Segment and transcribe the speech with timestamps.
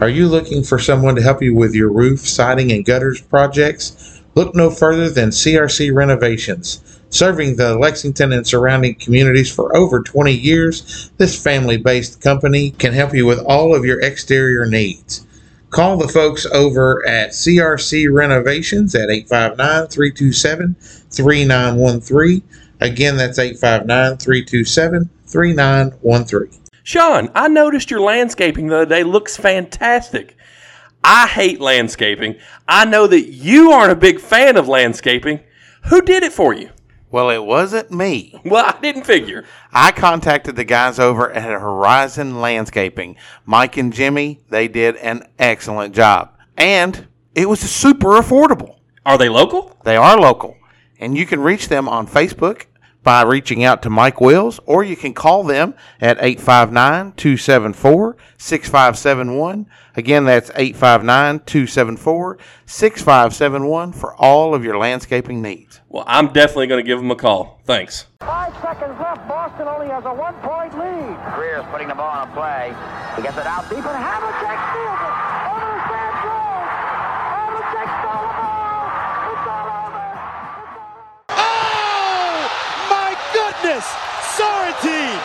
[0.00, 4.20] Are you looking for someone to help you with your roof, siding, and gutters projects?
[4.34, 7.00] Look no further than CRC Renovations.
[7.10, 12.92] Serving the Lexington and surrounding communities for over 20 years, this family based company can
[12.92, 15.24] help you with all of your exterior needs.
[15.70, 20.74] Call the folks over at CRC Renovations at 859 327
[21.08, 22.42] 3913.
[22.80, 26.63] Again, that's 859 327 3913.
[26.84, 30.36] Sean, I noticed your landscaping the other day looks fantastic.
[31.02, 32.36] I hate landscaping.
[32.68, 35.40] I know that you aren't a big fan of landscaping.
[35.84, 36.68] Who did it for you?
[37.10, 38.38] Well, it wasn't me.
[38.44, 39.46] Well, I didn't figure.
[39.72, 43.16] I contacted the guys over at Horizon Landscaping.
[43.46, 46.36] Mike and Jimmy, they did an excellent job.
[46.58, 48.76] And it was super affordable.
[49.06, 49.74] Are they local?
[49.84, 50.56] They are local.
[50.98, 52.66] And you can reach them on Facebook
[53.04, 59.66] by reaching out to Mike Wills, or you can call them at 859 274 6571.
[59.96, 65.80] Again, that's 859 274 6571 for all of your landscaping needs.
[65.88, 67.60] Well, I'm definitely going to give them a call.
[67.64, 68.06] Thanks.
[68.20, 69.28] Five seconds left.
[69.28, 71.34] Boston only has a one-point lead.
[71.36, 72.74] Greer's putting the ball on a play.
[73.14, 75.33] He gets it out deep, and Havlicek steals it.
[83.64, 83.88] Goodness!
[84.36, 85.20] Sorrentine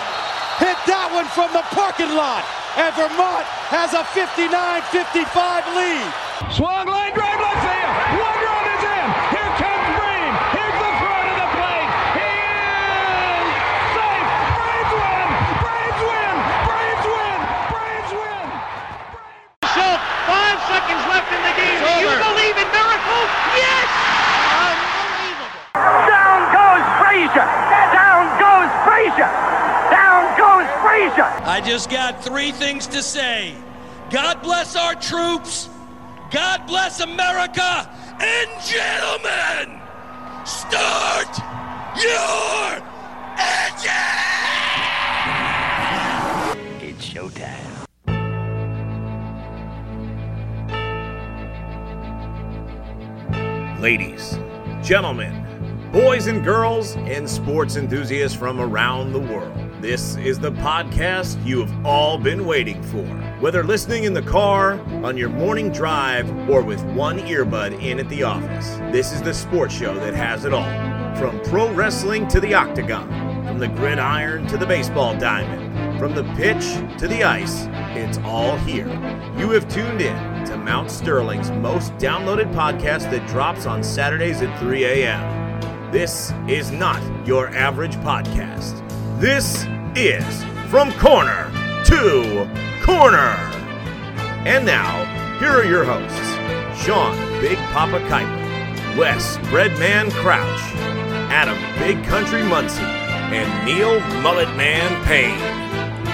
[0.64, 2.48] hit that one from the parking lot,
[2.80, 5.28] and Vermont has a 59-55
[5.76, 6.08] lead.
[6.56, 7.96] Swung line drive left field.
[8.16, 9.08] One run is in.
[9.36, 10.32] Here comes Bream.
[10.56, 11.92] Here's the front of the plate.
[12.16, 13.48] He is
[13.92, 14.28] safe.
[14.56, 15.28] Braves win.
[15.60, 16.36] Braves win.
[16.64, 17.40] Braves win.
[17.76, 18.48] Braves win.
[19.68, 21.76] Schultz, five seconds left in the game.
[21.76, 23.30] Do you believe in miracles?
[23.52, 23.88] Yes!
[24.64, 25.52] Unbelievable.
[26.08, 27.48] Down goes Frazier.
[27.92, 29.32] Down goes Frazier.
[29.92, 31.30] Down goes Frazier.
[31.60, 33.54] I just got three things to say.
[34.10, 35.68] God bless our troops.
[36.32, 37.92] God bless America.
[38.18, 39.82] And gentlemen,
[40.46, 41.38] start
[41.98, 42.82] your
[43.38, 43.92] engine!
[46.82, 47.86] It's showtime.
[53.82, 54.40] Ladies,
[54.82, 59.69] gentlemen, boys and girls, and sports enthusiasts from around the world.
[59.82, 63.06] This is the podcast you have all been waiting for.
[63.40, 64.74] Whether listening in the car,
[65.06, 69.34] on your morning drive, or with one earbud in at the office, this is the
[69.34, 71.16] sports show that has it all.
[71.16, 73.08] From pro wrestling to the octagon,
[73.46, 76.66] from the gridiron to the baseball diamond, from the pitch
[76.98, 78.90] to the ice, it's all here.
[79.38, 84.60] You have tuned in to Mount Sterling's most downloaded podcast that drops on Saturdays at
[84.60, 85.92] 3 a.m.
[85.92, 88.89] This is not your average podcast.
[89.20, 89.66] This
[89.98, 91.52] is From Corner
[91.88, 92.50] to
[92.82, 93.36] Corner.
[94.48, 95.04] And now,
[95.40, 100.62] here are your hosts Sean Big Papa Kiper, Wes Breadman Crouch,
[101.30, 105.38] Adam Big Country Muncy, and Neil Mullet Man Payne.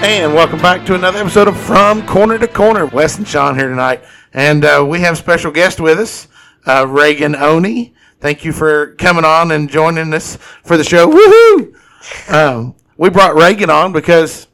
[0.02, 2.86] And welcome back to another episode of From Corner to Corner.
[2.86, 4.02] Wes and Sean here tonight.
[4.32, 6.26] And uh, we have a special guest with us,
[6.66, 7.94] uh, Reaghan Oney.
[8.18, 10.34] Thank you for coming on and joining us
[10.64, 11.08] for the show.
[11.08, 12.32] Woohoo!
[12.32, 14.46] Um, we brought Reaghan on because,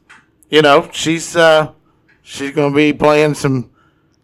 [0.49, 1.71] you know, she's uh,
[2.21, 3.71] she's going to be playing some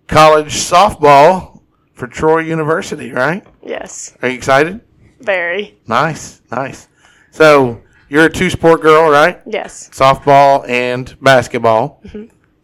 [0.07, 1.62] college softball
[1.94, 3.46] for Troy University, right?
[3.63, 4.81] Yes, Are you excited?
[5.19, 5.78] very.
[5.88, 6.88] Nice, nice.
[7.31, 9.41] So you're a two sport girl, right?
[9.46, 9.90] Yes.
[9.91, 12.02] softball and basketball.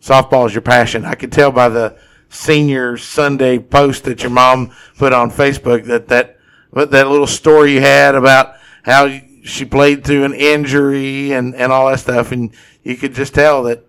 [0.02, 1.04] Softball is your passion.
[1.04, 1.98] I could tell by the
[2.30, 6.38] senior Sunday post that your mom put on Facebook that that
[6.74, 9.06] that little story you had about how
[9.46, 12.52] she played through an injury and and all that stuff, and
[12.84, 13.84] you could just tell that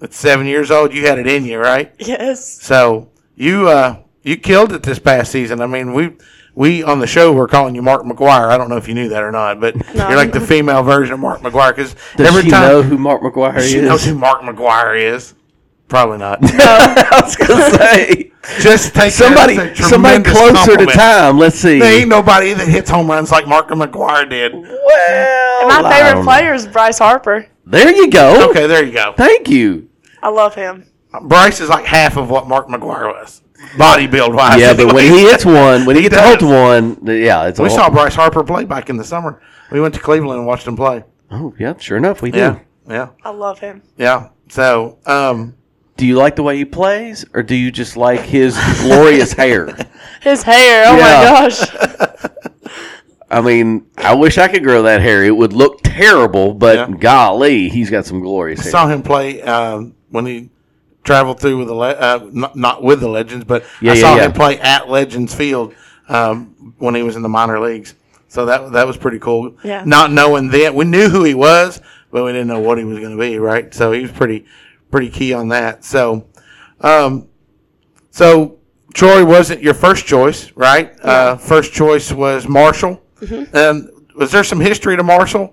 [0.00, 1.92] at seven years old you had it in you, right?
[1.98, 2.62] Yes.
[2.62, 5.60] So you uh you killed it this past season.
[5.60, 6.12] I mean we.
[6.56, 8.48] We on the show we're calling you Mark McGwire.
[8.48, 10.06] I don't know if you knew that or not, but No.
[10.08, 12.96] you're like the female version of Mark McGwire because Does every she time know who
[12.96, 13.88] Mark McGwire she is?
[13.88, 15.34] knows who Mark McGwire is.
[15.88, 16.40] Probably not.
[16.42, 16.48] No.
[16.52, 18.32] I was going to say.
[18.60, 21.38] Just take somebody, that as a somebody tremendous closer to time.
[21.38, 21.78] Let's see.
[21.78, 24.52] There ain't nobody that hits home runs like Mark McGwire did.
[24.54, 27.46] well, My favorite player is Bryce Harper.
[27.66, 28.50] There you go.
[28.50, 29.14] Okay, there you go.
[29.16, 29.88] Thank you.
[30.22, 30.86] I love him.
[31.22, 33.40] Bryce is like half of what Mark McGwire was,
[33.78, 34.60] body build wise.
[34.60, 36.48] Yeah, but when he hits one, when he, He gets a hold does.
[36.48, 39.40] to one, yeah, it's we whole- saw Bryce Harper play back in the summer.
[39.70, 41.04] We went to Cleveland and watched him play.
[41.30, 42.38] Oh, yeah, sure enough, we do.
[42.38, 42.58] Yeah,
[42.88, 43.82] yeah, I love him.
[43.96, 44.28] yeah.
[44.48, 45.54] So, um,
[45.96, 49.76] Do you like the way he plays, or do you just like his glorious hair?
[50.22, 50.84] His hair.
[50.88, 51.02] Oh Yeah.
[51.02, 52.30] my gosh.
[53.30, 55.24] I mean, I wish I could grow that hair.
[55.24, 56.96] It would look terrible, but Yeah.
[56.98, 58.70] golly, he's got some glorious I hair.
[58.72, 60.50] saw him play um, when he
[61.04, 64.00] traveled through with the le- uh, not, not with the Legends, but Yeah, I yeah,
[64.00, 64.24] saw yeah.
[64.26, 65.74] him play at Legends Field
[66.08, 67.94] um, when he was in the minor leagues.
[68.28, 69.56] So that that was pretty cool.
[69.62, 69.84] Yeah.
[69.84, 71.80] Not knowing then, we knew who he was,
[72.10, 73.38] but we didn't know what he was going to be.
[73.38, 73.72] Right.
[73.72, 74.44] So he was pretty
[74.94, 75.84] pretty key on that.
[75.84, 76.24] So,
[76.80, 77.26] um,
[78.12, 78.60] so
[78.94, 80.94] Troy wasn't your first choice, right?
[81.02, 83.02] Uh, first choice was Marshall.
[83.20, 83.56] Mm-hmm.
[83.56, 85.52] And was there some history to Marshall?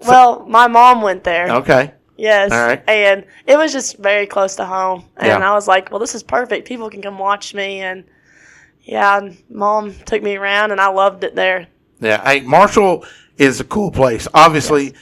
[0.00, 1.48] Well, my mom went there.
[1.50, 1.94] Okay.
[2.18, 2.52] Yes.
[2.52, 2.82] All right.
[2.86, 5.06] And it was just very close to home.
[5.16, 5.50] And Yeah.
[5.50, 6.68] I was like, well, this is perfect.
[6.68, 7.80] People can come watch me.
[7.80, 8.04] And
[8.82, 11.66] yeah, and mom took me around and I loved it there.
[11.98, 13.06] Yeah, hey, Marshall
[13.38, 14.28] is a cool place.
[14.34, 14.92] Obviously,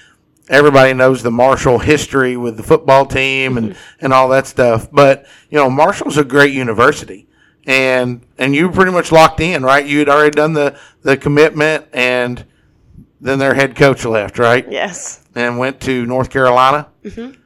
[0.49, 4.89] everybody knows the Marshall history with the football team and, and all that stuff.
[4.91, 7.27] But you know, Marshall's a great university,
[7.67, 9.85] and and you were pretty much locked in, right?
[9.87, 12.45] You had already done the the commitment, and
[13.21, 14.71] then their head coach left, right?
[14.71, 15.23] Yes.
[15.35, 16.89] And went to North Carolina.
[17.05, 17.37] Mhm.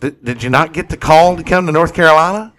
[0.00, 2.52] Did, did you not get the call to come to North Carolina?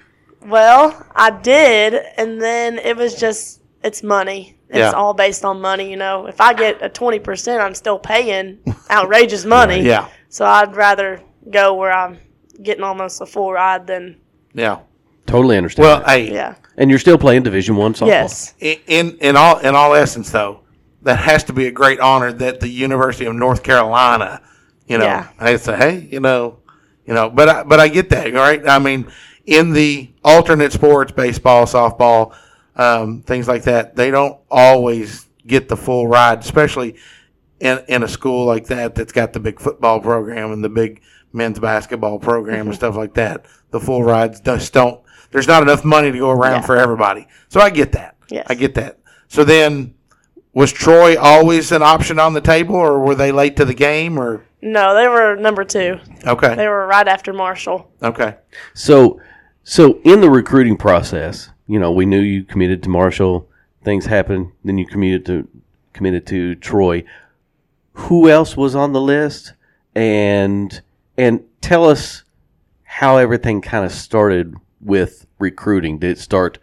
[0.45, 1.93] Well, I did.
[2.17, 4.57] And then it was just, it's money.
[4.73, 4.91] It's Yeah.
[4.91, 5.89] all based on money.
[5.89, 8.57] You know, if I get a 20%, I'm still paying
[8.91, 9.81] outrageous money.
[9.81, 10.07] Yeah.
[10.29, 11.21] So I'd rather
[11.51, 12.17] go where I'm
[12.61, 14.17] getting almost a full ride than,
[14.53, 14.79] Yeah.
[15.25, 15.85] Totally understand.
[15.87, 16.09] Well, that.
[16.09, 16.55] hey, yeah.
[16.77, 18.07] and you're still playing Division One softball.
[18.07, 18.53] Yes.
[18.59, 20.59] in, in in all in all essence though
[21.03, 24.41] that has to be a great honor that the university of north carolina
[24.87, 25.27] you know Yeah.
[25.39, 26.59] i say hey you know
[27.05, 29.07] you know but I, but i get that right i mean
[29.45, 32.35] in the alternate sports baseball softball
[32.75, 36.95] um, things like that they don't always get the full ride especially
[37.59, 41.01] in, in a school like that that's got the big football program and the big
[41.33, 45.83] men's basketball program and stuff like that the full rides just don't there's not enough
[45.85, 46.65] money to go around Yeah.
[46.65, 48.47] for everybody so i get that Yes.
[48.49, 48.97] I get that.
[49.27, 49.93] So then,
[50.53, 54.17] was Troy always an option on the table, or were they late to the game,
[54.17, 55.99] or No, they were number two.
[56.25, 57.91] okay, They were right after Marshall.
[58.01, 58.37] okay,
[58.73, 59.19] So,
[59.63, 63.49] so in the recruiting process, you know, we knew you committed to Marshall.
[63.83, 64.51] Things happened.
[64.63, 65.47] Then you committed to
[65.93, 67.03] committed to Troy.
[67.93, 69.53] Who else was on the list?
[69.95, 70.81] And
[71.17, 72.23] and tell us
[72.83, 75.99] how everything kind of started with recruiting.
[75.99, 76.59] Did it start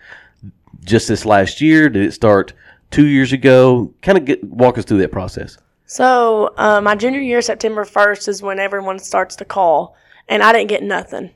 [0.84, 1.88] just this last year?
[1.88, 2.52] Did it start
[2.90, 3.92] two years ago?
[4.02, 5.58] Kind of get walk us through that process.
[5.86, 9.96] So uh, my junior year, September first, is when everyone starts to call,
[10.28, 11.30] and I didn't get nothing.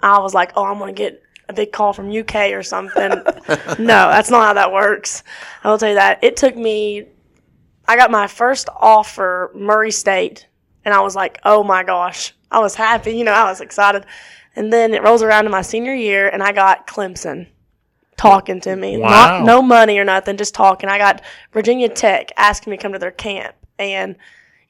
[0.00, 3.10] I was like, "Oh, I'm gonna get a big call from UK or something."
[3.78, 5.22] no, that's not how that works.
[5.62, 7.06] I will tell you that it took me.
[7.88, 10.46] I got my first offer, Murray State,
[10.84, 14.06] and I was like, "Oh my gosh!" I was happy, you know, I was excited.
[14.54, 17.48] And then it rolls around to my senior year, and I got Clemson
[18.16, 18.96] talking to me.
[18.96, 19.10] Wow.
[19.10, 20.88] Not no money or nothing, just talking.
[20.88, 21.22] I got
[21.52, 23.54] Virginia Tech asking me to come to their camp.
[23.78, 24.16] And,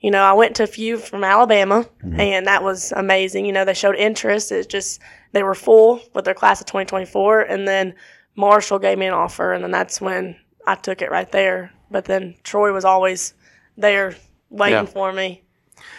[0.06, 2.20] you know, I went to a few from Alabama mm-hmm.
[2.20, 3.44] and that was amazing.
[3.44, 4.52] You know, they showed interest.
[4.52, 5.00] It just
[5.32, 7.92] they were full with their class of twenty twenty four and then
[8.36, 11.72] Marshall gave me an offer and then that's when I took it right there.
[11.90, 13.34] But then Troy was always
[13.76, 14.14] there
[14.48, 14.84] waiting Yeah.
[14.84, 15.42] for me.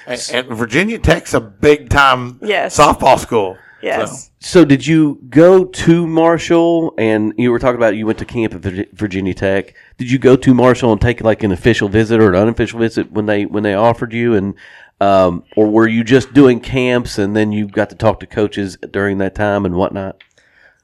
[0.05, 2.79] and, and Virginia Tech's a big time Yes.
[2.79, 3.57] softball school.
[3.81, 4.31] Yes.
[4.39, 8.53] So did you go to Marshall and you were talking about you went to camp
[8.53, 9.75] at Virginia Tech?
[9.97, 13.11] Did you go to Marshall and take like an official visit or an unofficial visit
[13.11, 14.55] when they when they offered you and
[14.99, 18.77] um, or were you just doing camps and then you got to talk to coaches
[18.91, 20.23] during that time and whatnot?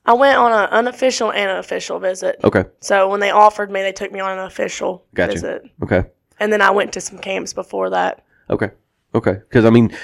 [0.05, 2.35] I went on an unofficial and an official visit.
[2.43, 5.31] Okay, So when they offered me, they took me on an official Gotcha.
[5.31, 5.63] visit.
[5.81, 6.03] okay,
[6.39, 8.23] And then I went to some camps before that.
[8.49, 8.71] okay,
[9.15, 9.33] okay.
[9.33, 9.95] Because I mean,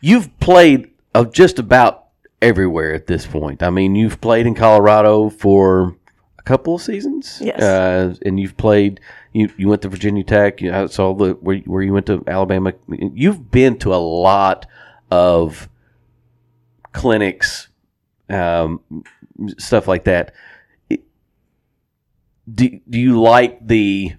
[0.00, 2.05] you've played of just about
[2.42, 3.62] everywhere at this point.
[3.62, 5.96] I mean, you've played in Colorado for
[6.38, 7.38] a couple of seasons.
[7.42, 7.60] Yes.
[7.60, 9.00] Uh, and you've played.
[9.32, 10.60] You, you went to Virginia Tech.
[10.60, 12.72] You I saw the where, where you went to Alabama.
[12.88, 14.66] You've been to a lot
[15.10, 15.68] of
[16.92, 17.68] clinics,
[18.30, 18.80] um,
[19.58, 20.32] stuff like that.
[22.52, 24.14] Do Do you like the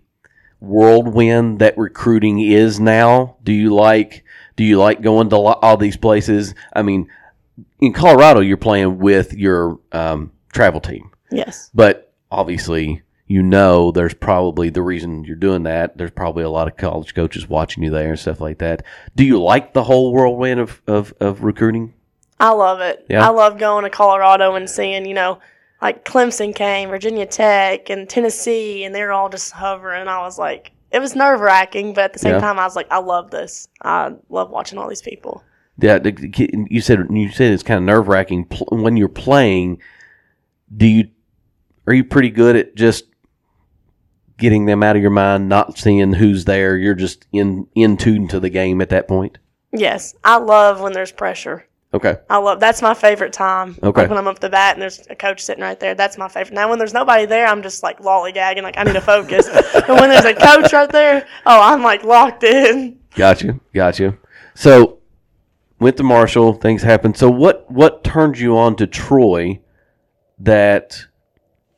[0.60, 3.38] whirlwind that recruiting is now?
[3.44, 4.24] Do you like
[4.56, 6.54] Do you like going to all these places?
[6.74, 7.10] I mean,
[7.80, 11.12] in Colorado, you're playing with your um, travel team.
[11.32, 11.70] Yes.
[11.74, 15.98] But obviously, you know, there's probably the reason you're doing that.
[15.98, 18.84] There's probably a lot of college coaches watching you there and stuff like that.
[19.16, 21.94] Do you like the whole whirlwind of, of, of recruiting?
[22.40, 23.06] I love it.
[23.10, 23.26] Yeah?
[23.26, 25.40] I love going to Colorado and seeing, you know,
[25.82, 30.08] like Clemson came, Virginia Tech, and Tennessee, and they're all just hovering.
[30.08, 32.40] I was like, it was nerve wracking, but at the same Yeah.
[32.40, 33.68] time, I was like, I love this.
[33.84, 35.44] I love watching all these people.
[35.78, 39.82] The- you said you said it's kind of nerve wracking when you're playing.
[40.76, 41.10] Do you
[41.86, 43.06] are you pretty good at just
[44.38, 46.78] getting them out of your mind, not seeing who's there?
[46.78, 49.38] You're just in in tune to the game at that point.
[49.72, 51.66] Yes, I love when there's pressure.
[51.94, 52.18] Okay.
[52.30, 53.78] I love that's my favorite time.
[53.82, 54.02] Okay.
[54.02, 56.28] Like when I'm up the bat and there's a coach sitting right there, that's my
[56.28, 56.54] favorite.
[56.54, 59.48] Now when there's nobody there, I'm just like lollygagging, like I need to focus.
[59.74, 63.00] but when there's a coach right there, oh, I'm like locked in.
[63.16, 63.60] Got you.
[63.74, 64.18] Got you.
[64.54, 64.97] So
[65.80, 66.54] went to Marshall.
[66.54, 67.18] Things happened.
[67.18, 69.60] So what what turned you on to Troy
[70.40, 71.06] that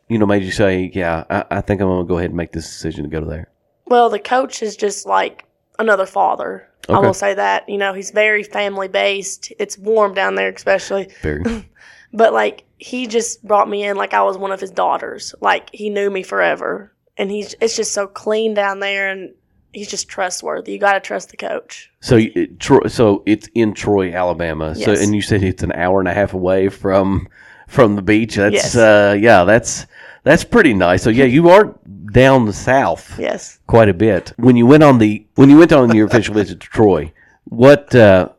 [0.08, 2.52] you know made you say, yeah, I, I think I'm gonna go ahead and make
[2.52, 3.50] this decision to go to there.
[3.86, 5.46] Well, the coach is just like
[5.78, 6.68] another father.
[6.88, 7.70] I will say that.
[7.70, 9.54] You know, he's very family based.
[9.60, 11.10] It's warm down there, especially.
[11.22, 11.66] Very.
[12.12, 15.36] But like he just brought me in like I was one of his daughters.
[15.42, 16.92] Like he knew me forever.
[17.18, 19.34] And he's it's just so clean down there and
[19.74, 20.74] he's just trustworthy.
[20.74, 21.92] You got to trust the coach.
[22.02, 24.76] So it, Troy, so it's in Troy, Alabama.
[24.76, 27.28] So and you said it's an hour and a half away from
[27.68, 28.36] from the beach.
[28.36, 28.76] That's Yes.
[28.76, 29.86] uh yeah, that's
[30.24, 31.04] that's pretty nice.
[31.04, 31.76] So yeah, you are
[32.12, 33.18] down the south.
[33.20, 33.60] Yes.
[33.68, 34.34] Quite a bit.
[34.38, 37.14] When you went on the when you went on your official visit to Troy,
[37.46, 38.30] what uh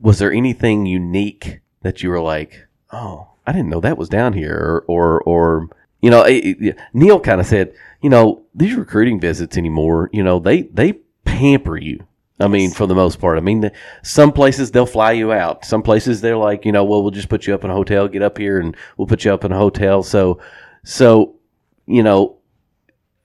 [0.00, 4.34] was there anything unique that you were like, "Oh, I didn't know that was down
[4.34, 5.68] here," or or, or
[6.00, 10.22] you know, it, it- Neil kind of said, you know, these recruiting visits anymore, you
[10.22, 12.06] know, they they pamper you.
[12.38, 13.38] I mean, for the most part.
[13.38, 13.72] I mean, the,
[14.02, 15.64] some places they'll fly you out.
[15.64, 18.08] Some places they're like, you know, well, we'll just put you up in a hotel,
[18.08, 20.02] get up here, and we'll put you up in a hotel.
[20.02, 20.38] So,
[20.84, 21.36] so,
[21.86, 22.36] you know,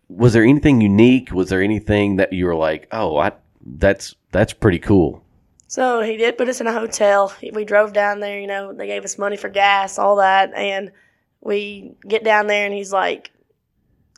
[0.07, 1.31] was there anything unique?
[1.33, 3.33] Was there anything that you were like, oh, I
[3.65, 5.23] that's that's pretty cool?
[5.67, 7.33] So he did put us in a hotel.
[7.53, 10.53] We drove down there, you know, they gave us money for gas, all that.
[10.53, 10.91] And
[11.41, 13.31] we get down there and he's like,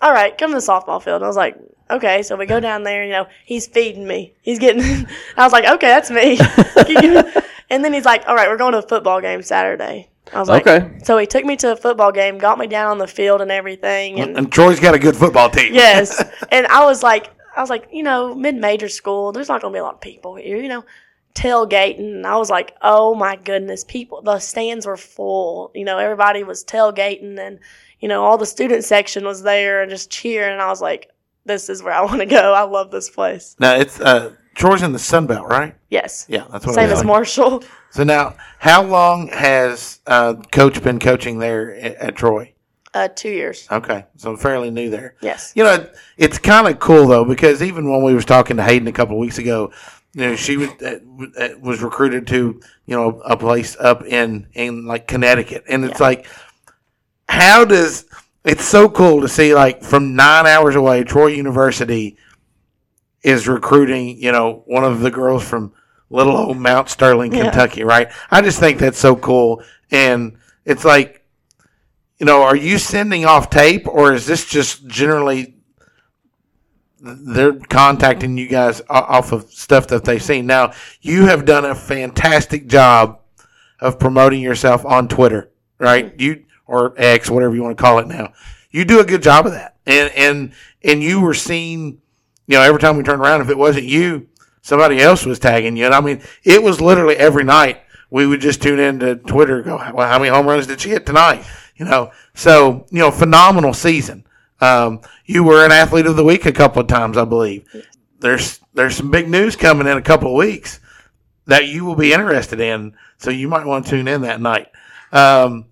[0.01, 1.17] all right, come to the softball field.
[1.17, 1.57] And I was like,
[1.89, 2.21] okay.
[2.23, 4.33] So we go down there, you know, he's feeding me.
[4.41, 4.81] He's getting,
[5.37, 6.37] I was like, okay, that's me.
[7.69, 10.09] and then he's like, all right, we're going to a football game Saturday.
[10.33, 10.99] I was like, Okay.
[11.03, 13.51] So he took me to a football game, got me down on the field and
[13.51, 14.19] everything.
[14.19, 15.73] And And Troy's got a good football team.
[15.73, 16.23] yes.
[16.51, 19.71] And I was like, I was like, you know, mid major school, there's not going
[19.73, 20.85] to be a lot of people here, you know,
[21.35, 22.15] tailgating.
[22.15, 25.71] And I was like, oh my goodness, people, the stands were full.
[25.73, 27.59] You know, everybody was tailgating and,
[27.99, 30.53] you know, all the student section was there and just cheering.
[30.53, 31.09] And I was like,
[31.45, 32.53] this is where I want to go.
[32.53, 33.55] I love this place.
[33.59, 35.75] Now it's uh, Troy's in the Sun Belt, right?
[35.89, 36.25] Yes.
[36.29, 36.75] Yeah, that's what.
[36.75, 37.07] Same as like.
[37.07, 37.63] Marshall.
[37.89, 42.53] So now, how long has uh, Coach been coaching there at, at Troy?
[42.93, 43.67] Uh, two years.
[43.71, 45.15] Okay, so fairly new there.
[45.21, 45.51] Yes.
[45.55, 48.87] You know, it's kind of cool though because even when we was talking to Hayden
[48.87, 49.71] a couple of weeks ago,
[50.13, 54.85] you know, she was uh, was recruited to you know a place up in in
[54.85, 56.27] like Connecticut, and it's like,
[57.27, 58.05] how does
[58.43, 62.17] it's so cool to see like from nine hours away, Troy University
[63.23, 65.73] is recruiting you know one of the girls from
[66.09, 67.43] little old Mount Sterling, Yeah.
[67.43, 68.11] Kentucky, right?
[68.29, 71.23] I just think that's so cool, and it's like
[72.19, 75.52] you know, are you sending off tape or is this just generally
[77.03, 80.47] they're contacting you guys off of stuff that they've seen?
[80.47, 83.19] Now, you have done a fantastic job
[83.79, 86.13] of promoting yourself on Twitter, right?
[86.19, 88.33] You or X, whatever you want to call it now.
[88.71, 89.75] You do a good job of that.
[89.85, 92.01] And and and you were seen,
[92.47, 94.27] you know, every time we turned around, if it wasn't you,
[94.61, 95.85] somebody else was tagging you.
[95.85, 99.75] And I mean, it was literally every night we would just tune into Twitter go,
[99.93, 101.45] well, how many home runs did she hit tonight?
[101.75, 104.23] You know, so, you know, phenomenal season.
[104.61, 107.65] Um, you were an athlete of the week a couple of times, I believe.
[108.19, 110.79] There's, there's some big news coming in a couple of weeks
[111.45, 112.95] that you will be interested in.
[113.17, 114.69] So you might want to tune in that night.
[115.11, 115.65] Um,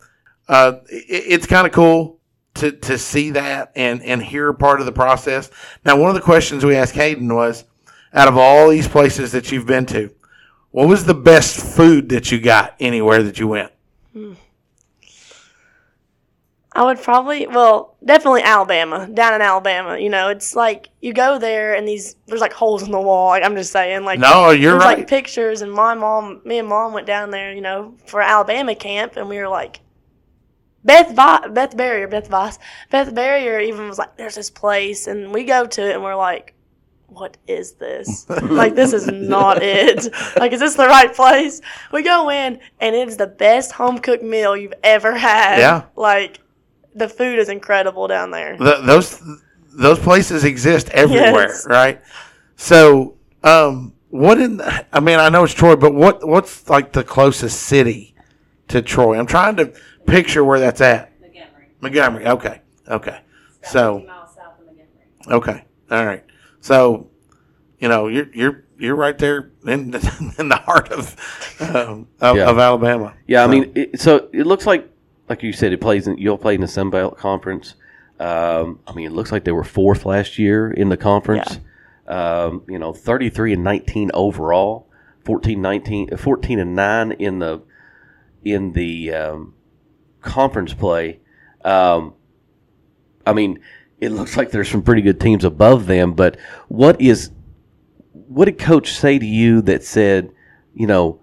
[0.48, 2.20] uh, it, it's kind of cool
[2.56, 5.50] to, to see that and, and hear part of the process.
[5.86, 7.64] Now, one of the questions we asked Hayden was,
[8.14, 10.14] out of all these places that you've been to,
[10.72, 13.72] what was the best food that you got anywhere that you went?
[16.82, 20.00] I would probably, well, definitely Alabama, down in Alabama.
[20.00, 23.28] You know, it's like you go there and these, there's like holes in the wall.
[23.28, 24.98] Like I'm just saying, like No, you're right.
[24.98, 28.74] like pictures, and my mom, me and mom went down there, you know, for Alabama
[28.74, 29.82] camp, and we were like,
[30.84, 32.58] Beth Vi- Beth Barrier, Beth Voss,
[32.90, 36.16] Beth Barrier even was like, there's this place, and we go to it, and we're
[36.16, 36.56] like,
[37.06, 38.28] what is this?
[38.42, 40.08] like this is not it.
[40.36, 41.62] Like is this the right place?
[41.94, 45.60] We go in, and it's the best home cooked meal you've ever had.
[45.60, 45.84] Yeah.
[45.96, 46.40] Like
[46.96, 48.58] the food is incredible down there.
[48.58, 49.22] Th those
[49.74, 51.66] those places exist everywhere, Yes.
[51.68, 52.02] right?
[52.58, 54.58] So, um, what in?
[54.58, 58.14] The, I mean, I know it's Troy, but what what's like the closest city
[58.68, 59.18] to Troy?
[59.18, 59.74] I'm trying to
[60.06, 61.12] picture where that's at.
[61.22, 61.68] Montgomery.
[61.82, 62.28] Montgomery.
[62.28, 62.62] Okay.
[62.88, 63.20] Okay.
[63.64, 64.06] So.
[65.28, 65.64] Okay.
[65.92, 66.24] All right.
[66.62, 67.10] So,
[67.80, 71.16] you know, you're you're you're right there in the, in the heart of
[71.62, 72.50] um, of, Yeah.
[72.50, 73.14] of Alabama.
[73.28, 74.90] Yeah, I mean, it, so it looks like,
[75.32, 76.08] like you said, it plays.
[76.08, 77.76] In, you'll play in the Sun Belt Conference.
[78.20, 81.60] Um, I mean, it looks like they were fourth last year in the conference.
[82.06, 84.90] Um, you know, thirty-three and nineteen overall,
[85.24, 87.62] 14, 19, uh, 14 and nine in the
[88.44, 89.54] in the um,
[90.20, 91.22] conference play.
[91.64, 92.14] Um,
[93.26, 93.62] I mean,
[94.02, 96.12] it looks like there's some pretty good teams above them.
[96.12, 97.32] But what is
[98.28, 100.34] what did Coach say to you that said,
[100.74, 101.22] you know,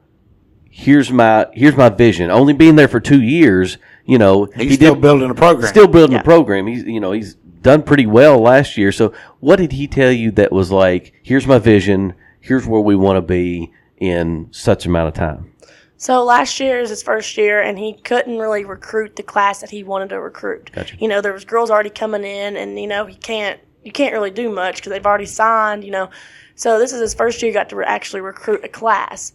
[0.79, 2.31] here's my here's my vision.
[2.31, 5.69] Only being there for two years, you know, He's still building a program.
[5.69, 6.67] Still building a program.
[6.67, 8.91] He's you know he's done pretty well last year.
[8.91, 12.15] So what did he tell you that was like, here's my vision.
[12.41, 15.53] Here's where we want to be in such amount of time.
[15.99, 19.69] So last year is his first year, and he couldn't really recruit the class that
[19.69, 20.71] he wanted to recruit.
[20.73, 20.97] Gotcha.
[20.97, 24.15] You know, there was girls already coming in, and you know he can't you can't
[24.15, 25.85] really do much because they've already signed.
[25.85, 26.11] You know,
[26.55, 27.51] so this is his first year.
[27.51, 29.33] He got to re- actually recruit a class,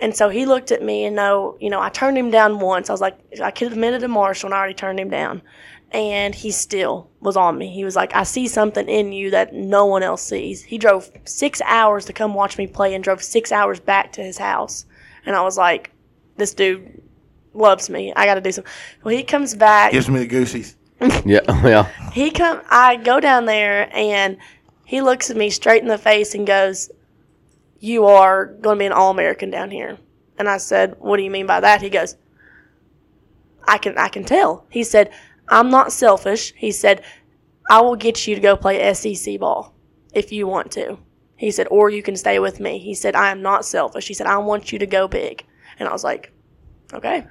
[0.00, 2.90] and so he looked at me and know you know I turned him down once.
[2.90, 5.42] I was like I could have admitted to Marshall, and I already turned him down,
[5.90, 7.72] and he still was on me.
[7.72, 10.62] He was like I see something in you that no one else sees.
[10.62, 14.22] He drove six hours to come watch me play, and drove six hours back to
[14.22, 14.86] his house,
[15.24, 15.90] and I was like
[16.36, 17.02] this dude
[17.54, 18.12] loves me.
[18.14, 18.72] I got to do something.
[19.02, 19.92] Well, he comes back.
[19.92, 20.76] Gives me the goosies.
[21.00, 22.10] yeah, yeah.
[22.12, 22.60] He come.
[22.70, 24.36] I go down there and
[24.84, 26.90] he looks at me straight in the face and goes,
[27.80, 29.98] "You are going to be an All American down here."
[30.38, 32.16] And I said, "What do you mean by that?" He goes,
[33.66, 35.10] "I can I can tell." He said,
[35.48, 37.02] "I'm not selfish." He said,
[37.70, 39.74] "I will get you to go play SEC ball
[40.12, 40.98] if you want to."
[41.36, 44.14] He said, "Or you can stay with me." He said, "I am not selfish." He
[44.14, 45.44] said, "I want you to go big."
[45.78, 46.32] And I was like,
[46.94, 47.26] "Okay."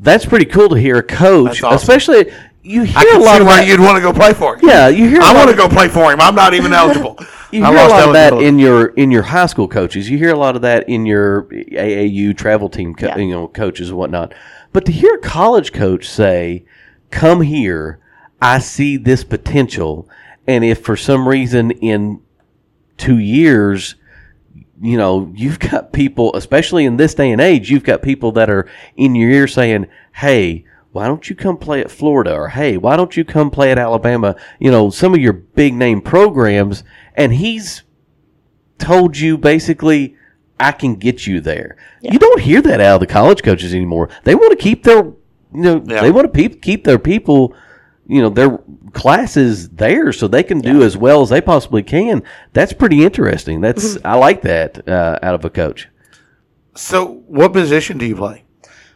[0.00, 1.76] That's pretty cool to hear a coach, awesome.
[1.76, 3.68] especially you hear I a can lot see of why that.
[3.68, 4.68] you'd want to go play for him.
[4.68, 5.20] Yeah, you hear.
[5.22, 6.20] I want to go play for him.
[6.20, 7.16] I'm not even eligible.
[7.54, 10.10] You I hear a lost lot of that in your in your high school coaches.
[10.10, 13.18] You hear a lot of that in your AAU travel team, co- Yeah.
[13.18, 14.34] you know, coaches and whatnot.
[14.72, 16.64] But to hear a college coach say,
[17.10, 18.00] "Come here,
[18.42, 20.08] I see this potential,"
[20.48, 22.18] and if for some reason in
[22.96, 23.94] two years,
[24.82, 28.50] you know, you've got people, especially in this day and age, you've got people that
[28.50, 32.32] are in your ear saying, "Hey." Why don't you come play at Florida?
[32.32, 34.36] Or hey, why don't you come play at Alabama?
[34.60, 36.84] You know, some of your big name programs,
[37.16, 37.82] and he's
[38.78, 40.14] told you basically,
[40.60, 41.76] I can get you there.
[42.00, 44.08] You don't hear that out of the college coaches anymore.
[44.22, 45.14] They want to keep their, you
[45.52, 46.00] know, Yeah.
[46.00, 47.54] they want to pe- keep their people,
[48.06, 48.60] you know, their
[48.92, 52.22] classes there so they can do as well as they possibly can.
[52.52, 53.60] That's pretty interesting.
[53.60, 55.88] That's I like that uh, out of a coach.
[56.76, 58.43] So, what position do you play?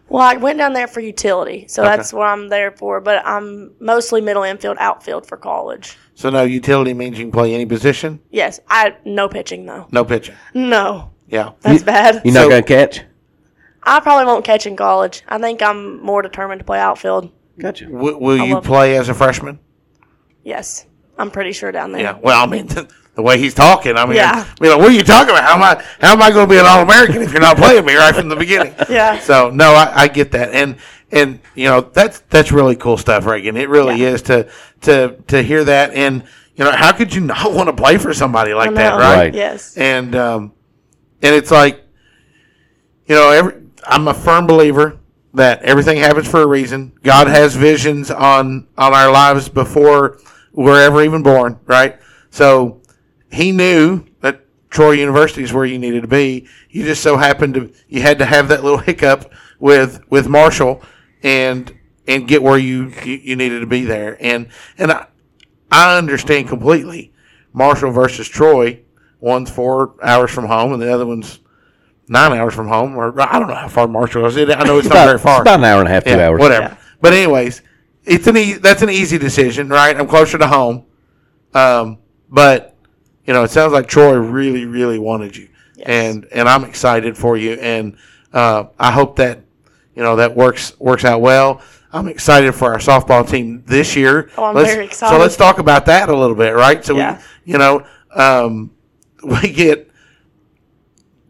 [0.08, 1.96] Well, I went down there for utility, so Okay.
[1.96, 3.00] that's what I'm there for.
[3.00, 5.96] But I'm mostly middle infield, outfield for college.
[6.14, 9.86] So, no utility means you can play any position, Yes, I no pitching though.
[9.92, 10.34] no pitching.
[10.54, 11.50] No, Yeah.
[11.60, 12.22] that's bad.
[12.24, 13.02] You're not So- going to catch.
[13.82, 15.22] I probably won't catch in college.
[15.28, 17.30] I think I'm more determined to play outfield.
[17.58, 17.86] Gotcha.
[17.86, 19.58] W- will I you love- play as a freshman?
[20.42, 20.86] Yes,
[21.18, 22.02] I'm pretty sure down there.
[22.02, 22.16] Yeah.
[22.20, 22.68] Well, I mean,
[23.18, 24.46] the way he's talking, I mean, Yeah.
[24.60, 25.42] I mean, what are you talking about?
[25.42, 25.84] How am I?
[26.00, 28.14] How am I going to be an All American if you're not playing me right
[28.14, 28.72] from the beginning?
[28.88, 29.18] Yeah.
[29.18, 30.76] So no, I, I get that, and
[31.10, 33.56] and you know that's that's really cool stuff, Reaghan.
[33.56, 34.10] It really Yeah.
[34.10, 34.48] is to
[34.82, 36.22] to to hear that, and
[36.54, 39.16] you know how could you not want to play for somebody like that, right?
[39.16, 39.34] Right.
[39.34, 39.76] Yes.
[39.76, 40.52] And um,
[41.20, 41.82] and it's like,
[43.06, 43.54] you know, every
[43.84, 45.00] I'm a firm believer
[45.34, 46.92] that everything happens for a reason.
[47.02, 50.18] God has visions on on our lives before
[50.52, 51.98] we're ever even born, right?
[52.30, 52.80] So
[53.30, 56.46] he knew that Troy University is where you needed to be.
[56.70, 60.82] You just so happened to you had to have that little hiccup with with Marshall
[61.22, 61.74] and
[62.06, 64.16] and get where you you, you needed to be there.
[64.20, 65.06] And and I
[65.70, 67.12] I understand completely.
[67.52, 68.80] Marshall versus Troy,
[69.20, 71.40] one's four hours from home and the other one's
[72.06, 72.96] nine hours from home.
[72.96, 74.36] Or I don't know how far Marshall is.
[74.36, 75.34] I know it's not About- very far.
[75.36, 76.38] it's about an hour and a half, two hours.
[76.40, 76.62] Whatever.
[76.68, 76.76] Yeah.
[77.00, 77.62] But anyways,
[78.04, 79.96] it's an e- that's an easy decision, right?
[79.96, 80.84] I'm closer to home.
[81.54, 82.76] Um, but
[83.28, 85.50] you know, it sounds like Troy really, really wanted you,
[85.84, 87.94] and and I'm excited for you, and
[88.32, 89.40] uh, I hope that
[89.94, 91.60] you know that works works out well.
[91.92, 94.30] I'm excited for our softball team this year.
[94.38, 96.82] Oh, I'm Let's- very So let's talk about that a little bit, right?
[96.82, 97.20] So Yeah.
[97.44, 98.70] we, you know, um,
[99.22, 99.90] we get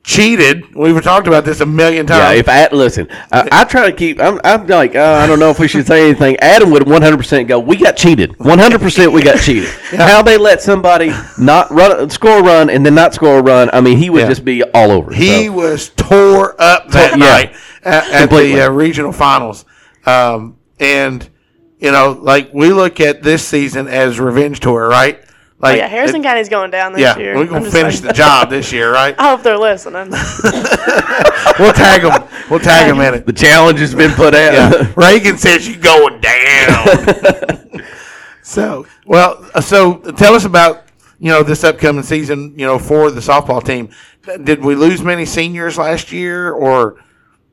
[0.08, 0.74] cheated.
[0.74, 2.34] We've talked about this a million times.
[2.34, 4.18] Yeah, if I listen, I, I try to keep.
[4.20, 6.36] I'm, I'm like, uh, I don't know if we should say anything.
[6.38, 7.58] Adam would 100 percent go.
[7.58, 8.36] We got cheated.
[8.38, 9.68] 100 percent, we got cheated.
[9.90, 13.68] How they let somebody not run, score a run, and then not score a run?
[13.72, 14.28] I mean, he would Yeah.
[14.28, 15.12] just be all over.
[15.12, 17.16] He So, was tore up that Yeah.
[17.16, 19.66] night at, at the uh, regional finals.
[20.06, 21.28] Um, and,
[21.78, 25.20] you know, like we look at this season as revenge tour, right?
[25.60, 27.34] Oh, yeah, Harrison it- County's going down this yeah, year.
[27.34, 28.06] we're going to finish saying.
[28.06, 29.14] the job this year, right?
[29.18, 30.12] I hope they're listening.
[31.58, 32.28] We'll tag them.
[32.48, 33.26] We'll tag them in it.
[33.26, 34.52] the challenge has been put out.
[34.52, 34.92] Yeah.
[34.92, 37.82] Reaghan says you going down.
[38.42, 40.84] so, well, uh, so tell us about
[41.18, 42.54] you know this upcoming season.
[42.56, 43.88] You know, for the softball team,
[44.44, 47.02] did we lose many seniors last year, or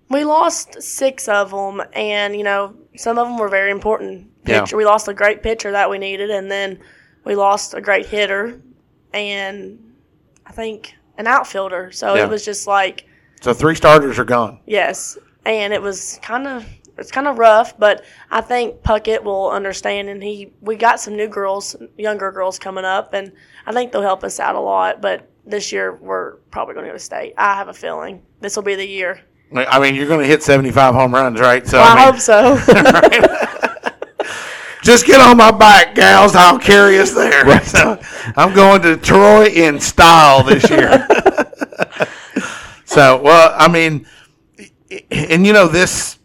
[0.10, 4.30] We lost six of them, and you know some of them were very important.
[4.46, 4.62] Yeah.
[4.62, 4.78] Pitcher.
[4.78, 6.80] We lost a great pitcher that we needed, and then
[7.26, 8.62] we lost a great hitter,
[9.14, 9.80] and
[10.46, 11.92] I think an outfielder.
[11.92, 12.24] So Yeah.
[12.24, 13.06] it was just like
[13.42, 14.60] So three starters are gone.
[14.66, 16.66] yes, and it was kind of
[16.98, 21.18] it's kind of rough, but I think Puckett will understand, and he we got some
[21.18, 23.34] new girls, younger girls coming up, and
[23.66, 25.02] I think they'll help us out a lot.
[25.02, 27.34] But this year we're probably going to go to state.
[27.38, 29.20] I have a feeling this will be the year.
[29.56, 31.66] I mean, you're going to hit 75 home runs, right?
[31.68, 32.56] So Well, I mean, hope so.
[34.86, 36.36] just get on my bike, gals.
[36.36, 37.44] I'll carry us there.
[37.66, 38.00] So
[38.38, 41.08] I'm going to Troy in style this year.
[42.86, 44.06] so, well, I mean,
[45.10, 46.20] and you know this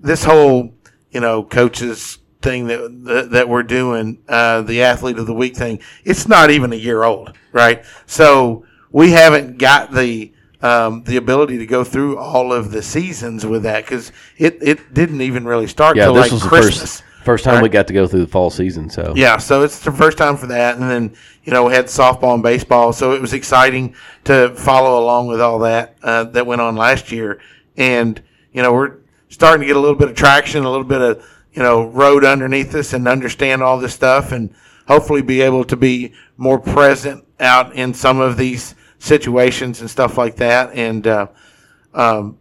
[0.00, 0.72] this whole
[1.10, 5.56] you know coaches thing that that, that we're doing, uh, the athlete of the week
[5.56, 5.80] thing.
[6.04, 7.84] It's not even a year old, right?
[8.06, 13.44] So we haven't got the um, the ability to go through all of the seasons
[13.44, 16.48] with that because it, it didn't even really start Yeah, till this like was the
[16.48, 17.00] Christmas.
[17.00, 17.62] first first time Right.
[17.64, 18.88] we got to go through the fall season.
[18.88, 21.86] So Yeah, so it's the first time for that, and then you know we had
[21.86, 26.46] softball and baseball, so it was exciting to follow along with all that uh, that
[26.46, 27.40] went on last year,
[27.76, 28.94] and you know we're
[29.28, 32.24] starting to get a little bit of traction, a little bit of you know road
[32.24, 34.54] underneath us, and understand all this stuff, and
[34.88, 40.16] hopefully be able to be more present out in some of these situations and stuff
[40.16, 41.26] like that, and uh,
[41.92, 42.38] um,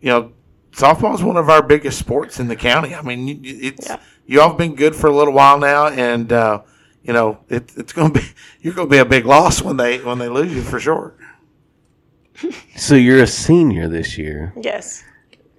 [0.00, 0.32] you know
[0.72, 2.94] softball is one of our biggest sports in the county.
[2.94, 3.90] I mean, you- it's
[4.28, 6.62] you all have been good for a little while now, and uh,
[7.02, 8.26] you know it, it's going to be
[8.60, 11.14] you're going to be a big loss when they when they lose you for sure.
[12.76, 14.52] so you're a senior this year.
[14.60, 15.02] yes.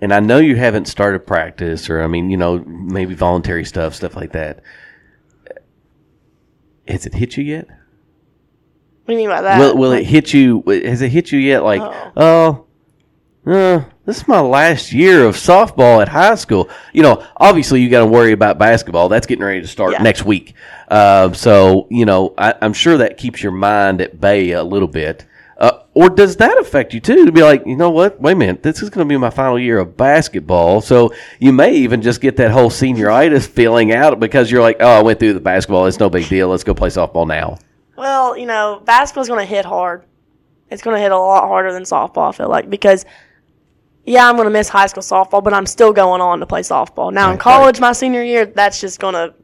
[0.01, 3.93] And I know you haven't started practice, or I mean, you know, maybe voluntary stuff,
[3.95, 4.61] stuff like that.
[6.87, 7.67] Has it hit you yet?
[7.67, 9.59] What do you mean by that?
[9.59, 10.63] will Will it hit you?
[10.67, 11.65] Has it hit you yet?
[11.65, 11.81] Like,
[12.15, 12.65] oh,
[13.45, 16.69] uh, this is my last year of softball at high school.
[16.93, 19.09] You know, obviously you got to worry about basketball.
[19.09, 20.03] That's getting ready to start Yeah.
[20.03, 20.53] next week.
[20.87, 24.87] Uh, so you know, I, I'm sure that keeps your mind at bay a little
[24.87, 25.25] bit.
[25.57, 27.25] Uh, or does that affect you too?
[27.25, 28.21] To be like, you know what?
[28.21, 30.79] Wait a minute, this is going to be my final year of basketball.
[30.79, 34.87] So you may even just get that whole senioritis feeling out because you're like, oh,
[34.99, 35.85] I went through the basketball.
[35.87, 36.47] It's no big deal.
[36.47, 37.57] Let's go play softball now.
[37.97, 40.05] Well, you know, basketball's going to hit hard.
[40.69, 43.03] It's going to hit a lot harder than softball, I feel like, because,
[44.09, 46.61] yeah, I'm going to miss high school softball, but I'm still going on to play
[46.61, 47.13] softball.
[47.13, 49.35] Now, in college, my senior year, that's just going to,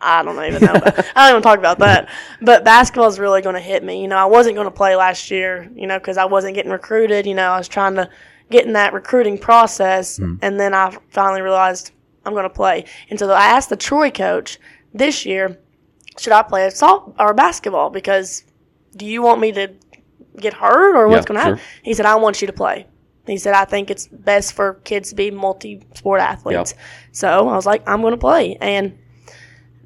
[0.00, 0.74] I don't even know.
[1.16, 2.08] I don't even talk about that.
[2.40, 4.00] But basketball is really going to hit me.
[4.00, 6.70] You know, I wasn't going to play last year, you know, because I wasn't getting
[6.70, 7.26] recruited.
[7.26, 8.08] You know, I was trying to
[8.48, 10.36] get in that recruiting process, hmm.
[10.40, 11.90] and then I finally realized
[12.24, 12.84] I'm going to play.
[13.10, 14.60] And so I asked the Troy coach
[14.94, 15.58] this year,
[16.16, 17.90] should I play softball or basketball?
[17.90, 18.44] Because
[18.96, 19.72] do you want me to
[20.38, 21.58] get hurt or what's Yeah, going to happen?
[21.58, 21.66] sure.
[21.82, 22.86] He said, I want you to play.
[23.26, 26.74] He said, I think it's best for kids to be multi sport athletes.
[27.12, 28.56] So I was like, I'm going to play.
[28.60, 28.98] And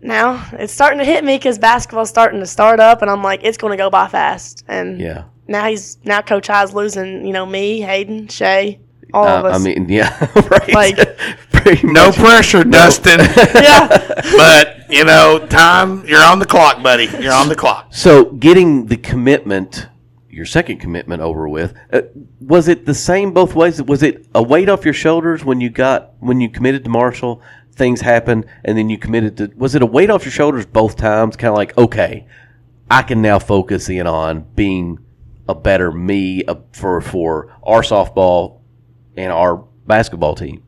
[0.00, 3.40] now it's starting to hit me because basketball's starting to start up, and I'm like,
[3.42, 4.64] it's going to go by fast.
[4.68, 5.24] And Yeah.
[5.48, 8.80] now he's now Coach High's losing, you know, me, Hayden, Shay,
[9.12, 9.60] all of Uh, us.
[9.60, 10.16] I mean, yeah,
[10.50, 10.72] right.
[10.72, 11.18] Like-
[11.52, 12.16] Pretty No much.
[12.16, 13.18] pressure, Dustin.
[13.54, 17.08] yeah, but you know, time you're on the clock, buddy.
[17.20, 17.88] You're on the clock.
[17.92, 19.88] So getting the commitment,
[20.36, 22.02] your second commitment over with, uh,
[22.40, 23.80] was it the same both ways?
[23.82, 27.40] Was it a weight off your shoulders when you got when you committed to Marshall?
[27.72, 29.50] Things happened, and then you committed to.
[29.56, 31.36] Was it a weight off your shoulders both times?
[31.36, 32.26] Kind of like, okay,
[32.90, 34.98] I can now focus in on being
[35.48, 38.60] a better me for for our softball
[39.16, 40.62] and our basketball team.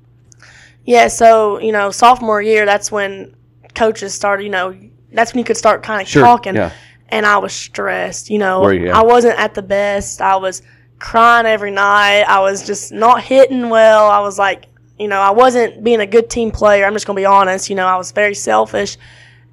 [0.87, 3.37] Yeah, so you know, sophomore year, that's when
[3.75, 4.45] coaches started.
[4.45, 4.75] You know,
[5.13, 6.55] that's when you could start kind of Sure, talking.
[6.55, 6.73] yeah.
[7.11, 8.31] And I was stressed.
[8.31, 8.91] You know, you?
[8.91, 10.21] I wasn't at the best.
[10.21, 10.63] I was
[10.99, 12.23] crying every night.
[12.23, 14.09] I was just not hitting well.
[14.09, 14.67] I was like,
[14.99, 16.85] you know, I wasn't being a good team player.
[16.85, 17.71] I'm just gonna be honest.
[17.71, 18.97] You know, I was very selfish,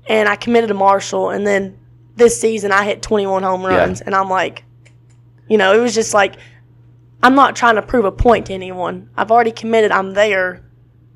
[0.07, 1.29] and I committed to Marshall.
[1.29, 1.77] And then
[2.15, 3.77] this season, I hit 21 home Yeah.
[3.77, 4.63] runs, and I'm like,
[5.47, 6.35] you know, it was just like.
[7.23, 9.09] I'm not trying to prove a point to anyone.
[9.17, 9.91] I've already committed.
[9.91, 10.61] I'm there.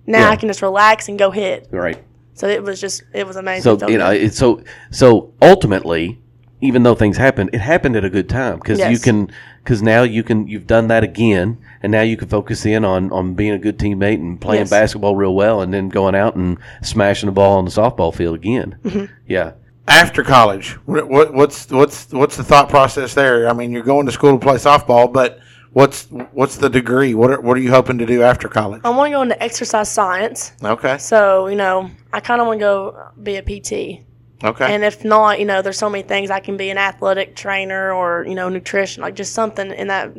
[0.07, 0.29] Now Yeah.
[0.29, 1.67] I can just relax and go hit.
[1.69, 2.03] Right.
[2.33, 3.77] So it was just it was amazing.
[3.77, 6.19] So you know, so so ultimately,
[6.61, 9.31] even though things happened, it happened at a good time because you can
[9.63, 13.11] because now you can you've done that again, and now you can focus in on
[13.11, 14.69] on being a good teammate and playing Yes.
[14.69, 18.35] basketball real well, and then going out and smashing the ball on the softball field
[18.35, 18.77] again.
[18.83, 19.13] Mm-hmm.
[19.27, 19.53] Yeah.
[19.87, 23.49] After college, what, what, what's what's what's the thought process there?
[23.49, 25.39] I mean, you're going to school to play softball, but
[25.73, 27.15] what's what's the degree?
[27.15, 28.81] What are, what are you hoping to do after college?
[28.83, 30.51] I want to go into exercise science.
[30.63, 34.03] Okay, So you know, I kind of want to go be a PT.
[34.43, 37.35] Okay, And if not, you know, there's so many things I can be an athletic
[37.35, 40.13] trainer or you know nutrition, like just something in that.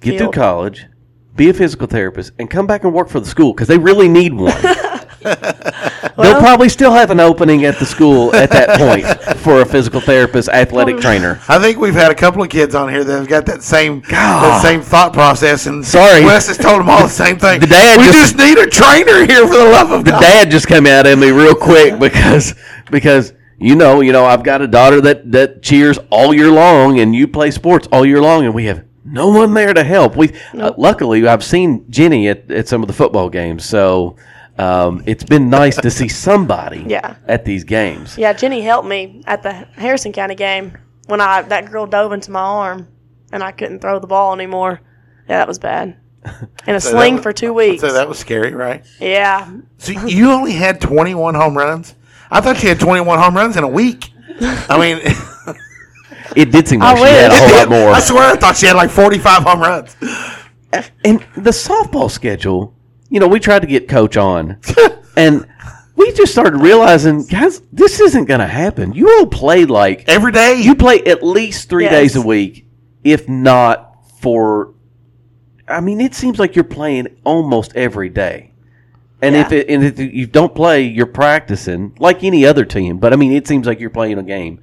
[0.00, 0.86] Get through college,
[1.34, 4.08] be a physical therapist, and come back and work for the school because they really
[4.08, 4.52] need one.
[6.16, 9.04] They'll probably still have an opening at the school at that point
[9.38, 11.40] for a physical therapist, athletic um, trainer.
[11.48, 14.02] I think we've had a couple of kids on here that have got that same
[14.08, 15.66] that same thought process.
[15.66, 16.24] And Sorry.
[16.24, 17.60] Wes has told them all the same thing.
[17.60, 20.20] The dad we just- just, need a trainer here for the love of The God.
[20.20, 22.54] dad just came out at me real quick because
[22.90, 27.00] because you know you know I've got a daughter that that cheers all year long,
[27.00, 30.16] and you play sports all year long, and we have no one there to help.
[30.16, 34.16] We uh, luckily I've seen Jenny at, at some of the football games, so.
[34.58, 37.16] Um, it's been nice to see somebody Yeah.
[37.26, 38.16] at these games.
[38.16, 42.30] Yeah, Jenny helped me at the Harrison County game when I that girl dove into
[42.30, 42.88] my arm
[43.32, 44.80] and I couldn't throw the ball anymore.
[45.28, 45.98] Yeah, that was bad.
[46.66, 47.82] In a So sling was- for two weeks.
[47.82, 48.82] So that was scary, right?
[48.98, 49.46] yeah.
[49.76, 51.94] So you only had 21 home runs?
[52.30, 54.10] I thought she had 21 home runs in a week.
[54.40, 55.14] I mean,
[56.34, 57.90] It did seem I like she had a whole lot more.
[57.90, 59.96] I swear I thought she had like 45 home runs.
[61.04, 62.74] and the softball schedule,
[63.08, 64.58] you know, we tried to get coach on,
[65.16, 65.46] and
[65.94, 68.92] we just started realizing, guys, this isn't going to happen.
[68.92, 70.60] You all play like Every day?
[70.60, 71.92] you play at least three Yes.
[71.92, 72.66] days a week,
[73.04, 74.74] if not for.
[75.68, 78.52] I mean, it seems like you're playing almost every day.
[79.22, 82.98] And if it, and if you don't play, you're practicing like any other team.
[82.98, 84.60] But I mean, it seems like you're playing a game.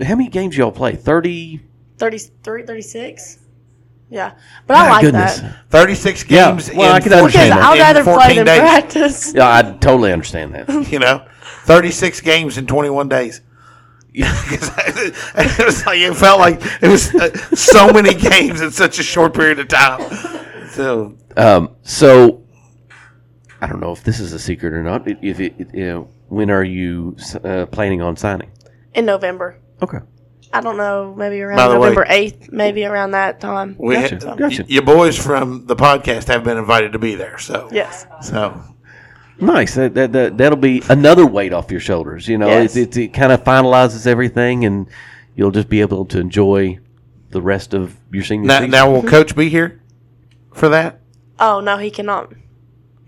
[0.00, 0.94] How many games y'all play?
[0.96, 1.60] Thirty.
[1.98, 3.38] 33, 36?
[4.10, 4.32] Yeah.
[4.66, 5.38] But I like goodness.
[5.40, 5.56] that.
[5.70, 7.62] 36 Yeah, games well, in I can 14 Because understand that.
[7.62, 8.58] I'd rather play than days.
[8.60, 9.34] practice.
[9.34, 10.68] Yeah, I totally understand that.
[10.92, 11.24] You know,
[11.64, 13.40] 36 games in 21 days.
[14.12, 18.98] Because it was like it felt like it was uh, so many games in such
[18.98, 20.00] a short period of time.
[20.70, 22.41] So Um, so
[23.62, 25.06] I don't know if this is a secret or not.
[25.06, 28.50] If it, you know, when are you uh, planning on signing?
[28.94, 29.58] In November.
[29.80, 29.98] Okay.
[30.52, 33.76] I don't know, maybe around By the November 8th, maybe around that time.
[33.78, 34.62] we Gotcha, had, gotcha.
[34.62, 37.38] y- your boys from the podcast have been invited to be there.
[37.38, 38.04] So Yes.
[38.20, 38.60] so
[39.40, 39.76] Nice.
[39.76, 42.28] That, that, that that'll be another weight off your shoulders.
[42.28, 42.76] You know, Yes.
[42.76, 44.88] it, it, it kind of finalizes everything, and
[45.36, 46.78] you'll just be able to enjoy
[47.30, 48.70] the rest of your senior now, season.
[48.72, 49.80] now will Coach be here
[50.52, 51.00] for that?
[51.40, 52.32] Oh, no, he cannot.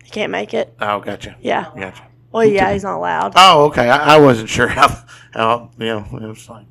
[0.05, 0.73] He can't make it.
[0.81, 1.37] Oh, gotcha.
[1.41, 1.71] Yeah.
[1.77, 2.07] Gotcha.
[2.31, 3.33] Well, yeah, he's not allowed.
[3.37, 3.89] Oh, okay.
[3.89, 4.89] I, I wasn't sure how
[5.33, 6.67] how you know it was like.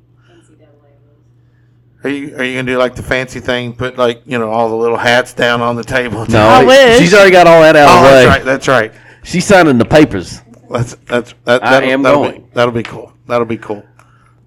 [2.04, 3.72] Are you are you gonna do like the fancy thing?
[3.74, 6.26] Put like you know all the little hats down on the table.
[6.26, 6.98] no, I wish.
[6.98, 8.24] she's already got all that out Oh, of the oh, way.
[8.24, 8.44] that's right.
[8.44, 8.92] That's right.
[9.24, 10.42] She's signing the papers.
[10.70, 12.42] That's that's that, I that'll, am that'll going.
[12.42, 13.12] Be, that'll be cool.
[13.26, 13.82] That'll be cool.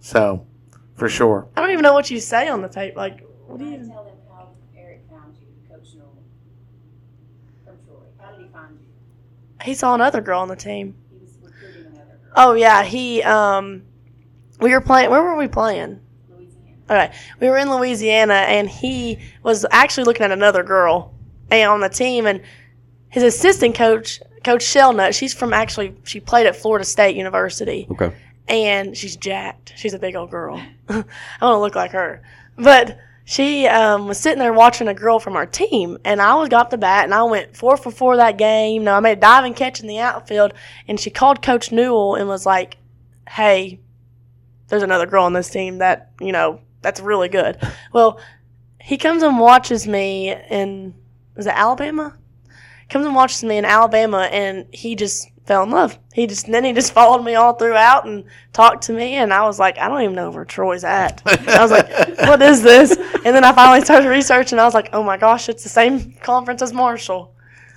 [0.02, 0.46] So,
[0.96, 1.48] for sure.
[1.58, 2.96] I don't even know what you say on the tape.
[2.96, 3.90] Like, what do you even.
[3.90, 6.14] Tell them how Eric found you, Coach Newell.
[7.66, 7.96] From Troy.
[8.20, 8.86] How did he find you?
[9.64, 10.96] He saw another girl on the team.
[11.10, 12.32] He was recruiting another girl.
[12.36, 13.84] Oh, yeah, he, um,
[14.60, 16.00] we were playing, where were we playing?
[16.30, 16.76] Louisiana.
[16.90, 21.14] Okay, we were in Louisiana, and he was actually looking at another girl
[21.50, 22.42] and on the team, and
[23.10, 27.88] his assistant coach, Coach Shellnut, she's from actually, she played at Florida State University.
[27.92, 28.14] Okay.
[28.48, 29.74] and she's jacked.
[29.76, 30.62] She's a big old girl.
[30.90, 31.08] I want
[31.42, 32.22] to look like her.
[32.58, 32.98] But
[33.30, 36.70] she um, was sitting there watching a girl from our team, and I was got
[36.70, 38.86] the bat, and I went four for four that game.
[38.86, 40.54] No, I made a diving catch in the outfield,
[40.88, 42.78] and she called Coach Newell and was like,
[43.28, 43.82] "Hey,
[44.70, 47.62] there's another girl on this team that you know that's really good."
[47.92, 48.18] well,
[48.80, 50.96] he comes and watches me in
[51.36, 52.16] was it Alabama?
[52.90, 55.98] Comes and watches me in Alabama, and he just fell in love.
[56.14, 58.24] He just then he just followed me all throughout and
[58.54, 61.22] talked to me, and I was like, I don't even know where Troy's at.
[61.26, 62.96] I was like, what is this?
[62.98, 64.60] And then I finally started researching.
[64.60, 67.34] I was like, oh my gosh, it's the same conference as Marshall.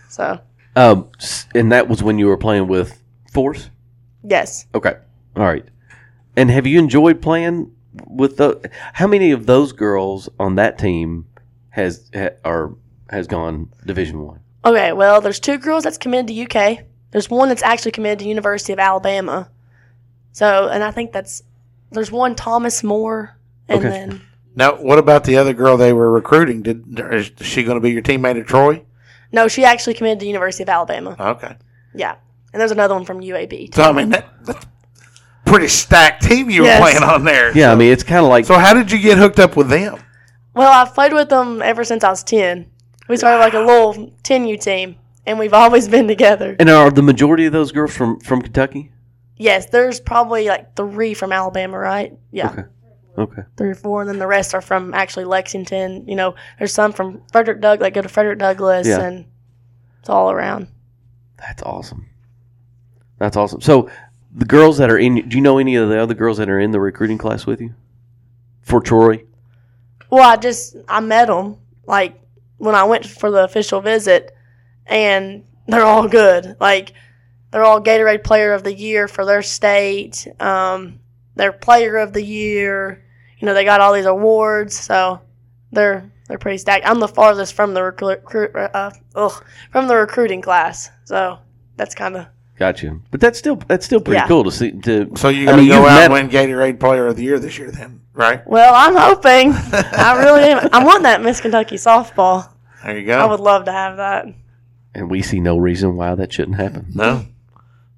[0.08, 0.40] So
[0.76, 1.08] Um,
[1.54, 3.00] and that was when you were playing with
[3.32, 3.70] Force.
[4.24, 4.94] yes, Okay.
[5.36, 5.64] All right.
[6.36, 7.72] And have you enjoyed playing
[8.06, 8.70] with the?
[8.94, 11.26] How many of those girls on that team
[11.70, 12.76] has ha, or
[13.10, 14.40] has gone Division One?
[14.64, 14.92] Okay.
[14.92, 16.80] Well, there's two girls that's committed to UK.
[17.10, 19.50] There's one that's actually committed to University of Alabama.
[20.32, 21.42] So, and I think that's
[21.90, 23.36] there's one Thomas More,
[23.68, 23.88] and Okay.
[23.90, 24.20] then
[24.54, 26.62] Now, what about the other girl they were recruiting?
[26.62, 28.82] Did is she going to be your teammate at Troy?
[29.32, 31.16] no, she actually committed to University of Alabama.
[31.18, 31.56] Okay.
[31.94, 32.16] Yeah,
[32.52, 33.74] and there's another one from UAB.
[33.74, 34.66] So I mean, that, that's
[35.44, 36.80] pretty stacked team you Yes.
[36.80, 37.56] were playing on there.
[37.56, 39.68] Yeah, I mean it's kind of like So how did you get hooked up with
[39.68, 39.98] them?
[40.54, 42.70] Well, I've played with them ever since I was 10.
[43.10, 44.94] We started like a little 10U team,
[45.26, 46.54] and we've always been together.
[46.60, 48.92] And are the majority of those girls from from Kentucky?
[49.36, 52.16] Yes, there's probably like three from Alabama, right?
[52.30, 52.62] Yeah, Okay.
[53.18, 53.42] Okay.
[53.56, 56.06] three or four, and then the rest are from actually Lexington.
[56.06, 59.00] You know, there's some from Frederick Doug, like go to Frederick Douglass, Yeah.
[59.00, 59.24] and
[59.98, 60.68] it's all around.
[61.36, 62.06] That's awesome.
[63.18, 63.60] That's awesome.
[63.60, 63.90] So
[64.32, 66.60] the girls that are in, do you know any of the other girls that are
[66.60, 67.74] in the recruiting class with you
[68.62, 69.24] for Troy?
[70.10, 72.14] Well, I just I met them like
[72.60, 74.32] when I went for the official visit,
[74.86, 76.56] and they're all good.
[76.60, 76.92] Like
[77.50, 80.26] they're all Gatorade Player of the Year for their state.
[80.40, 81.00] Um,
[81.36, 83.04] they're Player of the Year.
[83.38, 85.20] You know, they got all these awards, so
[85.72, 86.86] they're they're pretty stacked.
[86.86, 91.38] I'm the farthest from the recruit, recruit uh, ugh, from the recruiting class, so
[91.76, 92.26] that's kind of
[92.58, 93.00] Got you.
[93.10, 94.28] But that's still that's still pretty Yeah.
[94.28, 94.72] cool to see.
[94.82, 97.06] To So you I got to mean, go you've out met- and win Gatorade Player
[97.06, 98.46] of the Year this year, then, right?
[98.46, 98.74] well.
[98.74, 99.52] I'm hoping.
[99.72, 100.68] I really am.
[100.70, 102.49] I want that Miss Kentucky softball.
[102.84, 103.18] There you go.
[103.18, 104.26] I would love to have that.
[104.94, 106.86] and we see no reason why that shouldn't happen.
[106.94, 107.26] No,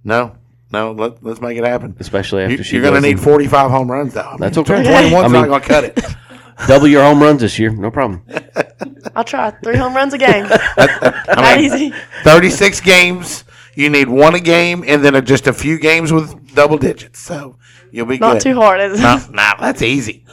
[0.05, 0.37] no,
[0.73, 0.93] no.
[0.93, 1.97] Let, let's make it happen.
[2.01, 4.21] Especially after You, she you're going to need 45 home runs, though.
[4.23, 4.83] I That's mean, okay.
[4.85, 6.05] 21's I not going to cut it.
[6.69, 8.23] Double your home runs this year, no problem.
[9.17, 10.47] I'll try three home runs a game.
[10.51, 11.95] I Not mean, easy.
[12.25, 13.45] 36 games.
[13.75, 17.19] You need one a game, and then just a few games with double digits.
[17.19, 17.57] So
[17.91, 18.43] you'll be Not good.
[18.43, 19.03] too hard, is it?
[19.03, 20.25] No, no, that's easy.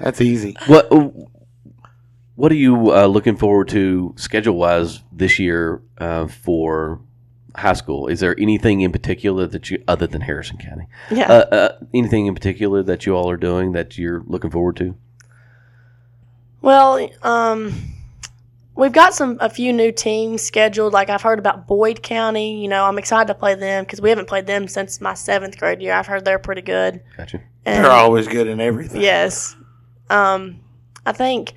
[0.00, 0.56] That's easy.
[0.66, 0.88] What
[2.36, 7.00] What are you uh, looking forward to schedule wise this year uh, for
[7.54, 8.08] high school?
[8.08, 11.32] Is there anything in particular that you, other than Harrison County, Yeah.
[11.32, 14.94] uh, uh, anything in particular that you all are doing that you're looking forward to?
[16.60, 17.72] Well, um,
[18.74, 20.92] we've got some a few new teams scheduled.
[20.92, 22.60] Like I've heard about Boyd County.
[22.60, 25.56] You know, I'm excited to play them because we haven't played them since my seventh
[25.58, 25.94] grade year.
[25.94, 27.02] I've heard they're pretty good.
[27.16, 27.40] Gotcha.
[27.64, 29.00] And- They're always good in everything.
[29.00, 29.56] Yes.
[30.10, 30.60] Um,
[31.06, 31.54] I think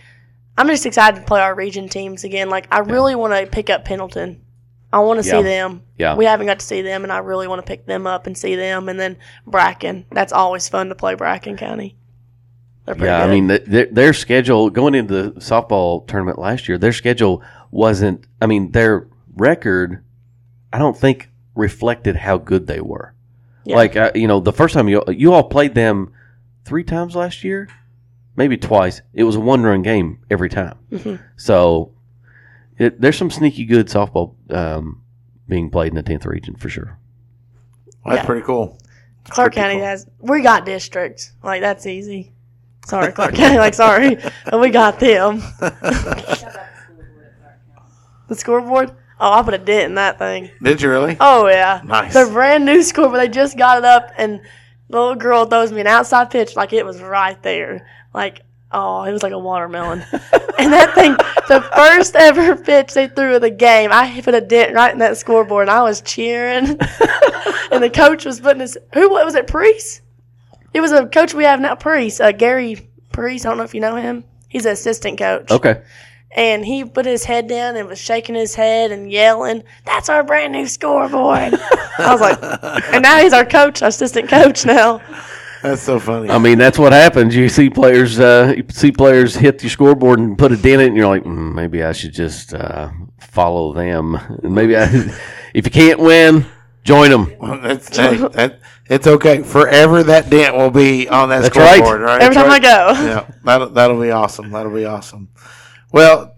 [0.60, 2.50] I'm just excited to play our region teams again.
[2.50, 4.41] Like I really want to pick up Pendleton.
[4.91, 5.38] I want to Yeah.
[5.38, 5.84] see them.
[5.98, 6.15] Yeah.
[6.15, 8.38] We haven't got to see them, and I really want to pick them up and
[8.38, 8.89] see them.
[8.89, 9.17] And then
[9.48, 10.06] Bracken.
[10.12, 11.95] That's always fun to play Bracken County.
[12.98, 16.91] Yeah, I mean th- their, their schedule going into the softball tournament last year, their
[16.93, 18.26] schedule wasn't.
[18.41, 20.04] I mean, their record,
[20.74, 23.13] I don't think reflected how good they were.
[23.63, 23.76] Yeah.
[23.76, 26.12] Like uh, you know, the first time you you all played them
[26.65, 27.67] three times last year,
[28.39, 29.02] maybe twice.
[29.13, 30.78] It was a one run game every time.
[30.91, 31.19] Mhm.
[31.36, 31.91] So
[32.80, 35.04] it, there's some sneaky good softball um,
[35.47, 36.97] being played in the tenth region for sure.
[38.06, 38.25] That's Yeah.
[38.25, 38.80] pretty cool.
[39.25, 42.32] Clark County has we got districts like that's easy.
[42.86, 43.58] Sorry, Clark County.
[43.60, 45.43] Like sorry, but we got them.
[48.28, 48.91] the scoreboard.
[49.19, 50.49] Oh, I put a dent in that thing.
[50.63, 51.17] Did you really?
[51.19, 52.13] Oh yeah, Nice.
[52.13, 53.19] The brand new scoreboard.
[53.19, 54.39] They just got it up, and
[54.89, 57.86] the little girl throws me an outside pitch like it was right there.
[58.13, 60.00] Like oh, it was like a watermelon.
[60.12, 61.13] and that thing,
[61.48, 65.00] the first ever pitch they threw of the game, I put a dent right in
[65.00, 66.65] that scoreboard, and I was cheering.
[67.72, 70.02] and the coach was putting his who what was it, Priest?
[70.74, 73.45] It was a coach we have now, Priest, uh, Gary Priest.
[73.45, 74.24] I don't know if you know him.
[74.48, 75.52] He's an assistant coach.
[75.52, 75.82] Okay.
[76.32, 80.24] And he put his head down and was shaking his head and yelling, "That's our
[80.24, 81.56] brand new scoreboard!"
[81.98, 82.38] I was like,
[82.93, 85.02] and now he's our coach, our assistant coach now.
[85.62, 86.30] That's so funny.
[86.30, 87.36] I mean, that's what happens.
[87.36, 90.80] You see players, uh, you see players hit your scoreboard and put a dent in
[90.82, 94.15] it, and you're like, mm, maybe I should just uh, follow them.
[94.15, 94.86] And maybe I,
[95.54, 96.45] if you can't win,
[96.84, 97.34] join them.
[97.39, 99.43] Well, that's, hey, that, it's okay.
[99.43, 102.22] Forever that dent will be on that That's scoreboard, right?
[102.22, 102.91] Every time I go.
[102.93, 104.52] Yeah, that'll, that'll be awesome.
[104.52, 105.30] That'll be awesome.
[105.91, 106.36] Well,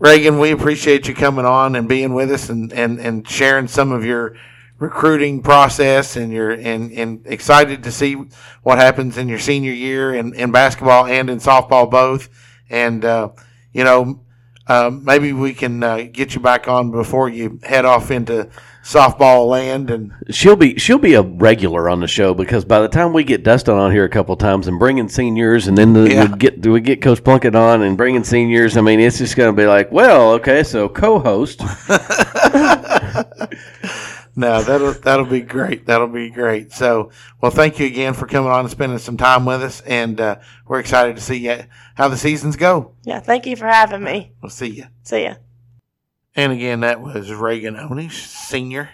[0.00, 3.92] Reaghan, we appreciate you coming on and being with us and, and, and sharing some
[3.92, 4.36] of your
[4.84, 8.14] recruiting process and you're and, and excited to see
[8.62, 12.28] what happens in your senior year in, in basketball and in softball both.
[12.68, 13.30] And uh,
[13.72, 14.20] you know,
[14.66, 18.48] uh, maybe we can uh, get you back on before you head off into
[18.82, 22.88] softball land and She'll be she'll be a regular on the show because by the
[22.88, 26.08] time we get Dustin on here a couple times and bringing seniors, and then the,
[26.10, 26.30] Yeah.
[26.30, 29.54] we get we get Coach Plunkett on and bringing seniors, I mean, it's just going
[29.54, 31.60] to be like, well, okay, so co-host.
[34.36, 35.86] No, that'll that'll be great.
[35.86, 36.72] That'll be great.
[36.72, 40.20] So, well, thank you again for coming on and spending some time with us, and
[40.20, 41.62] uh, we're excited to see ya-
[41.94, 42.92] how the seasons go.
[43.04, 44.32] Yeah, thank you for having me.
[44.42, 44.86] We'll see you.
[45.04, 45.34] See ya.
[46.34, 48.90] And again, that was Reaghan Oney, senior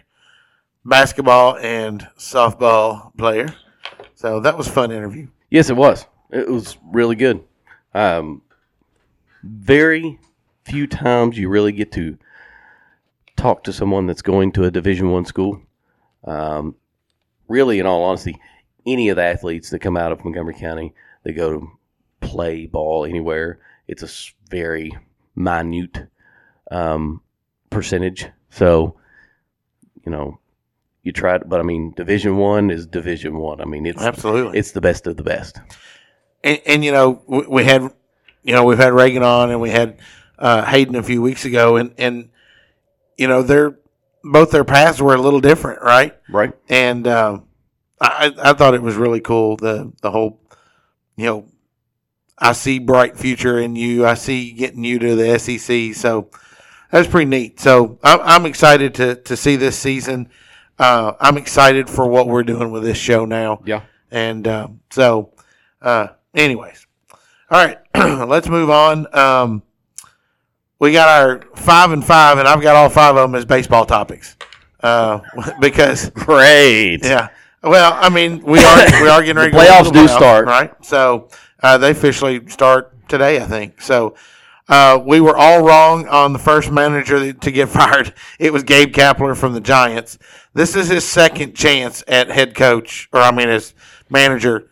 [0.85, 3.48] basketball and softball player.
[4.14, 5.29] So that was a fun interview.
[5.50, 6.05] Yes, it was.
[6.31, 7.42] It was really good.
[7.94, 8.42] Um,
[9.42, 10.18] very
[10.64, 12.18] few times you really get to
[13.41, 15.62] talk to someone that's going to a Division One school.
[16.24, 16.76] Um,
[17.49, 18.38] really, in all honesty,
[18.86, 21.70] any of the athletes that come out of Montgomery County, they go to
[22.20, 23.59] play ball anywhere.
[23.88, 24.93] It's a very
[25.34, 26.07] minute
[26.70, 27.22] um,
[27.70, 28.26] percentage.
[28.51, 28.97] So,
[30.05, 30.38] you know,
[31.03, 33.62] you try it, but I mean, Division One is Division One.
[33.62, 34.59] I mean, it's Absolutely.
[34.59, 35.59] it's the best of the best.
[36.45, 37.82] And, and you know, we, we had,
[38.43, 39.99] you know, we've had Reaghan on, and we had
[40.38, 42.30] uh, Hayden a few weeks ago, and and
[43.17, 43.79] you know, they're
[44.23, 46.17] both their paths were a little different, right?
[46.29, 46.53] Right.
[46.69, 47.47] And um,
[48.01, 50.41] I I thought it was really cool the the whole,
[51.17, 51.47] you know,
[52.39, 54.07] I see bright future in you.
[54.07, 55.95] I see getting you to the SEC.
[55.95, 56.31] So
[56.91, 57.61] that's pretty neat.
[57.61, 60.31] So I'm, I'm excited to to see this season.
[60.79, 63.61] Uh, I'm excited for what we're doing with this show now.
[63.67, 63.83] Yeah.
[64.11, 65.35] And um, so,
[65.83, 66.87] uh, anyways,
[67.51, 67.79] all right,
[68.27, 69.15] let's move on.
[69.15, 69.63] Um,
[70.81, 73.87] we got our five and five, and I've got all five of them as baseball
[73.87, 74.37] topics
[74.83, 75.20] uh,
[75.61, 77.05] because Great.
[77.05, 77.28] yeah.
[77.62, 79.51] Well, I mean, we are we are getting ready.
[79.53, 80.47] To playoffs do playoffs, start.
[80.47, 80.85] right?
[80.85, 81.28] So
[81.62, 83.83] uh, they officially start today, I think.
[83.83, 84.16] So
[84.68, 88.14] uh, we were all wrong on the first manager to get fired.
[88.39, 90.18] It was Gabe Kapler from the Giants.
[90.55, 93.74] This is his second chance at head coach, or I mean, as
[94.09, 94.66] manager.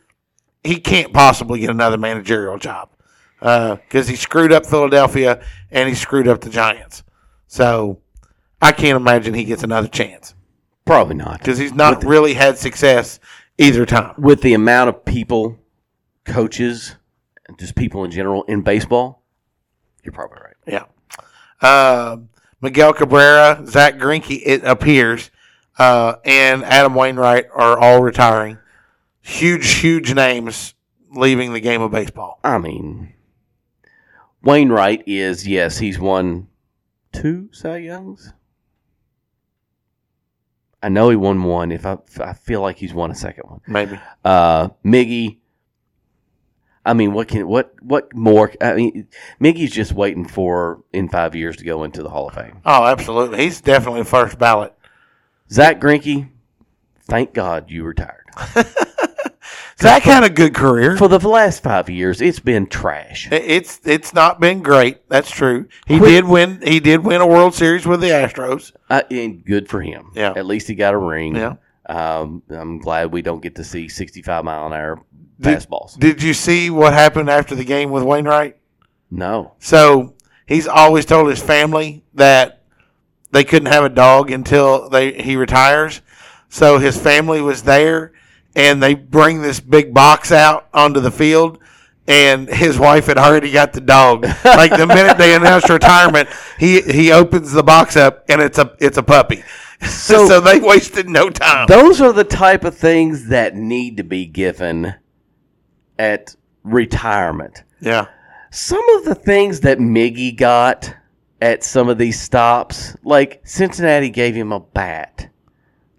[0.64, 2.90] He can't possibly get another managerial job
[3.40, 7.02] because he screwed up Philadelphia and he screwed up the Giants.
[7.46, 8.00] So
[8.60, 10.34] I can't imagine he gets another chance
[10.84, 11.38] Probably not.
[11.38, 13.20] because he's not really had success
[13.58, 14.14] either time.
[14.18, 15.58] With the amount of people,
[16.24, 16.96] coaches,
[17.46, 19.22] and just people in general in baseball,
[20.02, 20.56] you're probably right.
[20.66, 20.84] Yeah.
[22.12, 22.28] Um
[22.60, 25.30] Miguel Cabrera, Zack Greinke, it appears,
[25.78, 28.58] uh, and Adam Wainwright are all retiring.
[29.20, 30.74] Huge, huge names
[31.12, 32.40] leaving the game of baseball.
[32.42, 33.12] I mean,
[34.42, 36.48] Wainwright is yes, he's won
[37.12, 38.32] two Cy Youngs.
[40.82, 41.72] I know he won one.
[41.72, 43.60] If I, I feel like he's won a second one.
[43.66, 43.98] Maybe.
[44.24, 45.38] Uh, Miggy.
[46.86, 48.52] I mean, what can what what more?
[48.60, 49.08] I mean,
[49.40, 52.60] Miggy's just waiting for in five years to go into the Hall of Fame.
[52.64, 53.38] Oh, absolutely.
[53.38, 54.72] He's definitely first ballot.
[55.50, 56.28] Zack Greinke,
[57.02, 58.24] thank God you retired.
[59.80, 60.96] Zack had a good career.
[60.96, 63.28] For the last five years, it's been trash.
[63.30, 65.08] It's it's not been great.
[65.08, 65.68] That's true.
[65.86, 66.60] He Quit- did win.
[66.64, 68.72] He did win a World Series with the Astros.
[68.90, 70.10] Uh, and good for him.
[70.14, 70.32] Yeah.
[70.34, 71.36] At least he got a ring.
[71.36, 71.54] Yeah.
[71.88, 75.00] Um, I'm glad we don't get to see 65 mile an hour
[75.40, 75.98] Did- fastballs.
[75.98, 78.56] Did you see what happened after the game with Wainwright?
[79.10, 79.54] No.
[79.60, 80.14] So
[80.46, 82.62] he's always told his family that
[83.30, 86.00] they couldn't have a dog until they he retires.
[86.48, 88.12] So his family was there,
[88.54, 91.58] and they bring this big box out onto the field.
[92.06, 94.24] And his wife had already got the dog.
[94.42, 98.74] Like the minute they announced retirement, he he opens the box up, and it's a
[98.80, 99.44] it's a puppy.
[99.80, 101.68] So, so they wasted no time.
[101.68, 104.92] Those are the type of things that need to be given
[105.98, 106.34] at
[106.64, 107.62] retirement.
[107.80, 108.06] Yeah.
[108.50, 110.92] Some of the things that Miggy got
[111.40, 115.30] at some of these stops, like Cincinnati gave him a bat.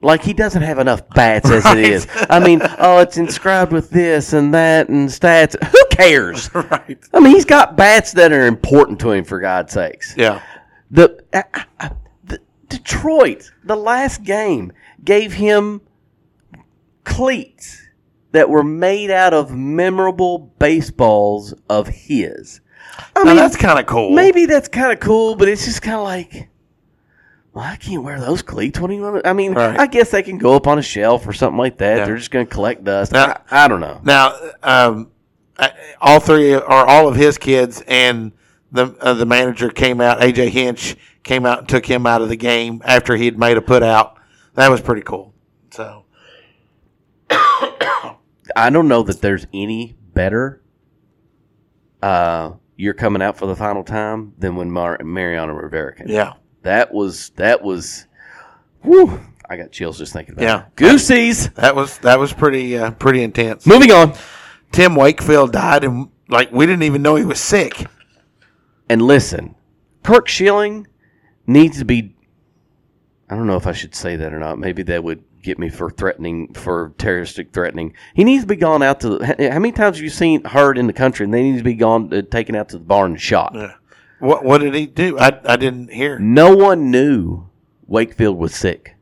[0.01, 1.77] Like he doesn't have enough bats as Right.
[1.77, 2.07] it is.
[2.29, 5.61] I mean, oh, it's inscribed with this and that and stats.
[5.61, 6.49] Who cares?
[6.55, 6.97] right.
[7.13, 10.13] I mean, he's got bats that are important to him for God's sakes.
[10.15, 10.41] Yeah.
[10.91, 11.21] The,
[12.25, 12.39] the
[12.69, 14.71] Detroit, the last game,
[15.03, 15.81] gave him
[17.03, 17.81] cleats
[18.31, 22.61] that were made out of memorable baseballs of his.
[23.15, 24.11] I Now, that's kinda cool.
[24.11, 26.49] Maybe that's kind of cool, but it's just kind of like,
[27.59, 28.79] well, I can't wear those cleats.
[28.79, 29.27] What do you want?
[29.27, 29.77] I mean, Right.
[29.79, 31.97] I guess they can go up on a shelf or something like that.
[31.97, 32.05] Yeah.
[32.05, 33.11] They're just going to collect dust.
[33.11, 33.99] Now- I, I don't know.
[34.03, 34.33] Now,
[34.63, 35.11] um,
[35.99, 38.31] all three or all of his kids and
[38.71, 40.19] the uh, the manager came out.
[40.21, 43.57] AJ Hinch came out and took him out of the game after he had made
[43.57, 44.17] a put out.
[44.53, 45.33] That was pretty cool.
[45.71, 46.05] So
[47.29, 50.61] I don't know that there's any better.
[52.01, 56.07] Uh, you're coming out for the final time than when Mar- Mariano Rivera came.
[56.07, 56.33] Yeah.
[56.63, 58.05] That was that was.
[58.83, 60.45] Whew, I got chills just thinking about it.
[60.45, 60.75] yeah, it.
[60.75, 61.49] Goosies.
[61.51, 63.65] That was that was pretty uh, pretty intense.
[63.65, 64.13] Moving on.
[64.71, 67.85] Tim Wakefield died, and like we didn't even know he was sick.
[68.87, 69.55] And listen,
[70.03, 70.87] Curt Schilling
[71.47, 72.15] needs to be.
[73.29, 74.59] I don't know if I should say that or not.
[74.59, 77.93] Maybe that would get me for threatening, for terroristic threatening.
[78.13, 79.17] He needs to be gone out to.
[79.17, 81.23] The, how many times have you seen heard in the country?
[81.23, 83.53] And they need to be gone, uh, taken out to the barn and shot.
[83.55, 83.73] Yeah.
[84.19, 85.17] What what did he do?
[85.17, 86.19] I I didn't hear.
[86.19, 87.47] No one knew
[87.87, 88.95] Wakefield was sick.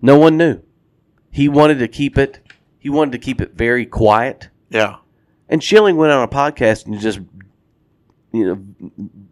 [0.00, 0.60] No one knew.
[1.30, 2.40] He wanted to keep it.
[2.78, 4.48] He wanted to keep it very quiet.
[4.70, 4.96] Yeah.
[5.48, 7.20] And Schilling went on a podcast and just,
[8.32, 8.58] you know,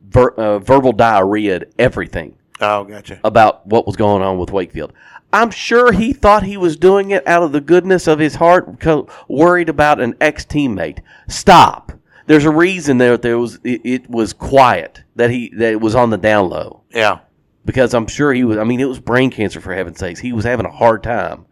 [0.09, 3.21] ver, uh, verbal diarrhea everything Oh, gotcha.
[3.25, 4.93] about what was going on with Wakefield.
[5.33, 8.85] I'm sure he thought he was doing it out of the goodness of his heart,
[9.29, 10.99] worried about an ex teammate.
[11.29, 11.93] Stop.
[12.27, 15.95] There's a reason there there was it, it was quiet that he that it was
[15.95, 17.21] on the down low Yeah.
[17.65, 18.59] because I'm sure he was.
[18.59, 20.21] I mean, it was brain cancer for heaven's sakes.
[20.21, 21.47] He was having a hard time,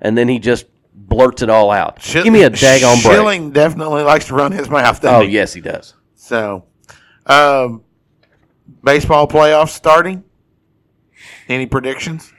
[0.00, 2.02] and then he just blurts it all out.
[2.02, 3.14] Schill- Give me a daggone break.
[3.14, 4.98] Schilling definitely likes to run his mouth.
[5.04, 5.28] Oh he?
[5.30, 5.94] yes, he does.
[6.14, 6.64] So,
[7.26, 7.82] um,
[8.82, 10.24] baseball playoffs starting.
[11.48, 12.32] Any predictions?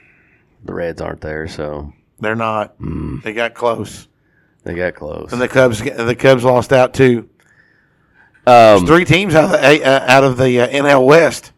[0.65, 2.77] The Reds aren't there, so They're not.
[2.79, 3.23] Mm.
[3.23, 4.07] They got close,
[4.63, 5.31] they got close.
[5.31, 7.29] and the Cubs the Cubs lost out too.
[8.47, 11.51] There's three teams out of the uh, out of the uh, NL West.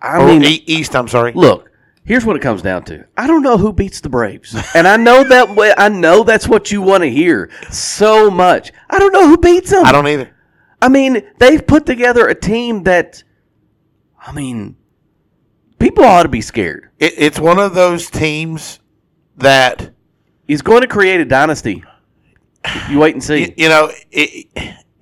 [0.00, 0.96] I mean, E- East.
[0.96, 1.32] I'm sorry.
[1.32, 1.70] Look,
[2.04, 3.06] here's what it comes down to.
[3.16, 5.74] I don't know who beats the Braves, and I know that.
[5.78, 8.72] I know that's what you want to hear so much.
[8.88, 9.84] I don't know who beats them.
[9.84, 10.34] I don't either.
[10.80, 13.22] I mean, they've put together a team that.
[14.20, 14.76] I mean,
[15.78, 16.90] people ought to be scared.
[16.98, 18.80] It, it's one of those teams
[19.36, 19.90] that
[20.46, 21.84] is going to create a dynasty.
[22.90, 23.40] You wait and see.
[23.40, 23.90] you, you know.
[24.10, 24.46] It,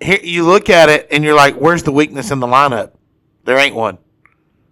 [0.00, 2.92] here you look at it and you're like, "Where's the weakness in the lineup?"
[3.44, 3.98] There ain't one.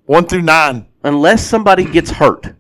[0.07, 0.87] One through nine.
[1.03, 2.55] unless somebody gets hurt,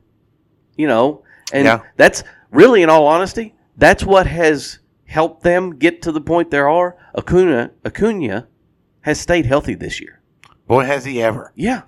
[0.76, 1.80] you know, and Yeah.
[1.96, 6.58] that's really, in all honesty, that's what has helped them get to the point they
[6.58, 6.94] are.
[7.16, 8.46] Acuna, Acuna
[9.00, 10.20] has stayed healthy this year.
[10.66, 11.52] Boy, has he ever.
[11.54, 11.82] Yeah,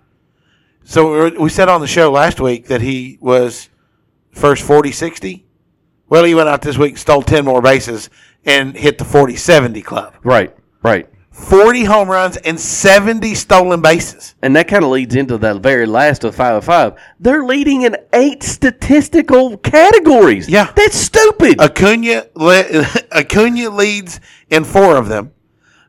[0.83, 3.68] So we we said on the show last week that he was
[4.31, 5.45] first 40 60.
[6.09, 8.09] Well, he went out this week, stole 10 more bases,
[8.45, 10.14] and hit the 40 70 club.
[10.24, 10.55] right,
[10.87, 11.09] right.
[11.30, 14.34] 40 home runs and 70 stolen bases.
[14.41, 16.95] And that kind of leads into the very last of five of five.
[17.20, 20.49] They're leading in eight statistical categories.
[20.49, 20.72] Yeah.
[20.74, 21.61] that's stupid.
[21.61, 24.18] Acuna, le- Acuna leads
[24.49, 25.32] in four of them.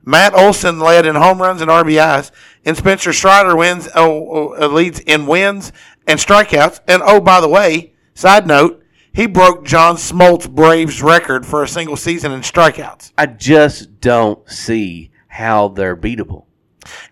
[0.04, 2.32] Matt Olson led in home runs and RBIs,
[2.66, 5.72] and Spencer Strider wins oh, oh, uh, leads in wins
[6.06, 6.80] and strikeouts.
[6.88, 8.84] And oh, by the way, side note,
[9.18, 13.12] he broke John Smoltz Braves record for a single season in strikeouts.
[13.18, 16.46] I just don't see how they're beatable.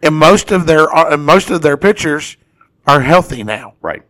[0.03, 2.37] And most of their uh, most of their pitchers
[2.87, 3.73] are healthy now.
[3.81, 4.03] Right,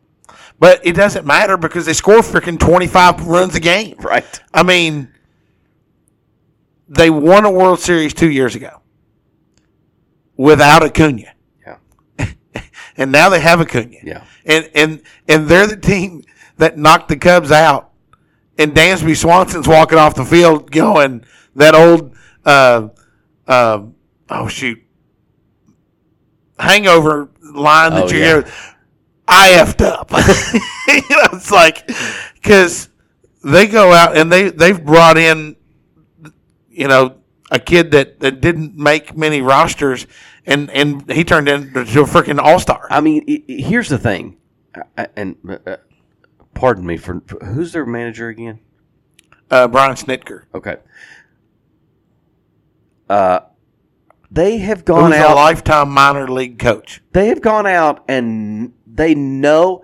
[0.60, 3.96] But it doesn't matter because they score freaking twenty five runs a game.
[4.00, 4.42] right.
[4.54, 5.08] I mean,
[6.90, 8.82] they won a World Series two years ago
[10.38, 11.34] without Acuna,
[11.66, 11.78] Yeah,
[12.98, 13.96] and now they have Acuna.
[14.04, 14.24] yeah.
[14.46, 16.24] and and and they're the team
[16.58, 17.92] that knocked the Cubs out.
[18.58, 21.26] And Dansby Swanson's walking off the field, going
[21.56, 22.88] that old, uh,
[23.48, 23.82] uh,
[24.30, 24.80] oh shoot,
[26.58, 28.26] hangover line that Oh, you yeah.
[28.26, 28.46] hear.
[29.28, 30.12] I effed up.
[30.88, 31.88] you know, it's like
[32.36, 32.90] because
[33.44, 35.56] they go out and they they've brought in,
[36.70, 37.18] you know,
[37.52, 40.06] a kid that, that didn't make many rosters,
[40.46, 42.88] and and he turned into a freaking all star.
[42.90, 44.38] I mean, here's the thing,
[45.16, 45.36] and
[45.66, 45.78] uh,
[46.56, 48.60] pardon me for, for who's their manager again?
[49.52, 50.46] Uh, Brian Snitker.
[50.56, 50.78] Okay.
[53.08, 53.42] Uh,
[54.32, 55.32] they have gone Who's out.
[55.32, 57.02] a lifetime minor league coach.
[57.12, 59.84] they have gone out and they know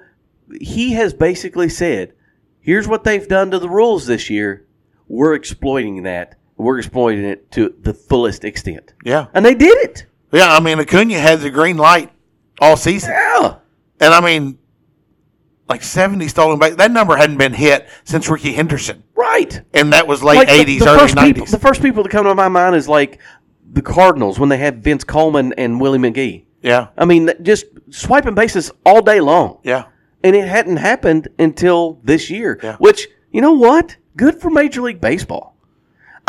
[0.60, 2.14] he has basically said,
[2.60, 4.66] "Here's what they've done to the rules this year.
[5.08, 6.38] We're exploiting that.
[6.58, 10.06] We're exploiting it to the fullest extent." Yeah, And they did it.
[10.32, 10.54] yeah.
[10.56, 12.12] I mean, Acuna had the green light
[12.60, 13.56] all season, Yeah.
[14.00, 14.58] and I mean,
[15.72, 16.76] like seventy stolen base.
[16.76, 19.62] That number hadn't been hit since Rickey Henderson, Right.
[19.74, 21.52] and that was late Like, eighties, the early first people- nineties.
[21.52, 23.20] The first people to come to my mind is like
[23.74, 26.44] the Cardinals when they had Vince Coleman and Willie McGee.
[26.62, 29.58] Yeah, I mean, just swiping bases all day long.
[29.64, 29.86] yeah.
[30.24, 32.76] And it hadn't happened until this year, Yeah.
[32.78, 33.96] which, you know what?
[34.16, 35.51] Good for Major League Baseball.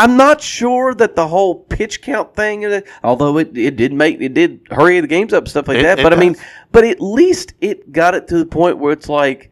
[0.02, 4.20] I'm not sure that the whole pitch count thing, uh, although it, it did make
[4.20, 5.98] it did hurry the games up and stuff like It- that.
[6.00, 6.36] it But I mean,
[6.72, 9.50] but at least it got it to the point where it's like,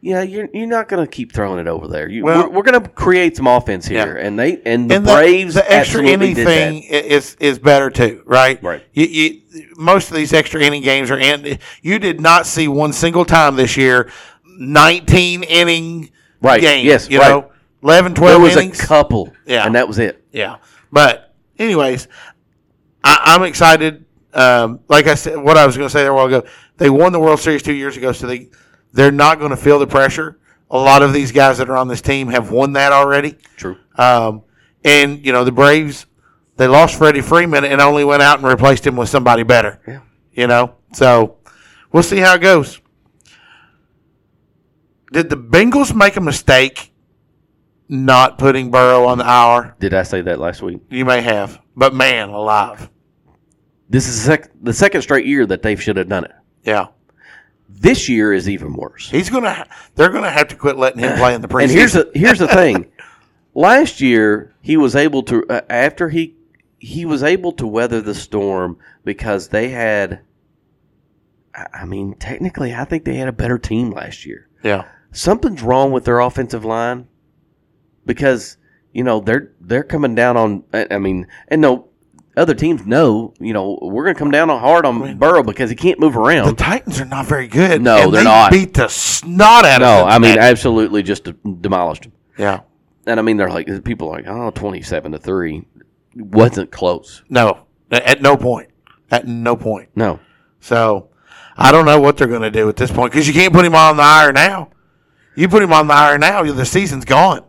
[0.00, 2.08] yeah, you're you're not going to keep throwing it over there.
[2.08, 4.26] You, Well- we're, we're going to create some offense here, Yeah.
[4.26, 7.90] and they and the and Braves the, the extra absolutely inning thing is is better
[7.90, 8.62] too, right?
[8.62, 8.84] Right.
[8.92, 9.40] You, you
[9.76, 11.58] most of these extra inning games are in.
[11.82, 14.10] You did not see one single time this year.
[14.58, 16.10] Nineteen inning
[16.40, 16.84] Right, game.
[16.86, 17.30] yes, you right.
[17.30, 17.50] know,
[17.84, 18.80] 11, 12 There was innings.
[18.82, 19.66] a couple, Yeah.
[19.66, 20.24] and that was it.
[20.32, 20.56] Yeah.
[20.90, 22.08] But anyways,
[23.04, 24.04] I, I'm excited.
[24.32, 26.44] Um, like I said, what I was going to say there a while ago,
[26.78, 28.48] they won the World Series two years ago, so they
[28.92, 30.38] they're not going to feel the pressure.
[30.70, 33.36] A lot of these guys that are on this team have won that already.
[33.56, 33.76] True.
[33.96, 34.42] Um,
[34.82, 36.06] and you know the Braves,
[36.56, 39.80] they lost Freddie Freeman and only went out and replaced him with somebody better.
[39.86, 40.00] Yeah.
[40.32, 41.36] You know, so
[41.92, 42.80] we'll see how it goes.
[45.12, 46.92] Did the Bengals make a mistake
[47.88, 49.76] not putting Burrow on the hour?
[49.80, 50.80] Did I say that last week?
[50.90, 52.90] You may have, but man, alive.
[53.88, 56.32] This is sec- the second straight year that they should have done it.
[56.64, 56.86] Yeah,
[57.68, 59.10] This year is even worse.
[59.10, 59.52] he's gonna.
[59.52, 61.60] Ha- they're gonna have to quit letting him play in the preseason.
[61.62, 62.90] And here's the here's the thing.
[63.54, 66.34] Last year he was able to uh, after he
[66.78, 70.20] he was able to weather the storm because they had.
[71.54, 74.48] I I mean, technically, I think they had a better team last year.
[74.62, 77.06] yeah, Something's wrong with their offensive line
[78.06, 78.56] because
[78.92, 80.64] you know they're they're coming down on.
[80.72, 81.88] I I mean, and no
[82.36, 85.70] other teams know you know we're going to come down on hard on Burrow because
[85.70, 86.48] he can't move around.
[86.48, 86.54] the.
[86.54, 87.80] Titans are not very good.
[87.82, 88.50] No, and they're they not.
[88.52, 90.08] Beat the snot out No, of them.
[90.08, 91.28] I mean absolutely just
[91.60, 92.12] demolished him.
[92.38, 92.60] yeah,
[93.06, 95.64] And I mean, they're like people are like, oh, 27 to three,
[96.16, 97.22] wasn't close.
[97.28, 98.68] no, At no point.
[99.10, 99.90] At no point.
[99.94, 100.18] No.
[100.60, 101.10] So
[101.56, 103.64] I don't know what they're going to do at this point because you can't put
[103.64, 104.70] him on the IR now.
[105.36, 107.44] You put him on the IR now, the season's gone.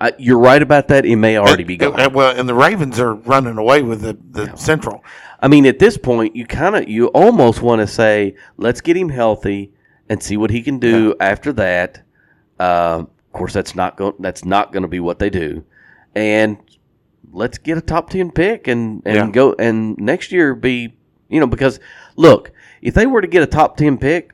[0.00, 1.06] Uh, you're right about that.
[1.06, 1.98] It may already be gone.
[1.98, 5.04] And, well, and the Ravens are running away with the, the Central.
[5.40, 8.96] I mean, at this point, you kind of, you almost want to say, let's get
[8.96, 9.72] him healthy
[10.08, 12.02] and see what he can do after that.
[12.58, 14.14] Um, of course, that's not going.
[14.20, 15.64] That's not going to be what they do.
[16.14, 16.58] And
[17.32, 19.30] let's get a top ten pick and and Yeah.
[19.30, 20.96] go and next year be
[21.28, 21.80] you know because
[22.14, 24.32] look if they were to get a top ten pick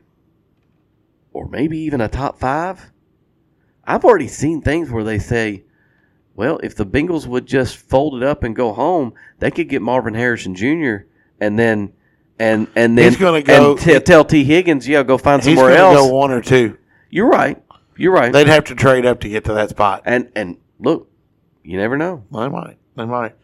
[1.33, 2.91] or maybe even a top five,
[3.95, 5.65] I've already seen things where they say.
[6.37, 9.83] Well, if the Bengals would just fold it up and go home, they could get
[9.83, 11.05] Marvin Harrison Jr.
[11.41, 11.93] and then
[12.39, 15.67] and and then He's gonna go- and t- tell Tee Higgins, yeah, go find somewhere
[15.69, 15.97] going to else.
[16.09, 16.79] go one or two.
[17.11, 17.63] You're right.
[17.97, 18.33] You're right.
[18.33, 20.03] They'd have to trade up to get to that spot.
[20.07, 21.11] And and look,
[21.63, 22.25] you never know.
[22.33, 22.79] They might.
[22.97, 23.35] They might.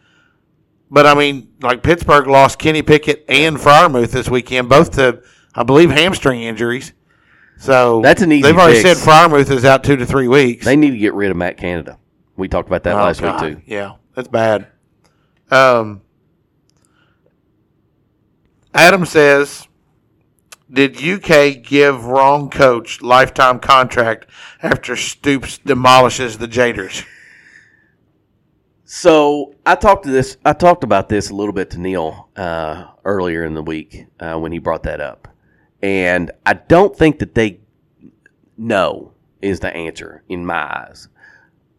[0.90, 5.20] But I mean, like Pittsburgh lost Kenny Pickett and Freiermuth this weekend, both to
[5.54, 6.92] I believe hamstring injuries.
[7.58, 9.00] So That's an easy They've already fix.
[9.00, 10.64] said Freiermuth is out two to three weeks.
[10.64, 11.98] They need to get rid of Matt Canada.
[12.36, 13.42] We talked about that Oh, last God.
[13.42, 13.62] week too.
[13.66, 14.66] Yeah, that's bad.
[15.50, 16.02] Um,
[18.74, 19.66] Adam says,
[20.70, 24.26] "Did UK give wrong coach lifetime contract
[24.62, 27.04] after Stoops demolishes the Gators?"
[28.84, 30.36] So I talked to this.
[30.44, 34.38] I talked about this a little bit to Neil uh, earlier in the week uh,
[34.38, 35.26] when he brought that up,
[35.86, 37.60] and I don't think that they
[38.58, 41.06] know is the answer in my eyes.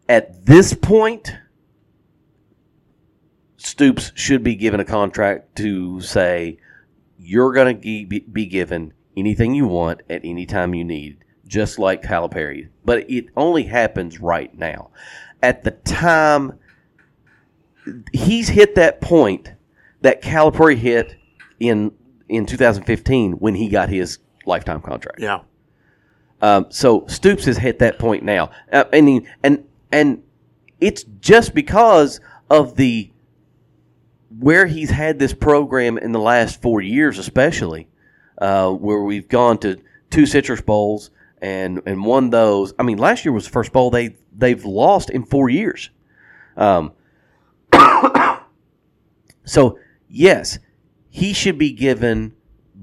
[0.08, 1.36] At this point,
[3.58, 6.56] Stoops should be given a contract to say
[7.18, 12.02] you're going to be given anything you want at any time you need, just like
[12.02, 12.70] Calipari.
[12.86, 14.88] But it only happens right now.
[15.42, 16.58] At the time
[18.14, 19.52] he's hit that point
[20.00, 21.14] that Calipari hit
[21.60, 21.92] in
[22.28, 25.20] in 2015 when he got his lifetime contract.
[25.20, 25.40] Yeah.
[26.40, 30.22] Um, so Stoops has hit that point now, uh, and he- and and
[30.80, 33.10] it's just because of the
[34.38, 37.88] where he's had this program in the last four years, especially
[38.40, 41.10] uh, where we've gone to two Citrus Bowls
[41.42, 42.72] and and won those.
[42.78, 45.90] I mean, last year was the first bowl they they've lost in four years.
[46.56, 46.92] Um,
[49.44, 50.58] so yes,
[51.10, 52.34] he should be given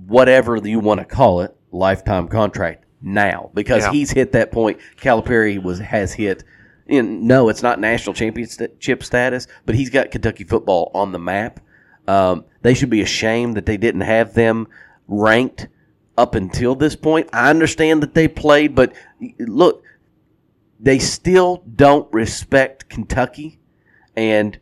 [0.08, 3.92] whatever you want to call it, lifetime contract now because Yeah.
[3.92, 4.80] he's hit that point.
[4.98, 6.44] Calipari was has hit.
[6.88, 11.60] In, no, it's not national championship status, but he's got Kentucky football on the map.
[12.08, 14.68] Um, they should be ashamed that they didn't have them
[15.08, 15.68] ranked
[16.18, 17.28] up until this point.
[17.34, 18.94] I understand that they played, but
[19.40, 19.84] look,
[20.80, 23.60] they still don't respect Kentucky,
[24.16, 24.58] and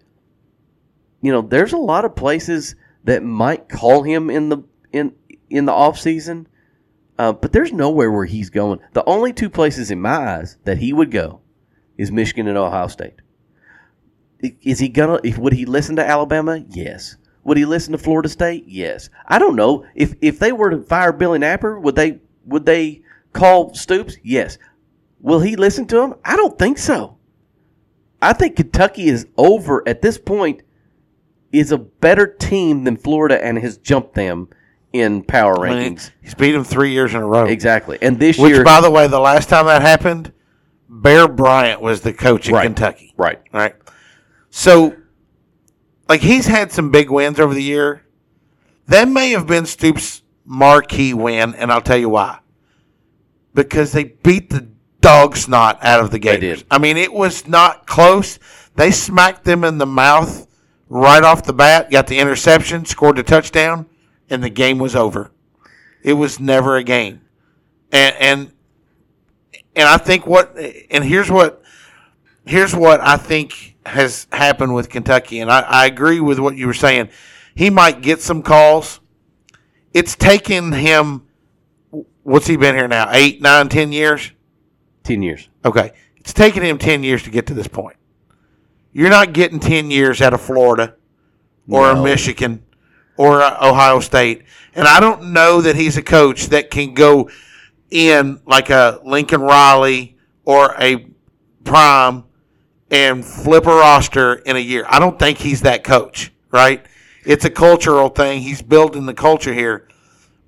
[1.22, 5.14] you know there's a lot of places that might call him in the in
[5.50, 6.48] in the off season,
[7.18, 8.80] uh, but there's nowhere where he's going.
[8.94, 11.42] The only two places in my eyes that he would go
[11.98, 13.22] is Michigan and Ohio State.
[14.62, 15.20] Is he gonna?
[15.38, 16.64] Would he listen to Alabama?
[16.70, 17.18] Yes.
[17.44, 18.66] Would he listen to Florida State?
[18.68, 19.10] Yes.
[19.28, 23.02] I don't know if if they were to fire Billy Napier, would they would they
[23.32, 24.18] call Stoops?
[24.24, 24.58] Yes.
[25.20, 26.16] Will he listen to him?
[26.26, 27.18] I don't think so.
[28.22, 30.64] I think Kentucky is over at this point.
[31.54, 34.50] Is a better team than Florida and has jumped them
[34.92, 36.12] in power I mean, rankings.
[36.22, 37.46] he's beat them three years in a row.
[37.46, 37.98] Exactly.
[38.02, 40.32] And this year Which, year, by the way, the last time that happened,
[40.90, 42.64] Bear Bryant was the coach in Right.
[42.66, 43.14] Kentucky.
[43.18, 43.40] right?
[43.54, 43.76] Right.
[44.50, 44.96] So,
[46.10, 48.04] like, he's had some big wins over the year.
[48.88, 52.40] That may have been Stoops' marquee win, and I'll tell you why.
[53.54, 54.68] Because they beat the
[55.02, 56.60] dog snot out of the Gators.
[56.60, 56.68] did.
[56.72, 58.40] I mean, it was not close.
[58.76, 60.48] They smacked them in the mouth
[60.94, 63.88] right off the bat, got the interception, scored the touchdown,
[64.30, 65.32] and the game was over.
[66.04, 67.22] It was never a game.
[67.92, 68.52] And and
[69.76, 70.56] and I think what
[70.92, 71.64] and here's what
[72.46, 76.68] here's what I think has happened with Kentucky, and I, I agree with what you
[76.68, 77.10] were saying.
[77.56, 79.00] He might get some calls.
[79.94, 81.28] It's taken him
[82.22, 83.08] what's he been here now?
[83.12, 84.32] Eight, nine, ten years?
[85.04, 85.50] Ten years.
[85.66, 85.92] Okay.
[86.18, 87.98] It's taken him ten years to get to this point.
[88.94, 90.96] You're not getting ten years out of Florida
[91.68, 92.04] or No.
[92.04, 92.64] Michigan
[93.18, 94.44] or Ohio State.
[94.76, 97.30] And I don't know that he's a coach that can go
[97.90, 101.08] in like a Lincoln Riley or a
[101.64, 102.26] Prime
[102.92, 104.86] and flip a roster in a year.
[104.88, 106.86] I don't think he's that coach, right?
[107.26, 108.42] It's a cultural thing.
[108.42, 109.88] He's building the culture here.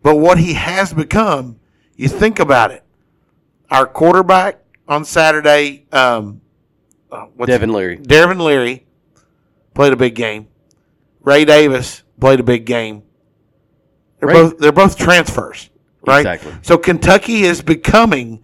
[0.03, 1.59] But what he has become,
[1.95, 2.83] you think about it.
[3.71, 6.41] Our quarterback on Saturday, um,
[7.15, 7.97] uh, Devin Leary.
[7.97, 8.85] Devin Leary
[9.73, 10.47] played a big game.
[11.21, 13.03] Ray Davis played a big game.
[14.19, 15.69] They're Ray- both they're both transfers,
[16.05, 16.19] right?
[16.19, 16.53] Exactly.
[16.61, 18.43] So Kentucky is becoming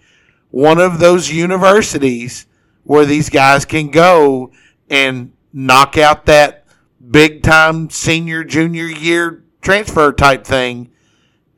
[0.49, 2.45] one of those universities
[2.83, 4.51] where these guys can go
[4.89, 6.65] and knock out that
[7.09, 10.91] big time senior junior year transfer type thing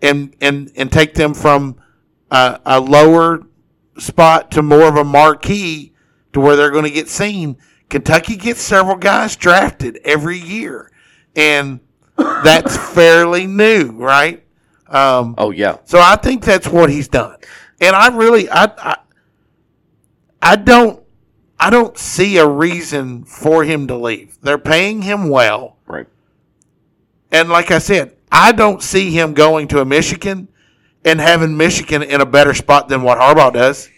[0.01, 1.77] and and and take them from
[2.29, 3.43] a, a lower
[3.97, 5.92] spot to more of a marquee
[6.33, 7.57] to where they're going to get seen.
[7.89, 10.91] Kentucky gets several guys drafted every year,
[11.35, 11.79] and
[12.17, 14.43] that's fairly new, right?
[14.87, 15.77] Um, oh yeah.
[15.85, 17.37] So I think that's what he's done,
[17.79, 18.97] and I really, I, I,
[20.41, 21.03] I don't,
[21.59, 24.37] I don't see a reason for him to leave.
[24.41, 26.07] They're paying him well, Right.
[27.31, 30.47] and like I said, I don't see him going to a Michigan
[31.05, 33.89] and having Michigan in a better spot than what Harbaugh does.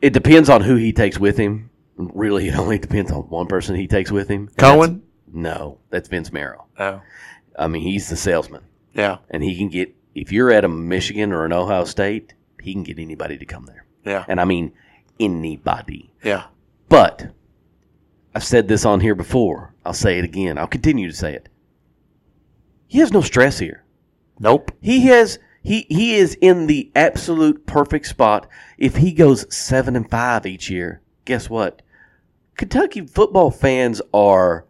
[0.00, 1.70] It depends on who he takes with him.
[1.96, 4.48] Really, it only depends on one person he takes with him.
[4.56, 4.90] Cohen?
[5.26, 6.66] that's- No, that's Vince Marrow.
[6.78, 7.00] Oh,
[7.58, 8.62] I mean, he's the salesman,
[8.94, 12.72] yeah, and he can get if you're at a Michigan or an Ohio State, he
[12.72, 13.84] can get anybody to come there.
[14.04, 14.72] yeah, And I mean
[15.20, 16.12] anybody.
[16.22, 16.44] yeah.
[16.88, 17.32] But
[18.34, 19.74] I've said this on here before.
[19.84, 20.58] I'll say it again.
[20.58, 21.48] I'll continue to say it.
[22.86, 23.84] He has no stress here.
[24.38, 24.70] Nope.
[24.80, 28.48] He has he he is in the absolute perfect spot.
[28.78, 31.82] If he goes seven and five each year, guess what?
[32.56, 34.64] Kentucky football fans are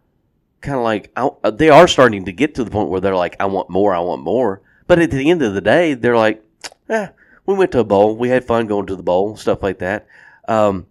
[0.61, 3.35] kind of like I- they are starting to get to the point where they're like,
[3.39, 4.61] I want more, I want more.
[4.87, 6.43] But at the end of the day, they're like,
[6.89, 7.09] eh,
[7.45, 10.07] we went to a bowl, we had fun going to the bowl, stuff like that.
[10.47, 10.87] Um,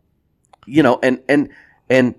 [0.66, 1.50] you know, and and
[1.90, 2.14] and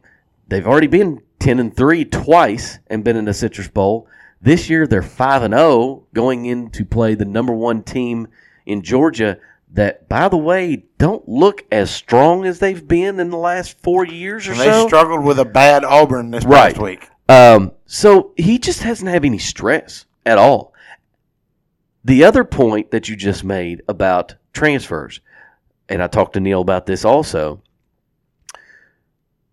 [0.48, 4.08] they've already been ten and three twice and been in the Citrus Bowl.
[4.42, 8.28] This year they're five and zero going in to play the number one team
[8.66, 9.38] in Georgia.
[9.76, 14.06] That, by the way, don't look as strong as they've been in the last four
[14.06, 14.82] years or And so.
[14.84, 16.74] they struggled with a bad Auburn this Right.
[16.74, 17.10] past week.
[17.28, 20.74] Um, so he just hasn't had any stress at all.
[22.06, 25.20] The other point that you just made about transfers,
[25.90, 27.62] and I talked to Neil about this also.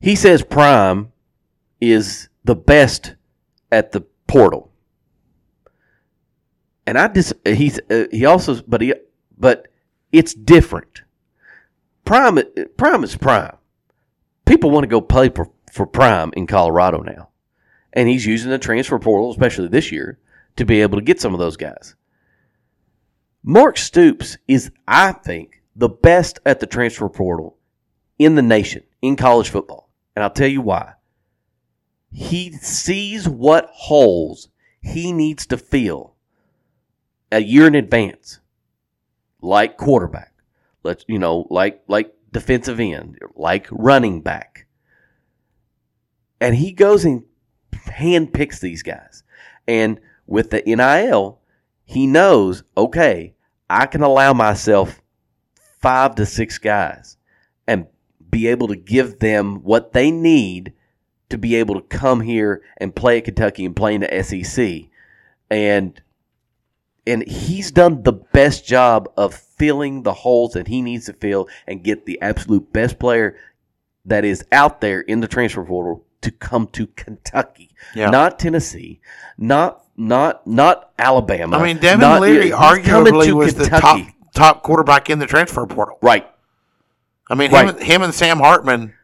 [0.01, 1.11] He says Prime
[1.81, 3.15] is the best
[3.73, 4.71] at the portal,
[6.87, 7.33] and I dis.
[7.45, 8.95] He's uh, he also, but he
[9.39, 9.69] but
[10.13, 11.03] it's different.
[12.05, 12.39] Prime
[12.77, 13.57] Prime is Prime.
[14.45, 17.29] People want to go play for, for Prime in Colorado now
[17.93, 20.19] and he's using the transfer portal, especially this year,
[20.57, 21.95] to be able to get some of those guys.
[23.43, 27.59] Mark Stoops is, I think, the best at the transfer portal
[28.19, 29.91] in the nation in college football.
[30.15, 30.95] And I'll tell you why.
[32.13, 34.49] He sees what holes
[34.81, 36.15] he needs to fill
[37.31, 38.41] a year in advance,
[39.43, 40.33] like quarterback,
[40.83, 44.67] let's you know, like like defensive end, like running back.
[46.41, 47.25] And he goes and
[47.85, 49.23] hand picks these guys.
[49.69, 51.41] And with the NIL,
[51.85, 53.35] he knows, okay,
[53.69, 55.01] I can allow myself
[55.81, 57.17] five to six guys
[57.67, 57.87] and
[58.31, 60.73] be able to give them what they need
[61.29, 64.89] to be able to come here and play at Kentucky and play in the SEC.
[65.51, 66.01] And
[67.07, 71.49] and he's done the best job of filling the holes that he needs to fill
[71.67, 73.37] and get the absolute best player
[74.05, 78.11] that is out there in the transfer portal to come to Kentucky, Yeah.
[78.11, 79.01] not Tennessee,
[79.39, 81.59] not not not Alabama.
[81.59, 84.01] I mean, Devin not- Leary arguably was the top
[84.35, 85.99] top quarterback in the transfer portal.
[86.01, 86.27] Right.
[87.29, 87.69] I mean, Right.
[87.69, 88.95] him, him and Sam Hartman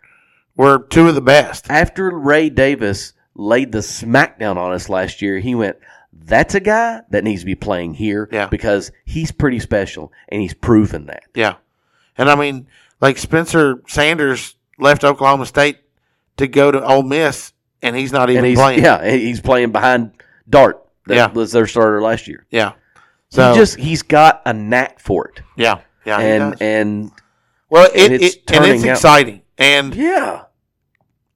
[0.57, 1.70] were two of the best.
[1.70, 5.76] After Ray Davis laid the smackdown on us last year, he went,
[6.12, 8.46] "That's a guy that needs to be playing here Yeah.
[8.46, 11.54] because he's pretty special and he's proven that." Yeah.
[12.16, 12.66] And I mean,
[13.00, 15.78] like Spencer Sanders left Oklahoma State
[16.36, 17.52] to go to Ole Miss,
[17.82, 18.82] and he's not even and he's playing.
[18.82, 20.12] yeah, he's playing behind
[20.48, 20.82] Dart.
[21.06, 21.26] That Yeah.
[21.32, 22.46] was their starter last year.
[22.50, 22.72] Yeah.
[23.30, 25.42] So he just he's got a knack for it.
[25.56, 26.61] yeah, yeah, he and does.
[26.61, 27.11] and
[27.70, 30.44] well, and it, it's it and it's out- exciting, and yeah,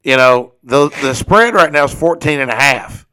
[0.02, 3.06] you know the the spread right now is 14 and a half,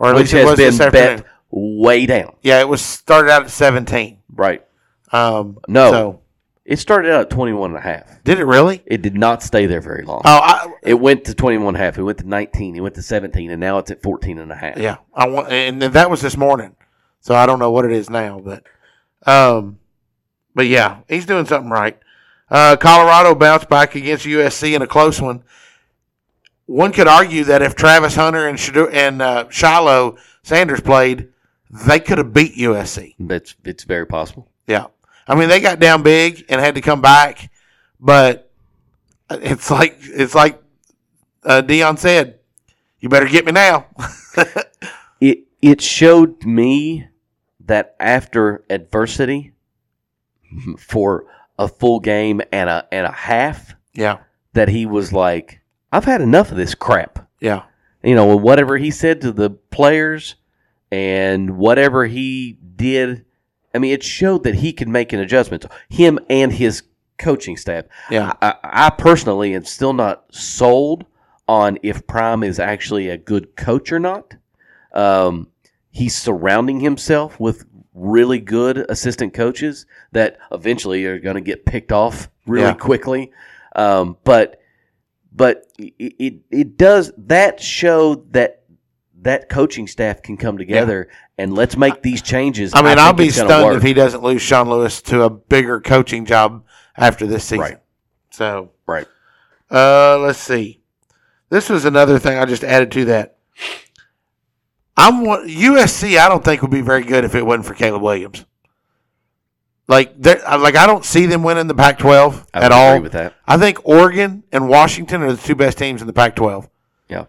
[0.00, 1.16] or at which least it has was been this afternoon.
[1.18, 2.34] bet way down.
[2.42, 4.18] Yeah, it was started out at 17.
[4.34, 4.64] Right.
[5.12, 5.90] Um, No.
[5.90, 6.20] so
[6.64, 8.22] It started out at 21 and a half.
[8.24, 8.82] did it really?
[8.86, 10.22] It did not stay there very long.
[10.24, 11.98] Oh, I, It went to 21 and a half.
[11.98, 12.76] It went to 19.
[12.76, 14.78] It went to 17 and now it's at 14 and a half.
[14.78, 16.76] Yeah, I want, and then that was this morning,
[17.20, 18.62] so I don't know what it is now, but,
[19.26, 19.78] um,
[20.54, 21.98] but yeah, he's doing something right.
[22.48, 25.42] Uh, Colorado bounced back against USC in a close one.
[26.70, 31.28] One could argue that if Travis Hunter and Shadu- and uh, Shilo Sanders played,
[31.68, 33.16] they could have beat USC.
[33.18, 34.48] That's it's very possible.
[34.68, 34.86] Yeah,
[35.26, 37.50] I mean they got down big and had to come back,
[37.98, 38.52] but
[39.30, 40.62] it's like it's like
[41.44, 42.38] uh, Deion said,
[43.00, 43.86] "You better get me now."
[45.20, 47.08] it it showed me
[47.66, 49.54] that after adversity
[50.78, 51.24] for
[51.58, 54.18] a full game and a and a half, Yeah.
[54.52, 55.59] that he was like,
[55.92, 57.28] I've had enough of this crap.
[57.40, 57.62] Yeah.
[58.02, 60.36] You know, whatever he said to the players
[60.90, 63.24] and whatever he did,
[63.74, 65.66] I mean, it showed that he could make an adjustment.
[65.88, 66.82] Him and his
[67.18, 67.84] coaching staff.
[68.10, 68.32] Yeah.
[68.40, 71.04] I, I personally am still not sold
[71.46, 74.34] on if Prime is actually a good coach or not.
[74.94, 75.48] Um,
[75.90, 81.92] he's surrounding himself with really good assistant coaches that eventually are going to get picked
[81.92, 82.74] off really Yeah.
[82.74, 83.32] quickly.
[83.76, 84.59] Um, but
[85.32, 88.62] but it, it it does that show that
[89.22, 92.72] that coaching staff can come together and let's make these changes.
[92.74, 93.76] I mean, I'll be stunned work.
[93.76, 96.64] if he doesn't lose Sean Lewis to a bigger coaching job
[96.96, 97.60] after this season.
[97.60, 97.78] Right.
[98.30, 99.06] So, right.
[99.70, 100.80] Uh, let's see.
[101.48, 103.38] This was another thing I just added to that.
[104.96, 106.18] I'm USC.
[106.18, 108.44] I don't think would be very good if it wasn't for Caleb Williams.
[109.90, 112.90] Like, they're- like I don't see them winning the Pac-12 I at all.
[112.92, 113.34] agree with that.
[113.46, 116.68] I think Oregon and Washington are the two best teams in the Pac-12.
[117.08, 117.24] Yeah.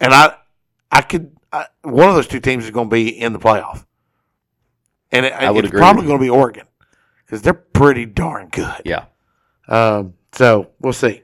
[0.00, 0.34] And I,
[0.90, 3.86] I could I, one of those two teams is going to be in the playoff,
[5.12, 6.66] and it, it's probably going to be Oregon
[7.24, 8.82] because they're pretty darn good.
[8.84, 9.04] Yeah.
[9.68, 10.14] Um.
[10.32, 11.22] So we'll see.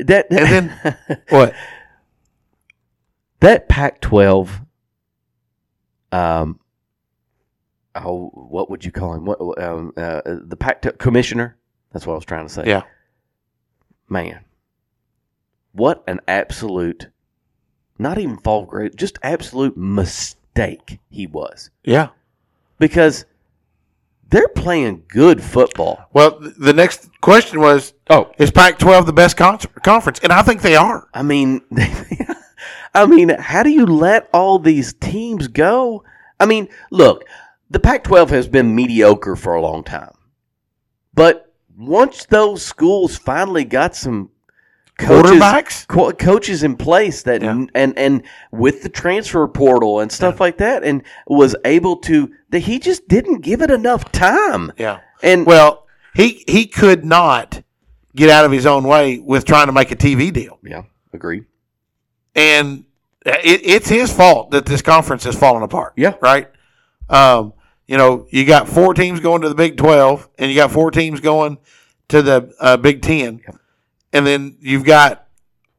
[0.00, 0.96] That And then
[1.28, 1.54] what?
[3.40, 4.48] that Pac-12.
[6.10, 6.58] Um.
[7.94, 9.24] Oh, what would you call him?
[9.24, 11.56] What um, uh, the Pac commissioner?
[11.92, 12.64] That's what I was trying to say.
[12.66, 12.82] Yeah.
[14.08, 14.44] man,
[15.72, 17.08] what an absolute,
[17.98, 21.70] not even fall grade, just absolute mistake he was.
[21.84, 22.08] Yeah.
[22.78, 23.26] Because
[24.30, 26.08] they're playing good football.
[26.12, 30.18] Well, the next question was, oh, is Pac-12 the best con- conference?
[30.20, 31.08] And I think they are.
[31.14, 31.60] I mean,
[32.94, 36.04] I mean, how do you let all these teams go?
[36.40, 37.24] I mean, look,
[37.74, 40.14] the Pac-12 has been mediocre for a long time,
[41.12, 44.30] but once those schools finally got some
[44.96, 45.88] coaches, Quarterbacks?
[45.88, 48.22] co- coaches in place that and and
[48.52, 53.08] with the transfer portal and stuff like that, and was able to that he just
[53.08, 54.70] didn't give it enough time.
[54.78, 55.00] Yeah.
[55.20, 57.60] And well, he he could not
[58.14, 60.60] get out of his own way with trying to make a TV deal.
[60.62, 61.42] Yeah, agree.
[62.36, 62.84] And
[63.26, 65.94] it, it's his fault that this conference has fallen apart.
[65.96, 66.14] Yeah.
[66.20, 66.48] Right.
[67.08, 67.52] Um,
[67.86, 70.90] you know, you got four teams going to the Big Twelve, and you got four
[70.90, 71.58] teams going
[72.08, 73.40] to the uh, Big Ten,
[74.12, 75.26] and then you've got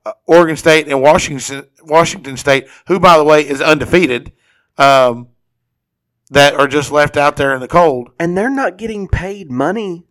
[0.05, 4.31] uh, Oregon State and Washington Washington State, who, by the way, is undefeated.
[4.77, 5.29] Um,
[6.31, 8.09] that are just left out there in the cold.
[8.19, 10.03] and they're not getting paid money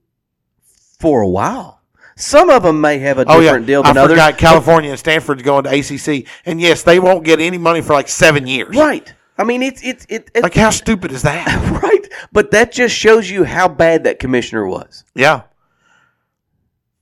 [0.99, 1.81] for a while.
[2.17, 4.13] Some of them may have a Oh different yeah, deal I than others.
[4.13, 7.95] forgot California and Stanford's going to ACC, and yes, they won't get any money for
[7.95, 8.77] like seven years.
[8.77, 9.13] Right.
[9.37, 11.47] I mean, it's it's it, it Like how stupid is that?
[11.83, 12.09] right.
[12.33, 15.05] But that just shows you how bad that commissioner was.
[15.15, 15.43] Yeah.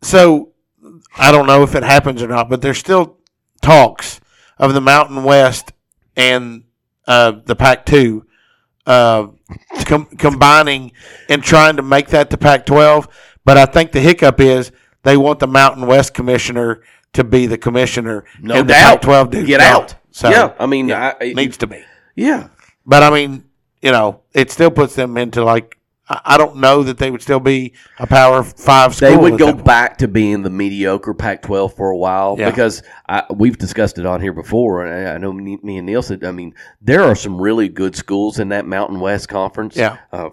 [0.03, 0.53] So
[1.17, 3.19] I don't know if it happens or not, but there's still
[3.61, 4.21] talks
[4.59, 5.73] of the Mountain West
[6.17, 6.65] and
[7.07, 8.23] uh, the Pac-2
[8.87, 9.27] uh,
[9.85, 10.93] com- combining
[11.29, 13.09] and trying to make that the Pac-12.
[13.45, 14.73] But I think the hiccup is
[15.03, 19.03] they want the Mountain West commissioner to be the commissioner, No and doubt.
[19.03, 19.95] the Pac-12 dude Get out.
[20.11, 21.85] So Yeah, I mean, I- I- needs to be.
[22.15, 22.49] Yeah.
[22.87, 23.45] But I mean,
[23.81, 27.23] you know, it still puts them into like I I don't know that they would
[27.23, 29.11] still be a Power Five school.
[29.11, 32.51] They would go back to being the mediocre Pac-12 for a while Yeah.
[32.51, 35.87] because I, we've discussed it on here before, and I I know me, me and
[35.87, 36.25] Neil said.
[36.25, 39.77] I mean, there are some really good schools in that Mountain West Conference.
[39.77, 39.99] Yeah.
[40.13, 40.31] Uh,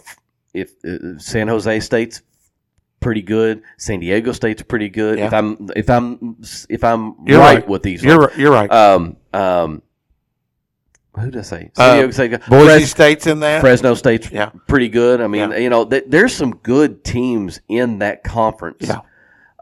[0.53, 2.23] if uh, San Jose State's
[2.99, 5.19] pretty good, San Diego State's pretty good.
[5.19, 5.27] Yeah.
[5.27, 6.35] If I'm if I'm
[6.67, 7.67] if I'm right, right.
[7.67, 8.31] with these, You're ones.
[8.31, 8.71] right- you're right.
[8.71, 9.81] Um, um,
[11.15, 11.71] who did I say?
[11.77, 12.49] Uh, San Diego State.
[12.49, 13.59] Boise State's in there.
[13.61, 14.49] Fresno State's Yeah.
[14.67, 15.21] pretty good.
[15.21, 15.57] I mean, Yeah.
[15.57, 18.87] you know, th- there's some good teams in that conference.
[18.87, 18.99] Yeah.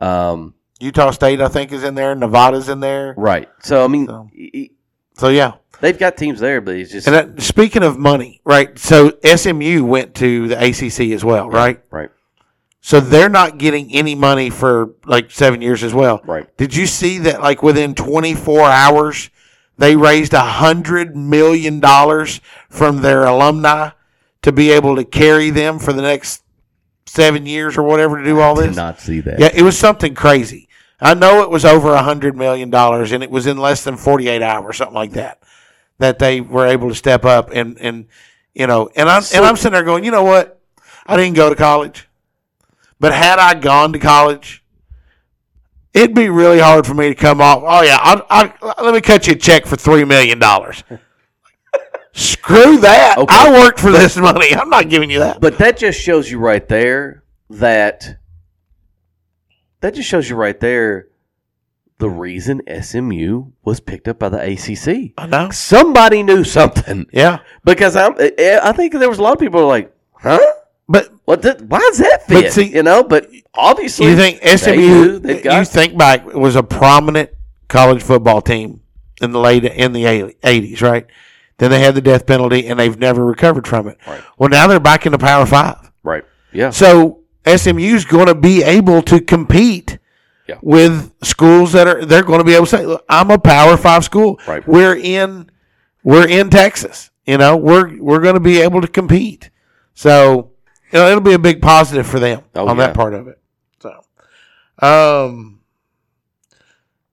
[0.02, 2.14] Um, Utah State, I think, is in there.
[2.16, 3.14] Nevada's in there.
[3.18, 3.50] right.
[3.62, 4.30] So I mean, So-
[5.18, 5.54] So yeah.
[5.82, 8.78] they've got teams there, but it's just And that, speaking of money, right?
[8.78, 11.80] So SMU went to the ACC as well, right?
[11.90, 12.10] right.
[12.82, 16.22] So they're not getting any money for like seven years as well.
[16.26, 16.46] Right.
[16.58, 17.42] Did you see that?
[17.42, 19.30] Like within 24 hours,
[19.78, 23.92] they raised a hundred million dollars from their alumni
[24.42, 26.44] to be able to carry them for the next
[27.06, 28.76] seven years or whatever to do all Did this.
[28.76, 29.40] not see that.
[29.40, 30.68] Yeah, it was something crazy.
[31.00, 33.98] I know it was over a hundred million dollars, and it was in less than
[33.98, 35.40] 48 hours, something like that,
[36.00, 38.08] that they were able to step up and and
[38.56, 40.60] you know, and I'm and I'm sitting there going, you know what?
[41.06, 42.08] I didn't go to college,
[43.00, 44.64] but had I gone to college,
[45.98, 47.64] it'd be really hard for me to come off.
[47.66, 50.84] Oh yeah, I'll, I'll, let me cut you a check for three million dollars.
[52.14, 53.18] Screw that.
[53.18, 53.36] Okay.
[53.36, 54.54] I worked for this money.
[54.56, 55.40] I'm not giving you that.
[55.40, 58.18] But that just shows you right there that
[59.82, 61.10] that just shows you right there
[62.00, 65.14] the reason SMU was picked up by the ACC.
[65.18, 65.50] I know.
[65.50, 67.08] Somebody knew something.
[67.12, 67.40] Yeah.
[67.64, 70.40] Because I'm, I think there was a lot of people like, huh?
[70.90, 71.42] But what?
[71.42, 72.54] The, why does that fit?
[72.54, 75.20] see- you know, but obviously, You think they SMU?
[75.20, 77.30] they've got you think back it was a prominent
[77.68, 78.82] college football team
[79.22, 80.06] in the late in the
[80.44, 81.06] eighties, right?
[81.58, 83.98] Then they had the death penalty, and they've never recovered from it.
[84.08, 84.22] Right.
[84.38, 85.92] Well, now they're back in the Power Five.
[86.04, 86.24] right?
[86.54, 89.98] Yeah, So SMU's going to be able to compete
[90.48, 90.56] Yeah.
[90.62, 93.76] with schools that are they're going to be able to say, "Look, I'm a Power
[93.76, 94.40] Five school.
[94.48, 94.66] Right.
[94.68, 95.50] We're in
[96.04, 97.10] we're in Texas.
[97.26, 99.50] You know, we're we're going to be able to compete.
[99.96, 100.52] So
[100.92, 102.88] you know, it'll be a big positive for them Oh, on yeah.
[102.88, 103.40] that part of it.
[103.80, 103.90] So,
[104.80, 105.60] um,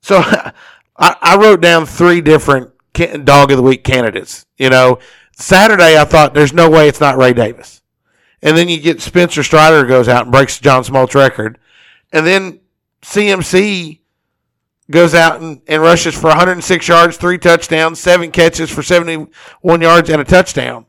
[0.00, 0.52] so I,
[0.96, 2.70] I wrote down three different
[3.24, 4.46] dog of the week candidates.
[4.56, 4.98] You know,
[5.36, 7.82] Saturday I thought there's no way it's not Ray Davis.
[8.42, 11.58] And then you get Spencer Strider goes out and breaks John Smoltz record.
[12.12, 12.60] And then
[13.02, 14.00] CMC
[14.90, 20.10] goes out and, and rushes for 106 yards, three touchdowns, seven catches for 71 yards
[20.10, 20.84] and a touchdown.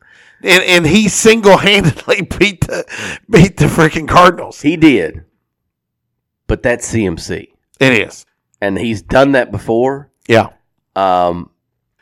[0.46, 2.86] And, and he single handedly beat the
[3.30, 4.62] beat the freaking Cardinals.
[4.62, 5.26] he did.
[6.48, 7.48] But that's CMC,
[7.80, 8.26] It is.
[8.62, 10.12] and he's done that before.
[10.28, 10.50] Yeah.
[10.96, 11.50] Um,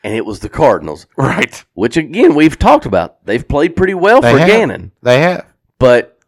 [0.04, 1.64] and it was the Cardinals, Right.
[1.72, 3.24] which again we've talked about.
[3.24, 4.48] They've played pretty well They for have.
[4.48, 5.46] Gannon, They have.
[5.78, 6.18] but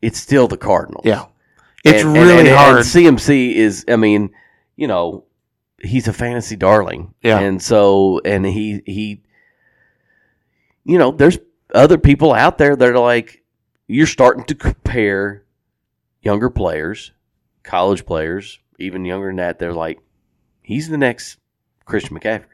[0.00, 1.04] it's still the Cardinals.
[1.04, 1.24] Yeah.
[1.84, 2.84] It's And- really and- and hard.
[2.84, 4.30] CMC is, I mean,
[4.76, 5.24] you know,
[5.82, 7.14] he's a fantasy darling.
[7.22, 7.40] Yeah.
[7.40, 9.22] And so, and he, he,
[10.84, 11.38] you know, there's
[11.74, 13.42] other people out there that are like,
[13.86, 15.44] you're starting to compare
[16.22, 17.12] younger players,
[17.62, 19.58] college players, even younger than that.
[19.58, 20.00] They're like,
[20.62, 21.38] he's the next
[21.84, 22.46] Christian McCaffrey,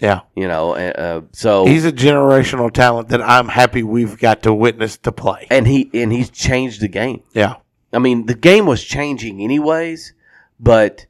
[0.00, 0.20] yeah.
[0.36, 0.74] you know?
[0.74, 5.12] Uh, uh, so, He's a generational talent that I'm happy we've got to witness to
[5.12, 5.46] play.
[5.50, 7.22] and he, and he's changed the game.
[7.32, 7.56] Yeah.
[7.92, 10.14] I mean, the game was changing anyways,
[10.58, 11.06] but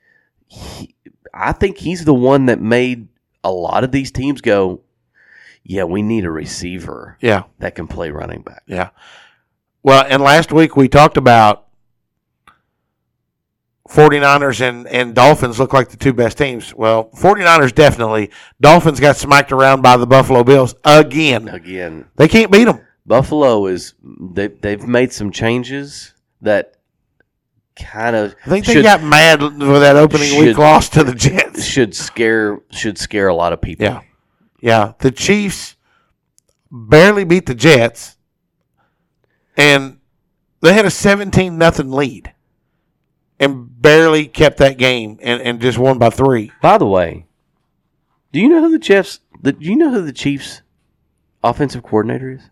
[0.46, 0.94] he,
[1.32, 3.08] I think he's the one that made
[3.44, 4.80] a lot of these teams go,
[5.64, 7.44] yeah, we need a receiver Yeah.
[7.58, 8.62] that can play running back.
[8.66, 8.90] Yeah.
[9.82, 11.66] Well, and last week we talked about
[13.88, 16.74] 49ers and, and Dolphins look like the two best teams.
[16.74, 18.30] Well, 49ers definitely.
[18.60, 21.48] Dolphins got smacked around by the Buffalo Bills again.
[21.48, 22.80] Again, They can't beat them.
[23.04, 26.76] Buffalo is they they've made some changes that
[27.74, 31.02] kind of I think they should, got mad with that opening week should- loss to
[31.02, 31.64] the Jets.
[31.64, 33.84] should scare should scare a lot of people.
[33.86, 34.02] Yeah.
[34.62, 34.92] Yeah.
[35.00, 35.76] The Chiefs
[36.70, 38.16] barely beat the Jets
[39.58, 39.98] and
[40.62, 42.32] they had a 17 nothing lead
[43.38, 46.52] and barely kept that game and, and just won by three.
[46.62, 47.26] By the way,
[48.32, 49.20] do you know who the Chiefs?
[49.42, 50.62] The, do you know who the Chiefs
[51.42, 52.42] offensive coordinator is?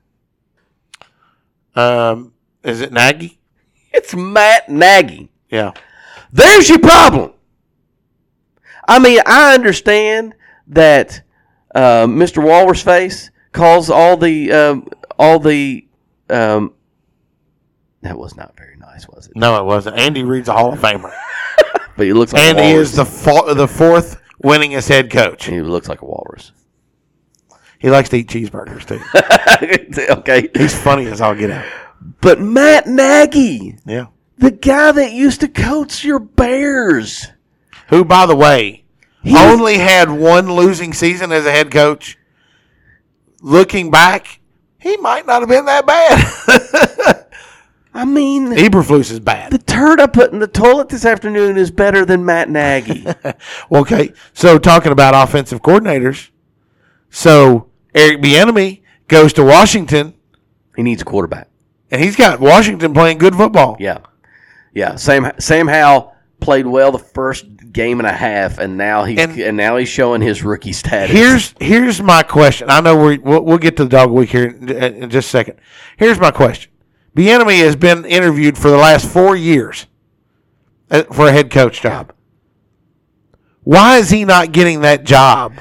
[1.77, 2.35] Um,
[2.65, 3.39] is it Nagy?
[3.93, 5.31] It's Matt Nagy.
[5.49, 5.73] Yeah.
[6.33, 7.33] There's your problem.
[8.87, 10.35] I mean, I understand
[10.67, 11.23] that
[11.75, 12.43] uh, Mr.
[12.45, 15.87] Walrus Face calls all the um, all the
[16.29, 16.73] um,
[18.03, 19.33] that was not very nice, was it?
[19.37, 19.99] No, it wasn't.
[19.99, 21.13] Andy Reid's a Hall of Famer,
[21.97, 25.45] But he looks like and he is the fo- the fourth winningest head coach.
[25.47, 26.53] he looks like a walrus.
[27.79, 29.01] He likes to eat cheeseburgers too.
[30.21, 31.65] okay, He's funny as all get out.
[32.21, 34.07] but Matt Nagy, Yeah.
[34.39, 37.29] the guy that used to coach your Bears,
[37.89, 38.85] Who, by the way,
[39.23, 42.17] He was- only had one losing season as a head coach.
[43.43, 44.41] Looking back,
[44.79, 47.27] he might not have been that bad.
[47.95, 49.51] I mean, Eberflus is bad.
[49.51, 53.05] the turd I put in the toilet this afternoon is better than Matt Nagy.
[53.73, 56.31] Okay, so talking about offensive coordinators,
[57.09, 60.15] so Eric Bieniemy goes to Washington,
[60.77, 61.49] he needs a quarterback.
[61.91, 63.77] and he's got Washington playing good football.
[63.81, 63.99] Yeah,
[64.75, 64.95] yeah.
[64.97, 69.39] Sam Sam Howell played well the first game and a half, and now he's and,
[69.39, 71.15] And- now he's showing his rookie status.
[71.15, 72.71] Here's here's my question.
[72.71, 75.31] I know we we'll, we'll get to the dog week here in, in just a
[75.31, 75.61] second.
[75.97, 76.71] Here's my question.
[77.17, 79.87] Bieniemy has been interviewed for the last four years
[80.91, 82.13] uh, for a head coach job.
[83.63, 85.55] Why is he not getting that job?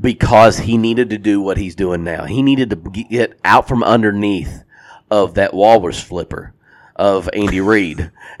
[0.00, 2.24] because he needed to do what he's doing now.
[2.24, 4.64] He needed to get out from underneath
[5.10, 6.52] of that walrus flipper
[6.96, 8.10] of Andy Reid.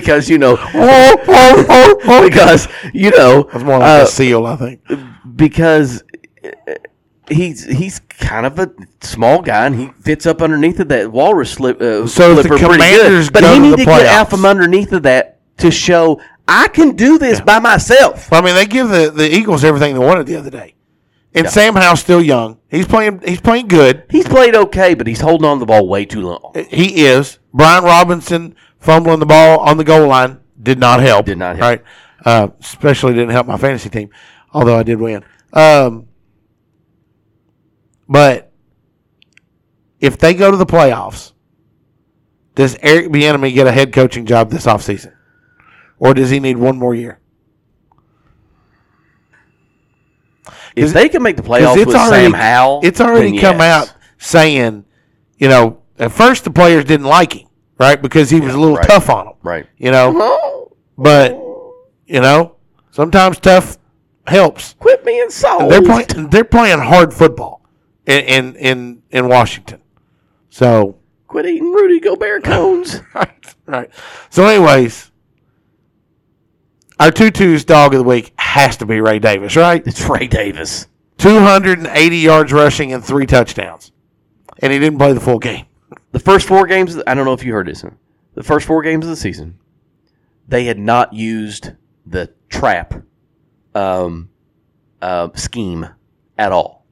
[0.00, 0.56] because you know
[2.24, 4.80] because you know That's more like uh, a seal, I think.
[5.36, 6.02] because
[7.28, 8.70] he's he's kind of a
[9.00, 12.78] small guy and he fits up underneath of that walrus slip, uh, So flipper pretty
[12.78, 13.32] good.
[13.32, 16.68] But he to need the to get out from underneath of that to show I
[16.68, 18.30] can do this by myself.
[18.30, 20.74] Well, I mean, they give the, the Eagles everything they wanted the other day.
[21.34, 21.50] And Yeah.
[21.50, 22.58] Sam Howell's still young.
[22.70, 23.20] He's playing.
[23.26, 24.04] He's playing good.
[24.08, 26.52] He's played okay, but he's holding on to the ball way too long.
[26.70, 27.38] He is.
[27.52, 28.54] Brian Robinson
[28.86, 31.26] fumbling the ball on the goal line did not help.
[31.26, 31.60] Did not help.
[31.60, 31.82] Right.
[32.24, 34.10] Uh, especially didn't help my fantasy team,
[34.52, 35.24] although I did win.
[35.52, 36.08] Um,
[38.08, 38.52] but
[40.00, 41.32] if they go to the playoffs,
[42.54, 45.12] does Eric Bieniemy get a head coaching job this offseason?
[45.98, 47.20] Or does he need one more year?
[50.74, 53.88] If they can make the playoffs it's with Sam Howell, it's already come yes.
[53.88, 54.84] out saying,
[55.38, 57.45] you know, at first the players didn't like him,
[57.78, 58.00] right?
[58.00, 58.88] Because he was a little right.
[58.88, 59.66] tough on them, Right.
[59.78, 60.70] you know.
[60.98, 61.32] But
[62.06, 62.56] you know,
[62.90, 63.78] sometimes tough
[64.26, 64.74] helps.
[64.78, 65.68] Quit being soft.
[65.68, 66.28] They're playing.
[66.30, 67.62] They're playing hard football
[68.06, 69.80] in in in, in Washington.
[70.48, 70.96] So
[71.28, 73.00] Quit eating Rudy Gobert cones.
[73.14, 73.90] right, right.
[74.30, 75.10] So, anyways,
[76.98, 79.86] our tutu's dog of the week has to be Ray Davis, right?
[79.86, 80.86] It's Ray Davis.
[81.18, 83.90] 280 yards rushing and three touchdowns,
[84.60, 85.66] and he didn't play the full game.
[86.12, 87.84] The first four games, I don't know if you heard this.
[88.34, 89.58] The first four games of the season,
[90.48, 91.72] they had not used
[92.06, 92.94] the trap
[93.74, 94.30] um,
[95.02, 95.88] uh, scheme
[96.38, 96.86] at all.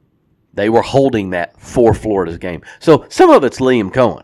[0.53, 2.61] They were holding that for Florida's game.
[2.79, 4.23] So some of it's Liam Coen.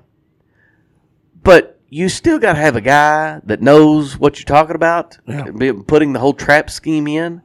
[1.44, 5.18] But you still got to have a guy that knows what you're talking about,
[5.58, 7.42] be- putting the whole trap scheme in,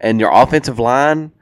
[0.00, 1.32] and your offensive line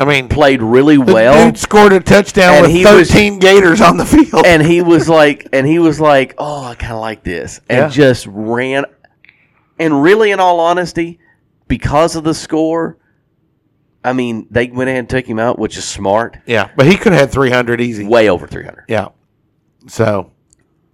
[0.00, 1.44] I mean, played really the well.
[1.46, 4.46] dude scored a touchdown And with he was- 13 Gators on the field.
[4.46, 7.80] and he was like, and he was like, oh, I kind of like this, and
[7.82, 7.88] Yeah.
[7.88, 8.86] just ran.
[9.78, 11.18] And really, in all honesty,
[11.68, 12.96] because of the score,
[14.02, 16.38] I mean, they went ahead and took him out, which is smart.
[16.46, 18.06] yeah, but he could have had 300 easy.
[18.06, 18.84] Way over three hundred.
[18.88, 19.08] Yeah.
[19.86, 20.32] So,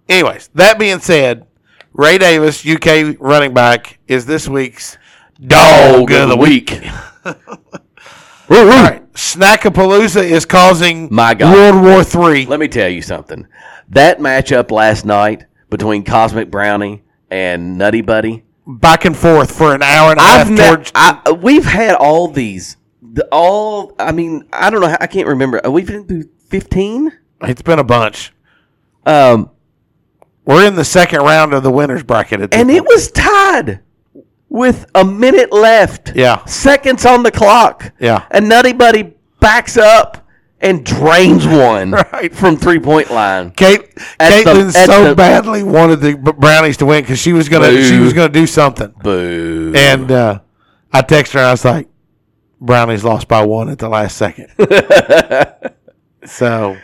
[0.09, 1.45] anyways, that being said,
[1.93, 4.97] Ray Davis, UK running back, is this week's
[5.45, 6.77] dog of the week.
[7.25, 11.51] All right, Snackapalooza is causing My God.
[11.73, 12.45] World War Three.
[12.45, 13.47] Let me tell you something.
[13.89, 19.81] That matchup last night between Cosmic Brownie and Nutty Buddy, Back and forth for an
[19.81, 20.51] hour and a I've half.
[20.51, 22.77] met, towards, I, we've had all these.
[23.01, 24.95] The, all I mean, I don't know.
[24.99, 25.65] I can't remember.
[25.65, 27.11] Are we been through fifteen?
[27.41, 28.33] it's been a bunch.
[29.05, 29.49] Um,
[30.45, 32.41] We're in the second round of the winners bracket.
[32.41, 32.87] At this and it point.
[32.89, 33.79] was tied
[34.49, 36.15] with a minute left.
[36.15, 36.43] Yeah.
[36.45, 37.91] seconds on the clock.
[37.99, 38.25] Yeah.
[38.31, 40.25] and Nutty Buddy backs up
[40.59, 42.33] and drains one Right.
[42.33, 43.51] from three point line.
[43.51, 43.81] Kate,
[44.19, 47.99] At the- so the- badly wanted the Brownies to win because she was gonna she
[47.99, 48.93] was gonna do something.
[49.03, 49.73] Boo!
[49.75, 50.39] And uh,
[50.91, 51.41] I texted her.
[51.41, 51.87] I was like,
[52.59, 54.47] "Brownies lost by one at the last second."
[56.25, 56.77] so,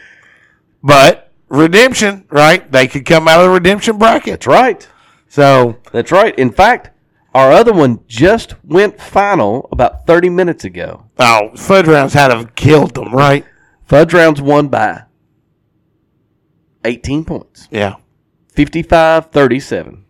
[0.84, 2.70] but redemption, right?
[2.72, 4.34] They could come out of the redemption bracket.
[4.34, 4.88] That's right.
[5.30, 6.38] So, That's right.
[6.38, 6.92] In fact,
[7.34, 11.06] our other one just went final about 30 minutes ago.
[11.20, 13.46] oh, fudge rounds had have killed them, right?
[13.86, 15.04] Fudge rounds won by
[16.86, 17.96] 18 points, Yeah.
[18.54, 20.06] 55 37.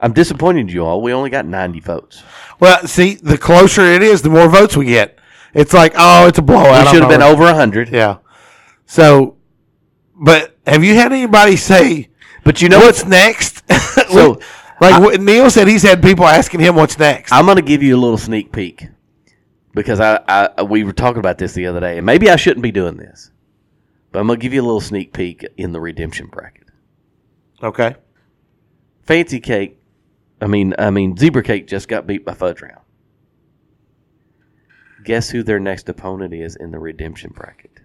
[0.00, 1.02] I'm disappointed you all.
[1.02, 2.22] We only got 90 votes.
[2.60, 5.18] Well, see, the closer it is, the more votes we get.
[5.54, 6.86] It's like, oh, it's a blowout.
[6.86, 7.88] We should have been over 100.
[7.90, 8.18] Yeah.
[8.86, 9.36] So,
[10.14, 12.08] but have you had anybody say,
[12.44, 13.62] But you know what's next?
[14.10, 14.40] So,
[14.80, 17.32] like what Neil said, he's had people asking him what's next.
[17.32, 18.88] I'm going to give you a little sneak peek
[19.74, 22.62] because I, I we were talking about this the other day, and maybe I shouldn't
[22.62, 23.30] be doing this,
[24.12, 26.68] but I'm going to give you a little sneak peek in the redemption bracket.
[27.62, 27.96] okay.
[29.02, 29.78] Fancy Cake,
[30.40, 32.80] I mean, I mean, Zebra Cake just got beat by Fudge Round.
[35.04, 37.80] Guess who their next opponent is in the redemption bracket?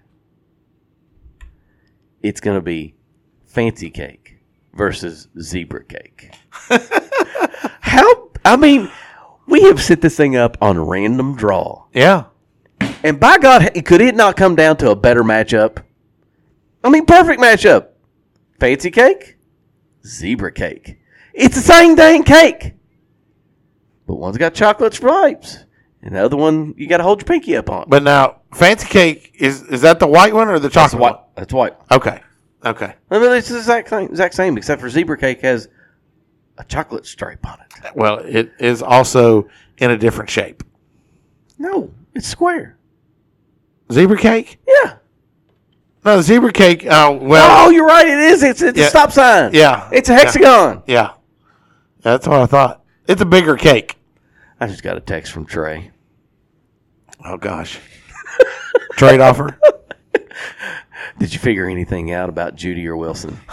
[2.21, 2.95] It's going to be
[3.45, 4.28] Fancy Cake
[4.73, 6.31] versus Zebra Cake.
[7.81, 8.29] How?
[8.45, 8.89] I mean,
[9.47, 12.25] we have set this thing up on random draw, Yeah.
[13.03, 15.83] and by God, could it not come down to a better matchup?
[16.83, 17.87] I mean, perfect matchup.
[18.59, 19.37] Fancy Cake,
[20.05, 20.97] Zebra Cake.
[21.33, 22.73] It's the same dang cake.
[24.07, 25.65] But one's got chocolate stripes,
[26.01, 27.85] and the other one you got to hold your pinky up on.
[27.87, 31.35] But now, fancy cake is is that the white one or the That's chocolate white.
[31.35, 31.77] That's white.
[31.77, 31.87] one?
[32.01, 32.21] Okay.
[32.65, 32.93] Okay.
[33.09, 35.69] I mean, it's the exact same, exact same, except for Zebra Cake has
[36.57, 37.95] a chocolate stripe on it.
[37.95, 40.63] Well, it is also in a different shape.
[41.57, 42.77] No, it's square.
[43.91, 44.59] Zebra cake?
[44.67, 44.95] Yeah.
[46.05, 46.85] No, zebra cake.
[46.89, 47.67] Oh well.
[47.67, 48.07] oh, you're right.
[48.07, 48.43] It is.
[48.43, 48.85] It's, it's Yeah.
[48.85, 49.51] a stop sign.
[49.53, 49.89] Yeah.
[49.91, 50.83] It's a hexagon.
[50.87, 51.13] Yeah.
[52.01, 52.83] That's what I thought.
[53.07, 53.97] It's a bigger cake.
[54.59, 55.91] I just got a text from Trey.
[57.25, 57.79] Oh gosh.
[58.91, 59.59] Trade offer.
[61.19, 63.37] Did you figure anything out about Judy or Wilson?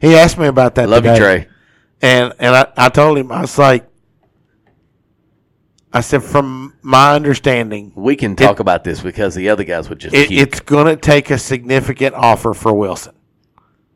[0.00, 0.88] He asked me about that.
[0.88, 1.20] Love you, today.
[1.20, 1.48] Trey.
[2.02, 3.88] And and I, I told him I was like,
[5.92, 9.98] I said, from my understanding, We can talk about this because the other guys would
[9.98, 13.14] just it, it's going to take a significant offer for Wilson.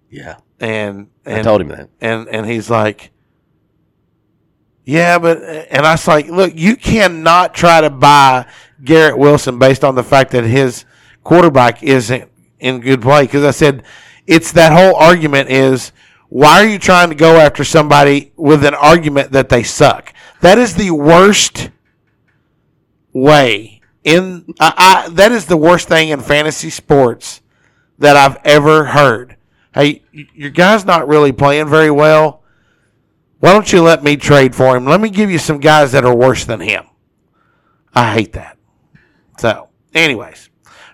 [0.08, 0.36] yeah.
[0.58, 1.88] And, I and told him that.
[2.02, 3.12] and and he's like,
[4.84, 8.46] yeah, but and I was like, look, you cannot try to buy
[8.84, 10.84] Garrett Wilson based on the fact that his
[11.24, 13.22] quarterback isn't in good play.
[13.22, 13.82] Because I said,
[14.26, 15.92] it's that whole argument is
[16.28, 20.14] why are you trying to go after somebody with an argument that they suck?
[20.40, 21.70] That is the worst
[23.12, 27.42] way in I, I that is the worst thing in fantasy sports
[27.98, 29.36] that I've ever heard.
[29.74, 32.42] Hey, your guy's not really playing very well.
[33.40, 34.84] Why don't you let me trade for him?
[34.84, 36.84] Let me give you some guys that are worse than him.
[37.94, 38.58] I hate that.
[39.38, 40.50] So, anyways,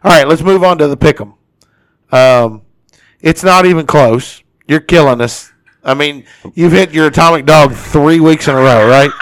[0.06, 1.34] all right, let's move on to the pick'em.
[2.12, 2.62] Um,
[3.20, 4.40] it's not even close.
[4.68, 5.52] You're killing us.
[5.82, 6.24] I mean,
[6.54, 9.10] you've hit your atomic dog three weeks in a row, right?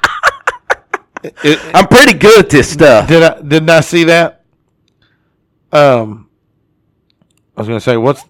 [1.43, 3.09] It- I'm pretty good at this stuff.
[3.09, 4.45] did I didn't I see that?
[5.73, 6.29] Um,
[7.57, 8.23] I was going to say what's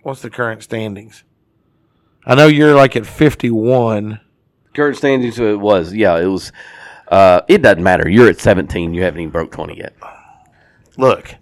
[0.00, 1.24] what's the current standings?
[2.24, 4.18] I know you're like at 51.
[4.72, 6.50] Current standings it was yeah it was.
[7.08, 8.08] Uh, it doesn't matter.
[8.08, 8.94] You're at 17.
[8.94, 9.94] You haven't even broke 20 yet.
[10.96, 11.34] Look,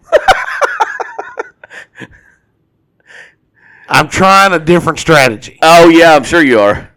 [3.88, 5.58] I'm trying a different strategy.
[5.62, 6.90] Oh yeah, I'm sure you are.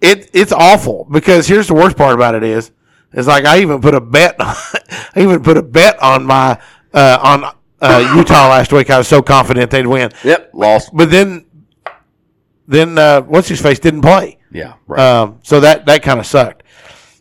[0.00, 2.70] It it's awful because here's the worst part about it is
[3.12, 6.60] is like I even put a bet I even put a bet on my
[6.92, 7.44] uh, on
[7.80, 8.90] uh, Utah last week.
[8.90, 10.12] I was so confident they'd win.
[10.24, 10.90] Yep, lost.
[10.92, 11.46] But then
[12.68, 14.38] then uh, what's his face didn't play.
[14.50, 15.00] Yeah, right.
[15.00, 16.62] Um, so that that kind of sucked.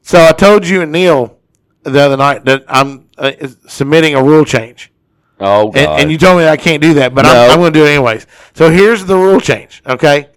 [0.02, 1.38] So I told you and Neil
[1.84, 3.32] the other night that I'm uh,
[3.68, 4.92] submitting a rule change.
[5.40, 5.78] Oh god.
[5.78, 7.30] And, and you told me I can't do that, but No.
[7.30, 8.26] I'm, I'm going to do it anyways.
[8.54, 10.30] So here's the rule change, okay?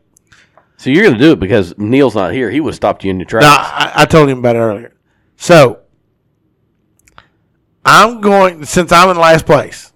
[0.77, 2.51] so you're gonna do it because Neil's not here.
[2.51, 3.45] He would have stopped you in your tracks.
[3.45, 4.95] Now, I, I told him about it earlier.
[5.37, 5.81] So
[7.85, 9.93] I'm going, since I'm in last place,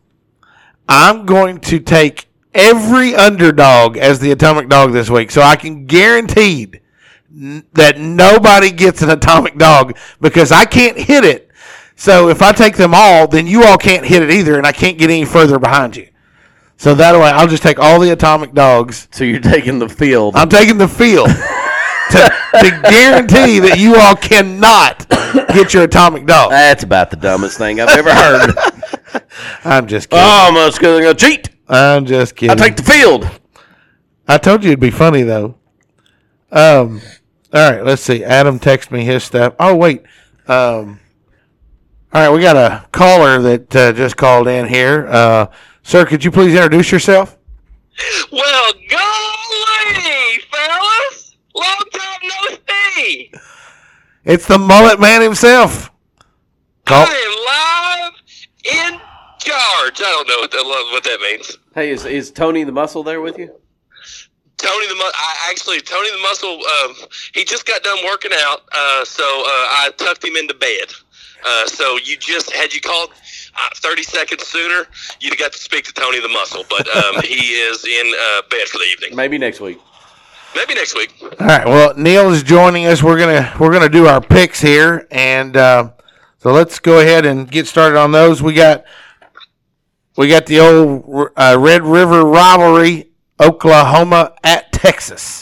[0.89, 5.31] I'm going to take every underdog as the atomic dog this week.
[5.31, 6.81] So I can guaranteed
[7.33, 11.51] n- that nobody gets an atomic dog because I can't hit it.
[11.97, 14.73] So if I take them all, then you all can't hit it either, and I
[14.73, 16.09] can't get any further behind you.
[16.77, 19.07] So that way, I'll just take all the atomic dogs.
[19.13, 20.35] so you're taking the field.
[20.35, 21.29] I'm taking the field
[22.11, 25.09] to, to guarantee that you all cannot
[25.55, 26.51] get your atomic dog.
[26.51, 29.23] That's about the dumbest thing I've ever heard.
[29.65, 30.25] I'm just kidding.
[30.27, 31.51] I'm just gonna cheat.
[31.69, 32.51] I'm just kidding.
[32.51, 33.31] I take the field.
[34.27, 35.57] I told you it'd be funny though.
[36.51, 37.01] Um,
[37.53, 38.25] all right, let's see.
[38.25, 39.55] Adam texted me his stuff.
[39.59, 40.03] Oh wait.
[40.49, 41.01] Um,
[42.15, 45.07] all right, we got a caller that uh, just called in here.
[45.09, 45.47] Uh,
[45.83, 47.39] sir, could you please introduce yourself?
[48.31, 51.37] Well, golly, fellas!
[51.55, 52.57] Long time no
[52.97, 53.33] see!
[54.25, 55.91] It's the mullet man himself.
[56.85, 59.01] Call- I am live in
[59.39, 60.01] charge.
[60.01, 61.59] I don't know what that, what that means.
[61.75, 63.49] Hey, is is Tony the Muscle there with you?
[64.59, 66.51] Tony the Mu- I actually Tony the Muscle.
[66.51, 66.95] Um,
[67.35, 70.93] he just got done working out, uh, so uh, I tucked him into bed.
[71.45, 73.11] Uh, so you just had you called
[73.55, 74.87] uh, 30 seconds sooner,
[75.21, 76.65] you'd have got to speak to Tony the Muscle.
[76.69, 79.17] But um, he is in uh, bed for the evening.
[79.17, 79.79] Maybe next week.
[80.55, 81.15] Maybe next week.
[81.23, 81.67] All right.
[81.67, 83.03] Well, Neil is joining us.
[83.03, 85.93] We're gonna we're gonna do our picks here, and uh,
[86.39, 88.43] so let's go ahead and get started on those.
[88.43, 88.85] We got
[90.17, 93.11] we got the old uh, Red River rivalry,
[93.41, 95.42] Oklahoma at Texas.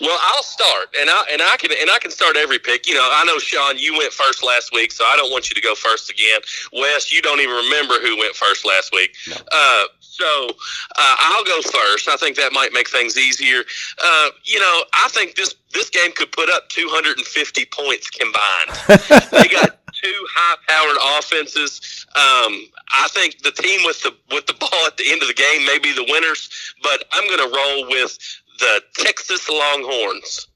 [0.00, 2.86] Well, I'll start, and I and I can and I can start every pick.
[2.86, 5.54] You know, I know Sean, you went first last week, so I don't want you
[5.54, 6.40] to go first again.
[6.72, 9.16] Wes, you don't even remember who went first last week.
[9.30, 10.48] Uh, so
[10.96, 12.08] uh, I'll go first.
[12.08, 13.62] I think that might make things easier.
[14.02, 18.70] Uh, you know, I think this this game could put up 250 points combined.
[19.32, 22.06] they got two high-powered offenses.
[22.14, 25.34] Um, I think the team with the with the ball at the end of the
[25.34, 26.48] game may be the winners,
[26.82, 28.18] but I'm going to roll with
[28.58, 30.48] the Texas Longhorns.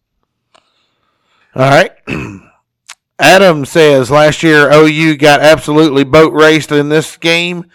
[1.54, 1.92] All right.
[3.18, 7.66] Adam says last year OU got absolutely boat raced in this game.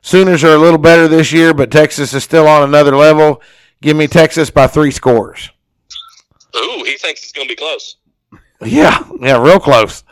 [0.00, 3.42] Sooners are a little better this year, but Texas is still on another level.
[3.80, 5.50] Give me Texas by three scores.
[6.56, 7.96] Ooh, he thinks it's going to be close.
[8.64, 10.04] Yeah, yeah, real close.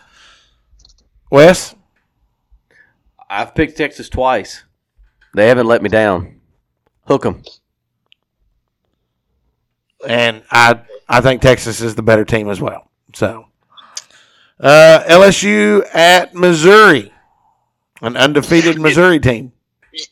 [1.30, 1.76] Wes,
[3.28, 4.64] I've picked Texas twice.
[5.34, 6.40] They haven't let me down.
[7.06, 7.42] Hook 'em.
[10.06, 12.88] And I I think Texas is the better team as well.
[13.14, 13.46] So
[14.60, 17.12] uh, LSU at Missouri,
[18.02, 19.52] an undefeated Missouri team.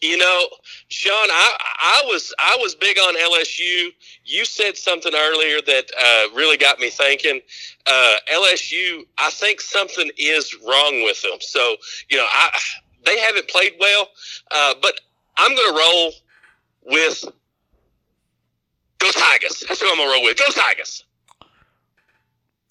[0.00, 0.46] You know,
[0.88, 3.92] Sean, I I was I was big on LSU.
[4.24, 7.40] You said something earlier that uh, really got me thinking.
[7.86, 11.38] Uh, LSU, I think something is wrong with them.
[11.40, 11.76] So
[12.08, 12.58] you know, I
[13.04, 14.08] they haven't played well,
[14.50, 15.00] uh, but
[15.36, 16.12] I'm going to roll
[16.86, 17.24] with
[18.98, 19.64] go Tigers.
[19.68, 20.36] That's who I'm to roll with.
[20.38, 21.04] Go Tigers.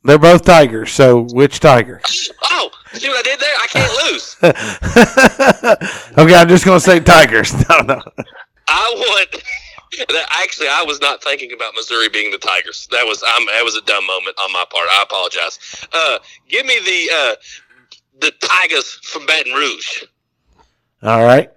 [0.03, 0.91] They're both Tigers.
[0.91, 2.01] So which Tiger?
[2.59, 3.55] Oh, see what I did there?
[3.61, 4.35] I can't lose.
[6.17, 7.53] okay, I'm just going to say Tigers.
[7.69, 8.01] No, no.
[8.67, 9.43] I want.
[10.31, 12.87] Actually, I was not thinking about Missouri being the Tigers.
[12.89, 14.87] That was um, that was a dumb moment on my part.
[14.89, 15.59] I apologize.
[15.93, 16.17] Uh,
[16.49, 17.35] give me the uh,
[18.21, 20.03] the Tigers from Baton Rouge.
[21.03, 21.51] All right.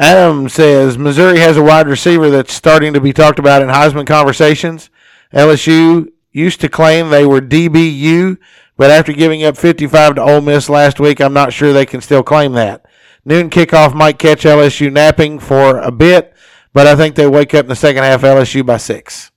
[0.00, 4.06] Adam says Missouri has a wide receiver that's starting to be talked about in Heisman
[4.06, 4.88] conversations.
[5.30, 8.38] LSU used to claim they were DBU,
[8.78, 12.00] but after giving up 55 to Ole Miss last week, I'm not sure they can
[12.00, 12.86] still claim that.
[13.26, 16.34] Noon kickoff might catch LSU napping for a bit,
[16.72, 19.30] but I think they wake up in the second half LSU by six.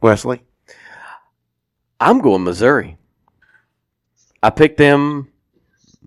[0.00, 0.44] Wesley?
[1.98, 2.96] I'm going Missouri.
[4.40, 5.32] I picked them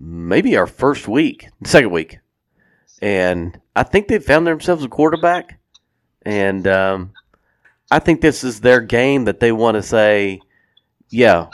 [0.02, 2.18] maybe our first week, second week,
[3.00, 5.60] and I think they found themselves a quarterback,
[6.22, 7.12] and um,
[7.90, 10.40] I think this is their game that they want to say,
[11.08, 11.46] yeah,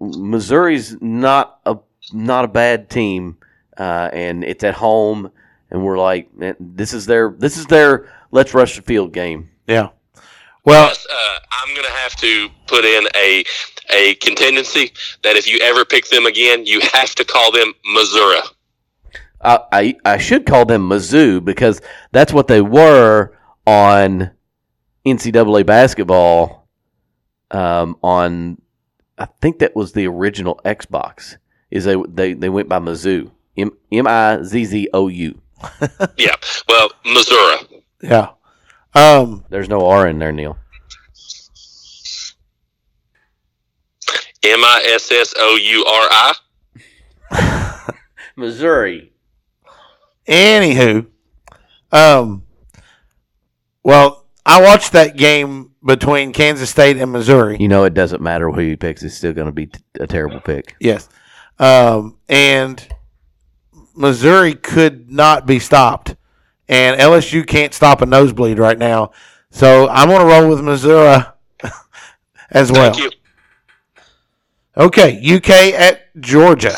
[0.00, 1.78] Missouri's not a
[2.12, 3.38] not a bad team,
[3.78, 5.30] uh, and it's at home,
[5.70, 9.50] and we're like, man, this is their this is their let's rush the field game.
[9.66, 9.88] Yeah.
[10.64, 13.44] Well, uh, I'm going to have to put in a
[13.92, 14.92] a contingency
[15.22, 18.40] that if you ever pick them again, you have to call them Missouri.
[19.40, 21.80] I, I I should call them Mizzou because
[22.12, 23.36] that's what they were
[23.66, 24.30] on
[25.06, 26.68] NCAA basketball.
[27.50, 28.60] Um, on
[29.18, 31.36] I think that was the original Xbox.
[31.70, 35.40] Is they they, they went by Mizzou M M I Z Z O U.
[36.16, 36.36] Yeah.
[36.68, 37.84] Well, Missouri.
[38.02, 38.30] Yeah.
[38.94, 40.58] Um, There's no R in there, Neil.
[44.44, 46.08] M I S S O U R
[47.30, 47.92] I.
[48.36, 49.12] Missouri.
[50.26, 51.06] Anywho,
[51.92, 52.42] um,
[53.82, 57.56] well, I watched that game between Kansas State and Missouri.
[57.58, 60.06] You know it doesn't matter who he picks; it's still going to be t- a
[60.06, 60.76] terrible pick.
[60.80, 61.08] Yes,
[61.58, 62.86] um, and
[63.94, 66.16] Missouri could not be stopped,
[66.68, 69.12] and LSU can't stop a nosebleed right now.
[69.50, 71.22] So I'm going to roll with Missouri
[72.50, 72.92] as well.
[72.92, 73.10] Thank you.
[74.76, 76.76] Okay, UK at Georgia.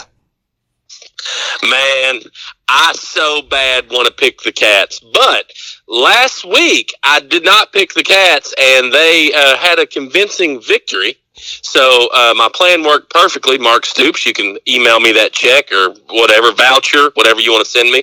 [1.63, 2.21] Man,
[2.69, 5.51] I so bad want to pick the Cats, but
[5.89, 11.17] last week I did not pick the Cats, and they uh, had a convincing victory.
[11.37, 13.57] So uh, my plan worked perfectly.
[13.57, 17.71] Mark Stoops, you can email me that check or whatever voucher, whatever you want to
[17.71, 18.03] send me.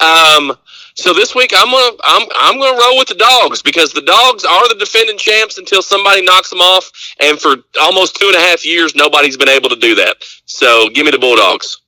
[0.00, 0.56] Um,
[0.94, 4.44] so this week I'm gonna I'm I'm gonna roll with the dogs because the dogs
[4.44, 6.90] are the defending champs until somebody knocks them off,
[7.20, 10.16] and for almost two and a half years nobody's been able to do that.
[10.46, 11.80] So give me the Bulldogs.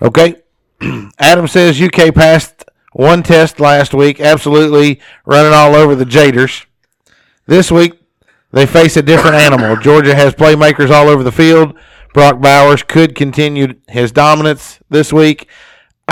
[0.00, 0.36] Okay.
[1.18, 6.66] Adam says UK passed one test last week, absolutely running all over the Gators.
[7.46, 7.94] This week,
[8.52, 9.76] they face a different animal.
[9.80, 11.74] Georgia has playmakers all over the field.
[12.12, 15.48] Brock Bowers could continue his dominance this week.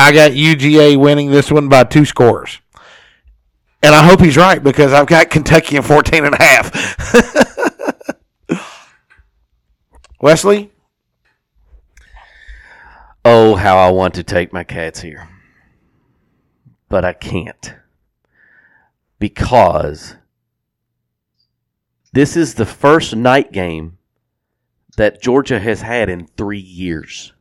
[0.01, 2.59] I got UGA winning this one by two scores.
[3.82, 7.86] And I hope he's right because I've got Kentucky in 14 and a half.
[10.20, 10.72] Wesley?
[13.27, 15.28] Oh, how I want to take my cats here.
[16.89, 17.74] But I can't.
[19.18, 20.16] Because
[22.12, 23.98] this is the first night game
[24.97, 27.35] that Georgia has had in 3 years.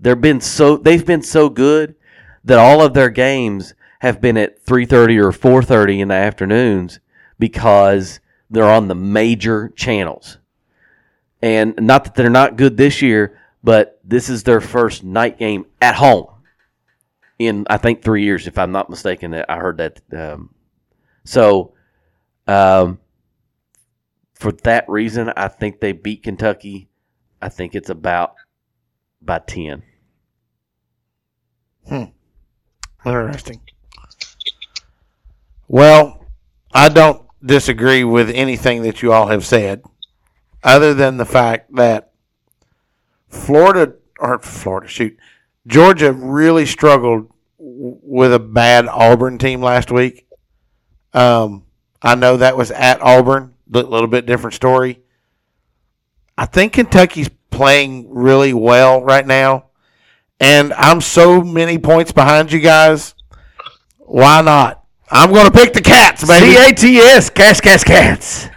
[0.00, 1.96] They've been so they've been so good
[2.44, 7.00] that all of their games have been at 3:30 or 4:30 in the afternoons
[7.38, 8.20] because
[8.50, 10.38] they're on the major channels.
[11.42, 15.66] And not that they're not good this year, but this is their first night game
[15.80, 16.28] at home
[17.38, 19.34] in I think three years, if I'm not mistaken.
[19.34, 20.00] I heard that.
[20.12, 20.54] Um,
[21.24, 21.74] so,
[22.46, 22.98] um,
[24.34, 26.88] for that reason, I think they beat Kentucky.
[27.40, 28.34] I think it's about
[29.20, 29.82] by ten.
[31.88, 32.04] Hmm.
[33.04, 33.60] Interesting.
[35.68, 36.24] Well,
[36.72, 39.82] I don't disagree with anything that you all have said,
[40.62, 42.12] other than the fact that
[43.28, 45.16] Florida or Florida, shoot,
[45.66, 50.26] Georgia really struggled with a bad Auburn team last week.
[51.12, 51.64] Um,
[52.02, 55.02] I know that was at Auburn, a little bit different story.
[56.36, 59.67] I think Kentucky's playing really well right now,
[60.40, 63.14] and I'm so many points behind you guys.
[63.98, 64.84] Why not?
[65.10, 66.54] I'm going to pick the Cats, baby.
[66.54, 68.48] C A T S, Cats, Cats, Cats.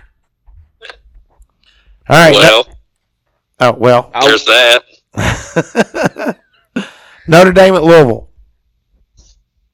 [2.10, 2.34] All right.
[2.34, 2.68] Well,
[3.62, 4.12] oh well.
[4.22, 4.84] there's that.
[7.28, 8.31] Notre Dame at Louisville.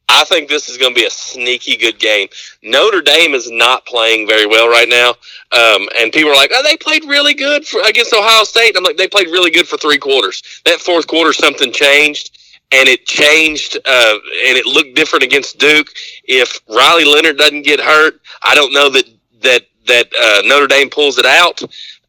[0.09, 2.29] I think this is going to be a sneaky good game.
[2.63, 5.09] Notre Dame is not playing very well right now,
[5.51, 8.83] um, and people are like, "Oh, they played really good for, against Ohio State." I'm
[8.83, 10.61] like, "They played really good for three quarters.
[10.65, 12.37] That fourth quarter, something changed,
[12.71, 14.13] and it changed, uh,
[14.47, 15.89] and it looked different against Duke.
[16.23, 19.05] If Riley Leonard doesn't get hurt, I don't know that
[19.41, 21.61] that that uh, Notre Dame pulls it out.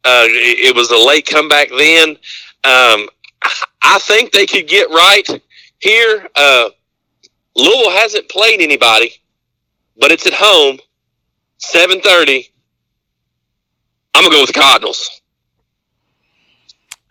[0.05, 2.11] Uh, it, it was a late comeback then.
[2.63, 3.09] Um,
[3.81, 5.27] I think they could get right
[5.79, 6.27] here.
[6.35, 6.69] Uh,
[7.59, 9.21] Louisville hasn't played anybody,
[9.97, 10.79] but it's at home.
[11.57, 12.49] Seven thirty.
[14.13, 15.21] I'm gonna go with the Cardinals.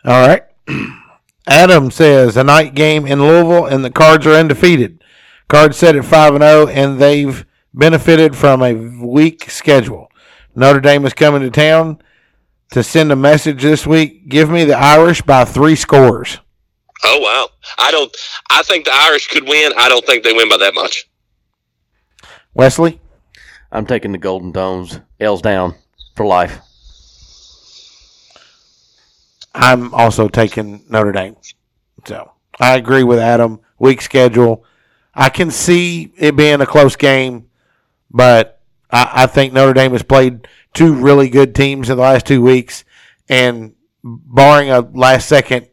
[0.04, 0.42] All right.
[1.46, 5.02] Adam says a night game in Louisville and the Cards are undefeated.
[5.48, 10.10] Cards set at 5 and 0 and they've benefited from a weak schedule.
[10.54, 12.02] Notre Dame is coming to town
[12.72, 14.28] to send a message this week.
[14.28, 16.38] Give me the Irish by 3 scores.
[17.04, 17.48] Oh wow!
[17.78, 18.14] I don't.
[18.50, 19.72] I think the Irish could win.
[19.76, 21.08] I don't think they win by that much.
[22.54, 23.00] Wesley?
[23.70, 25.00] I'm taking the Golden Domes.
[25.20, 25.74] L's down
[26.16, 26.60] for life.
[29.54, 31.36] I'm also taking Notre Dame.
[32.06, 33.60] So I agree with Adam.
[33.78, 34.64] Weak schedule.
[35.14, 37.48] I can see it being a close game,
[38.10, 38.60] but
[38.90, 42.42] I, I think Notre Dame has played two really good teams in the last two
[42.42, 42.84] weeks,
[43.28, 45.67] and barring a last second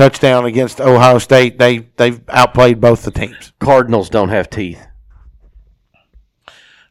[0.00, 3.52] touchdown against Ohio State, they they've outplayed both the teams.
[3.58, 4.86] Cardinals don't have teeth.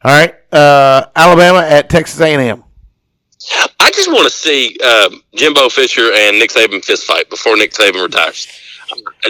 [0.02, 2.62] All right, uh, Alabama at Texas A&M.
[3.80, 7.72] I just want to see um, Jimbo Fisher and Nick Saban fist fight before Nick
[7.72, 8.46] Saban retires.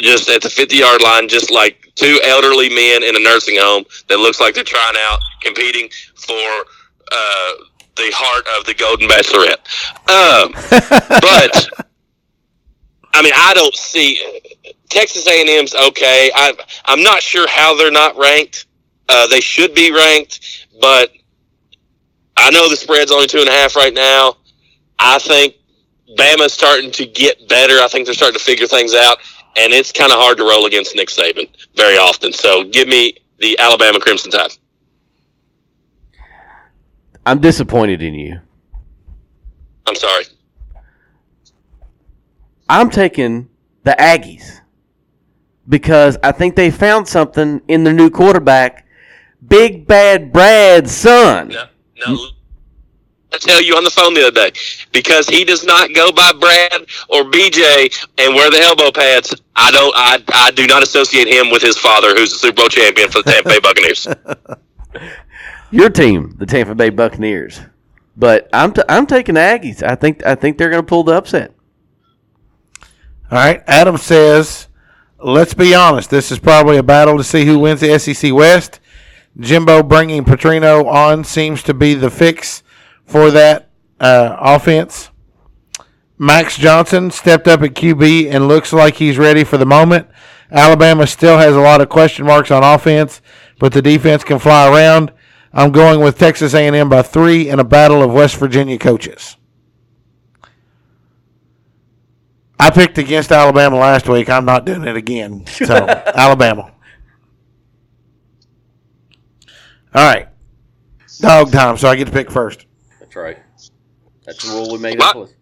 [0.01, 3.85] Just at the 50 yard line, just like two elderly men in a nursing home
[4.09, 6.35] that looks like they're trying out, competing for
[7.13, 7.53] uh,
[7.97, 9.61] the heart of the Golden Bachelorette.
[10.09, 10.53] Um,
[11.21, 11.90] but
[13.13, 14.41] I mean, I don't see
[14.89, 16.31] Texas A&M's okay.
[16.35, 16.53] I,
[16.87, 18.67] I'm not sure how they're not ranked.
[19.09, 21.11] Uh, they should be ranked, but
[22.37, 24.37] I know the spread's only two and a half right now.
[24.99, 25.55] I think
[26.17, 27.75] Bama's starting to get better.
[27.83, 29.19] I think they're starting to figure things out,
[29.57, 32.33] and it's kind of hard to roll against Nick Saban very often.
[32.33, 34.53] So give me the Alabama Crimson Tide.
[37.27, 38.41] I'm disappointed in you.
[39.87, 40.25] I'm sorry.
[42.71, 43.49] I'm taking
[43.83, 44.61] the Aggies
[45.69, 48.87] because I think they found something in their new quarterback,
[49.49, 51.49] Big Bad Brad's son.
[51.49, 51.65] No,
[52.07, 52.27] no.
[53.33, 54.53] I tell you on the phone the other day
[54.93, 59.35] because he does not go by Brad or BJ and wear the elbow pads.
[59.57, 59.93] I don't.
[59.97, 63.23] I I do not associate him with his father, who's a Super Bowl champion for
[63.23, 64.07] the Tampa Bay Buccaneers.
[65.73, 67.61] Your team, the Tampa Bay Buccaneers.
[68.17, 69.83] But I'm t- I'm taking the Aggies.
[69.83, 71.53] I think I think they're going to pull the upset.
[73.31, 73.63] All right.
[73.67, 74.69] Adam says,
[75.19, 76.11] let's be honest.
[76.11, 78.81] This is probably a battle to see who wins the SEC West.
[79.39, 82.63] Jimbo bringing Petrino on seems to be the fix
[83.05, 83.71] for that
[84.01, 85.11] uh, offense.
[86.19, 90.09] Max Johnson stepped up at QB and looks like he's ready for the moment.
[90.51, 93.23] Alabama still has a lot of question marks on offense,
[93.59, 95.13] but the defense can fly around.
[95.53, 99.37] I'm going with Texas A&M by three in a battle of West Virginia coaches.
[102.61, 104.29] I picked against Alabama last week.
[104.29, 105.47] I'm not doing it again.
[105.47, 105.75] So
[106.15, 106.71] Alabama.
[109.95, 110.29] All right,
[111.21, 111.79] dog time.
[111.79, 112.67] So I get to pick first.
[113.01, 113.39] That's right.
[114.27, 115.35] That's the rule we made up with.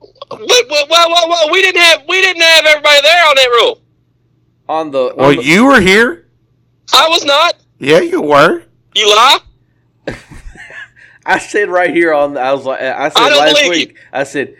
[0.00, 1.52] Whoa, whoa, whoa, whoa, whoa!
[1.52, 3.82] We didn't have we didn't have everybody there on that rule.
[4.68, 6.28] On the Well, you were here.
[6.94, 7.56] I was not.
[7.80, 8.62] Yeah, you were.
[8.94, 9.38] You lie.
[11.26, 12.36] I said right here on.
[12.36, 13.98] I was like, I said I don't last believe week.
[14.12, 14.56] I said,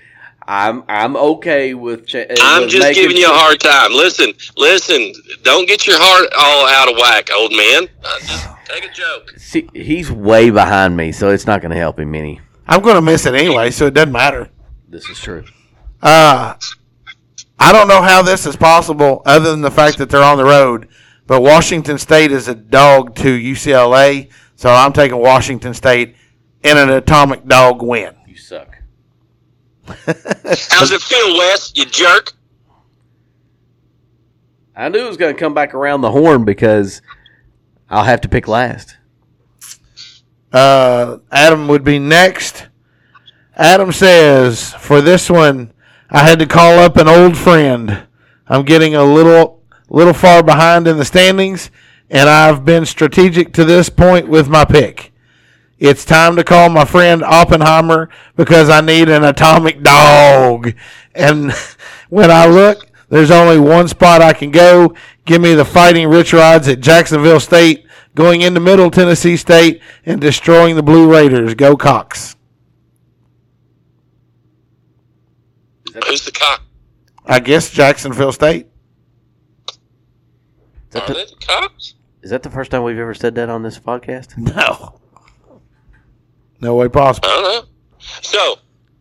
[0.51, 2.09] I'm I'm okay with.
[2.09, 3.93] Cha- I'm with just making giving you a hard time.
[3.93, 5.13] Listen, listen.
[5.45, 7.89] Don't get your heart all out of whack, old man.
[8.03, 9.33] Uh, just take a joke.
[9.37, 12.41] See, he's way behind me, so it's not going to help him any.
[12.67, 14.49] I'm going to miss it anyway, so it doesn't matter.
[14.89, 15.45] This is true.
[16.03, 16.57] Uh,
[17.57, 20.45] I don't know how this is possible other than the fact that they're on the
[20.45, 20.89] road,
[21.29, 26.17] but Washington State is a dog to UCLA, so I'm taking Washington State
[26.65, 28.17] in an atomic dog win.
[30.07, 30.79] You suck.
[30.79, 31.73] How's it feel, Wes?
[31.75, 32.33] You jerk.
[34.77, 37.03] I knew it was going to come back around the horn because
[37.89, 38.97] I'll have to pick last.
[40.53, 42.69] Uh, Adam would be next.
[43.57, 45.73] Adam says, for this one,
[46.09, 48.07] I had to call up an old friend.
[48.49, 51.71] I'm getting a little little far behind in the standings,
[52.09, 55.13] and I've been strategic to this point with my pick.
[55.81, 60.75] It's time to call my friend Oppenheimer because I need an atomic dog.
[61.15, 61.53] And
[62.11, 64.95] when I look, there's only one spot I can go.
[65.25, 70.21] Give me the Fighting Rich Rods at Jacksonville State, going into Middle Tennessee State and
[70.21, 71.55] destroying the Blue Raiders.
[71.55, 72.37] Go Cox.
[76.07, 76.63] Who's the cock?
[77.25, 78.67] I guess Jacksonville State.
[79.69, 79.79] Is
[80.91, 81.95] that, Are the, they the cocks?
[82.23, 84.37] is that the first time we've ever said that on this podcast?
[84.37, 85.00] No.
[86.61, 87.29] No way possible.
[87.29, 87.69] I don't know.
[88.23, 88.59] So,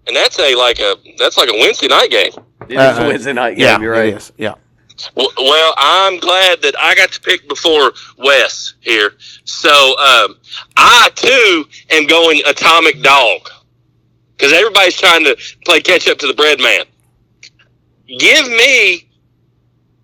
[0.07, 2.31] and that's a like a that's like a Wednesday night game.
[2.67, 3.65] It is a Wednesday night game.
[3.65, 4.13] Yeah, you're right.
[4.13, 4.31] is.
[4.37, 4.55] Yeah.
[5.15, 9.13] Well, well, I'm glad that I got to pick before Wes here.
[9.45, 10.35] So um,
[10.75, 13.49] I too am going atomic dog
[14.35, 16.85] because everybody's trying to play catch up to the bread man.
[18.07, 19.07] Give me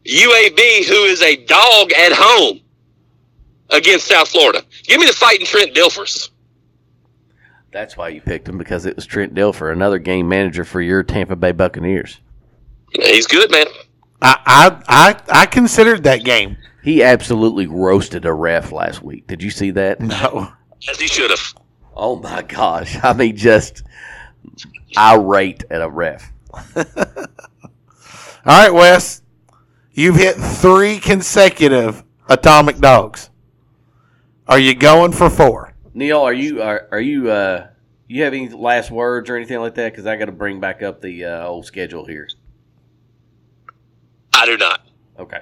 [0.05, 2.61] UAB, who is a dog at home
[3.71, 4.63] against South Florida.
[4.83, 6.29] Give me the fighting Trent Dilfers.
[7.75, 11.03] That's why you picked him because it was Trent Dilfer, another game manager for your
[11.03, 12.21] Tampa Bay Buccaneers.
[12.93, 13.65] He's good, man.
[14.21, 16.55] I, I I I considered that game.
[16.85, 19.27] He absolutely roasted a ref last week.
[19.27, 19.99] Did you see that?
[19.99, 20.53] No.
[20.89, 21.53] As he should have.
[21.93, 22.97] Oh my gosh!
[23.03, 23.83] I mean, just
[24.97, 26.31] irate at a ref.
[26.77, 26.85] All
[28.45, 29.21] right, Wes.
[29.91, 33.31] You've hit three consecutive atomic dogs.
[34.47, 35.74] Are you going for four?
[35.95, 37.67] Neil, are you are, are you uh
[38.07, 39.93] you have any last words or anything like that?
[39.93, 42.27] Because I got to bring back up the uh, old schedule here.
[44.33, 44.85] I do not.
[45.17, 45.39] Okay.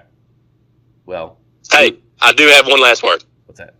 [1.05, 1.39] Well,
[1.71, 3.25] Hey, I do have one last word.
[3.47, 3.73] what's that?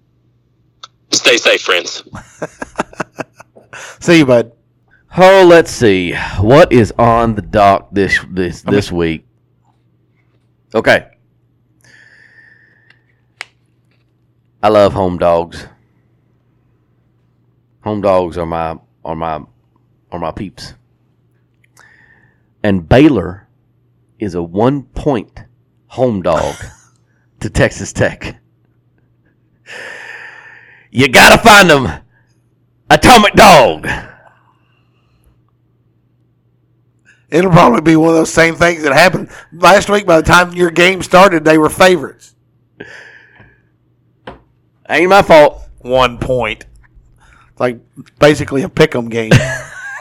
[1.12, 2.04] Stay safe, friends.
[4.00, 4.52] See you, bud.
[5.16, 6.14] Oh, let's see.
[6.40, 9.28] What is on the dock this this this week?
[10.74, 11.08] Okay.
[14.64, 15.68] I love home dogs.
[17.84, 19.44] Home dogs are my are my
[20.12, 20.74] are my peeps.
[22.64, 23.48] And Baylor
[24.20, 25.42] is a one point
[25.88, 26.56] home dog
[27.42, 28.42] to Texas Tech.
[30.92, 31.90] You gotta find them.
[32.90, 33.88] Atomic dog.
[37.30, 40.06] It'll probably be one of those same things that happened last week.
[40.06, 42.36] By the time your game started, they were favorites.
[44.88, 45.68] Ain't my fault.
[45.80, 46.66] One point.
[47.60, 47.80] Like
[48.20, 49.32] basically a pick 'em game.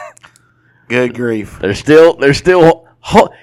[0.87, 1.59] Good grief.
[1.59, 3.33] They're still they're still ho-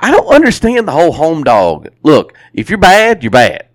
[0.00, 1.88] I don't understand the whole home dog.
[2.02, 3.68] Look, if you're bad, you're bad.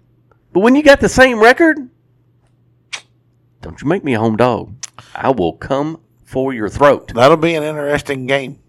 [0.54, 1.90] But when you got the same record,
[3.62, 4.74] don't you make me a home dog.
[5.16, 7.12] I will come for your throat.
[7.14, 8.60] That'll be an interesting game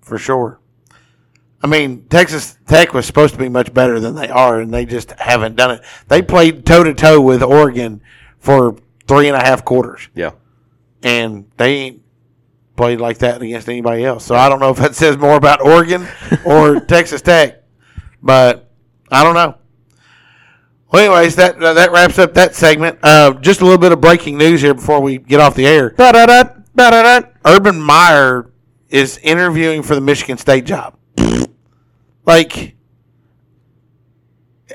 [0.00, 0.60] for sure.
[1.62, 4.84] I mean, Texas Tech was supposed to be much better than they are, and they
[4.84, 5.80] just haven't done it.
[6.08, 8.02] They played toe to toe with Oregon
[8.38, 10.30] for three and a half quarters, Yeah.
[11.02, 12.02] and they ain't
[12.76, 14.24] played like that against anybody else.
[14.24, 16.06] So I don't know if that says more about Oregon
[16.44, 17.62] or Texas Tech,
[18.22, 18.70] but
[19.10, 19.56] I don't know.
[20.92, 22.98] Well, anyways, that uh, that wraps up that segment.
[23.02, 25.90] Uh, just a little bit of breaking news here before we get off the air.
[25.90, 26.44] Ba-da-da,
[26.74, 27.28] ba-da-da.
[27.44, 28.52] Urban Meyer
[28.90, 30.96] is interviewing for the Michigan State job.
[32.24, 32.76] like,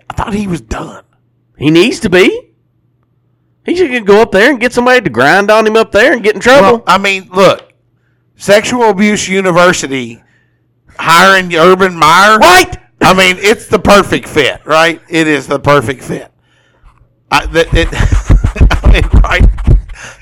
[0.10, 1.06] I thought he was done.
[1.57, 2.48] He needs to be.
[3.65, 6.23] He should go up there and get somebody to grind on him up there and
[6.23, 6.77] get in trouble.
[6.77, 7.73] Well, I mean, look,
[8.36, 10.23] Sexual Abuse University
[10.98, 12.38] hiring Urban Meyer.
[12.38, 12.77] right?
[13.02, 15.02] I mean, it's the perfect fit, right?
[15.10, 16.31] It is the perfect fit.
[17.31, 17.88] I, that, it,
[18.84, 19.49] I mean, right?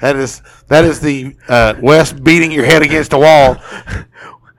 [0.02, 3.58] That is that is the uh, West beating your head against a wall.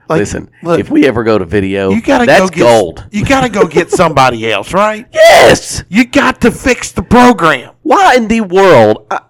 [0.09, 3.07] Like, Listen, look, if we ever go to video, you gotta that's go get, gold.
[3.11, 5.07] You gotta go get somebody else, right?
[5.13, 5.85] Yes.
[5.89, 7.75] You got to fix the program.
[7.83, 9.07] Why in the world?
[9.11, 9.21] I,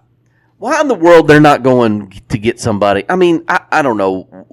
[0.57, 3.03] why in the world they're not going to get somebody?
[3.07, 4.45] I mean, I, I don't know.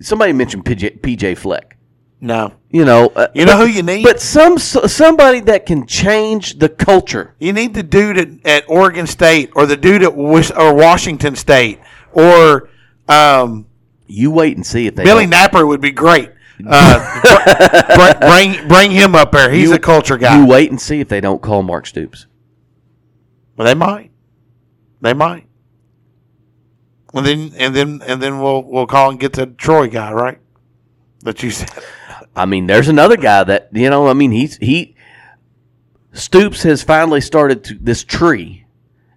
[0.00, 1.76] Somebody mentioned PJ, PJ Fleck.
[2.20, 4.02] No, You know, uh, You know but- who you need?
[4.02, 7.34] But some somebody that can change the culture.
[7.38, 11.80] you need the dude at, at Oregon State or the dude at or Washington State
[12.12, 12.70] or
[13.08, 13.66] um,
[14.06, 16.30] You wait and see if they Billy Napier would be great.
[16.66, 17.20] Uh,
[17.96, 19.50] br- br- bring bring him up there.
[19.50, 20.38] He's You- a culture guy.
[20.38, 22.26] You wait and see if they don't call Mark Stoops.
[23.56, 24.10] Well, they might.
[25.00, 25.46] They might.
[27.12, 30.38] And then and then and then we'll we'll call and get the Troy guy, right?
[31.22, 31.70] That you said.
[32.36, 34.08] I mean, there's another guy that you know.
[34.08, 34.96] I mean, he's he
[36.12, 38.63] Stoops has finally started to, this tree,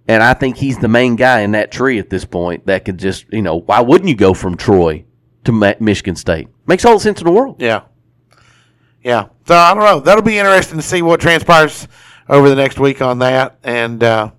[0.08, 2.98] and I think he's the main guy in that tree at this point that could
[2.98, 3.58] just you know.
[3.58, 5.06] Why wouldn't you go from Troy
[5.48, 6.50] to Ma- Michigan State.
[6.68, 7.62] Makes all the sense in the world.
[7.62, 7.84] Yeah.
[9.02, 9.30] Yeah.
[9.48, 10.00] So I don't know.
[10.00, 11.88] That'll be interesting to see what transpires
[12.30, 13.58] over the next week on that.
[13.64, 14.32] And uh,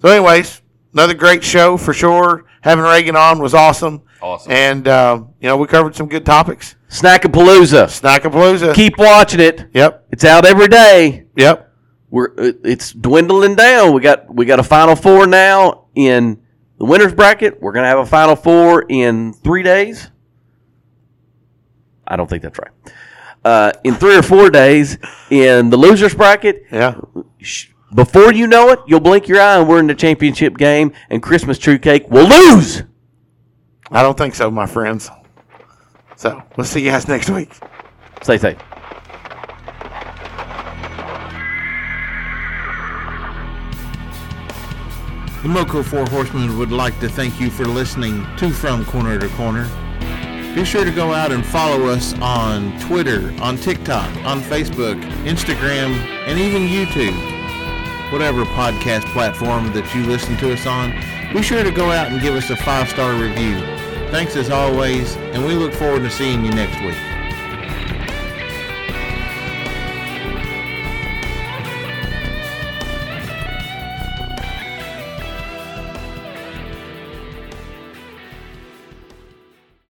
[0.00, 0.62] so, anyways,
[0.94, 2.46] another great show for sure.
[2.62, 4.02] Having Reaghan on was awesome.
[4.22, 4.52] Awesome.
[4.52, 6.76] And uh, you know we covered some good topics.
[6.88, 7.86] Snackapalooza.
[8.00, 8.74] Snackapalooza.
[8.74, 9.68] Keep watching it.
[9.74, 10.06] Yep.
[10.10, 11.26] It's out every day.
[11.36, 11.69] Yep.
[12.10, 13.92] We're it's dwindling down.
[13.92, 16.42] We got we got a final four now in
[16.78, 17.60] the winners bracket.
[17.60, 20.10] We're gonna have a final four in three days.
[22.06, 22.72] I don't think that's right.
[23.44, 24.98] Uh, in three or four days
[25.30, 26.64] in the losers bracket.
[26.70, 27.00] Yeah.
[27.94, 31.22] Before you know it, you'll blink your eye and we're in the championship game, and
[31.22, 32.82] Christmas tree cake will lose.
[33.90, 35.10] I don't think so, my friends.
[36.16, 37.52] So we'll see you guys next week.
[38.22, 38.58] Stay safe.
[45.42, 49.26] The Moco Four Horsemen would like to thank you for listening to From Corner to
[49.30, 49.64] Corner.
[50.54, 55.94] Be sure to go out and follow us on Twitter, on TikTok, on Facebook, Instagram,
[56.26, 57.16] and even YouTube.
[58.12, 60.90] Whatever podcast platform that you listen to us on,
[61.32, 63.60] be sure to go out and give us a five star review.
[64.10, 67.09] Thanks as always, and we look forward to seeing you next week.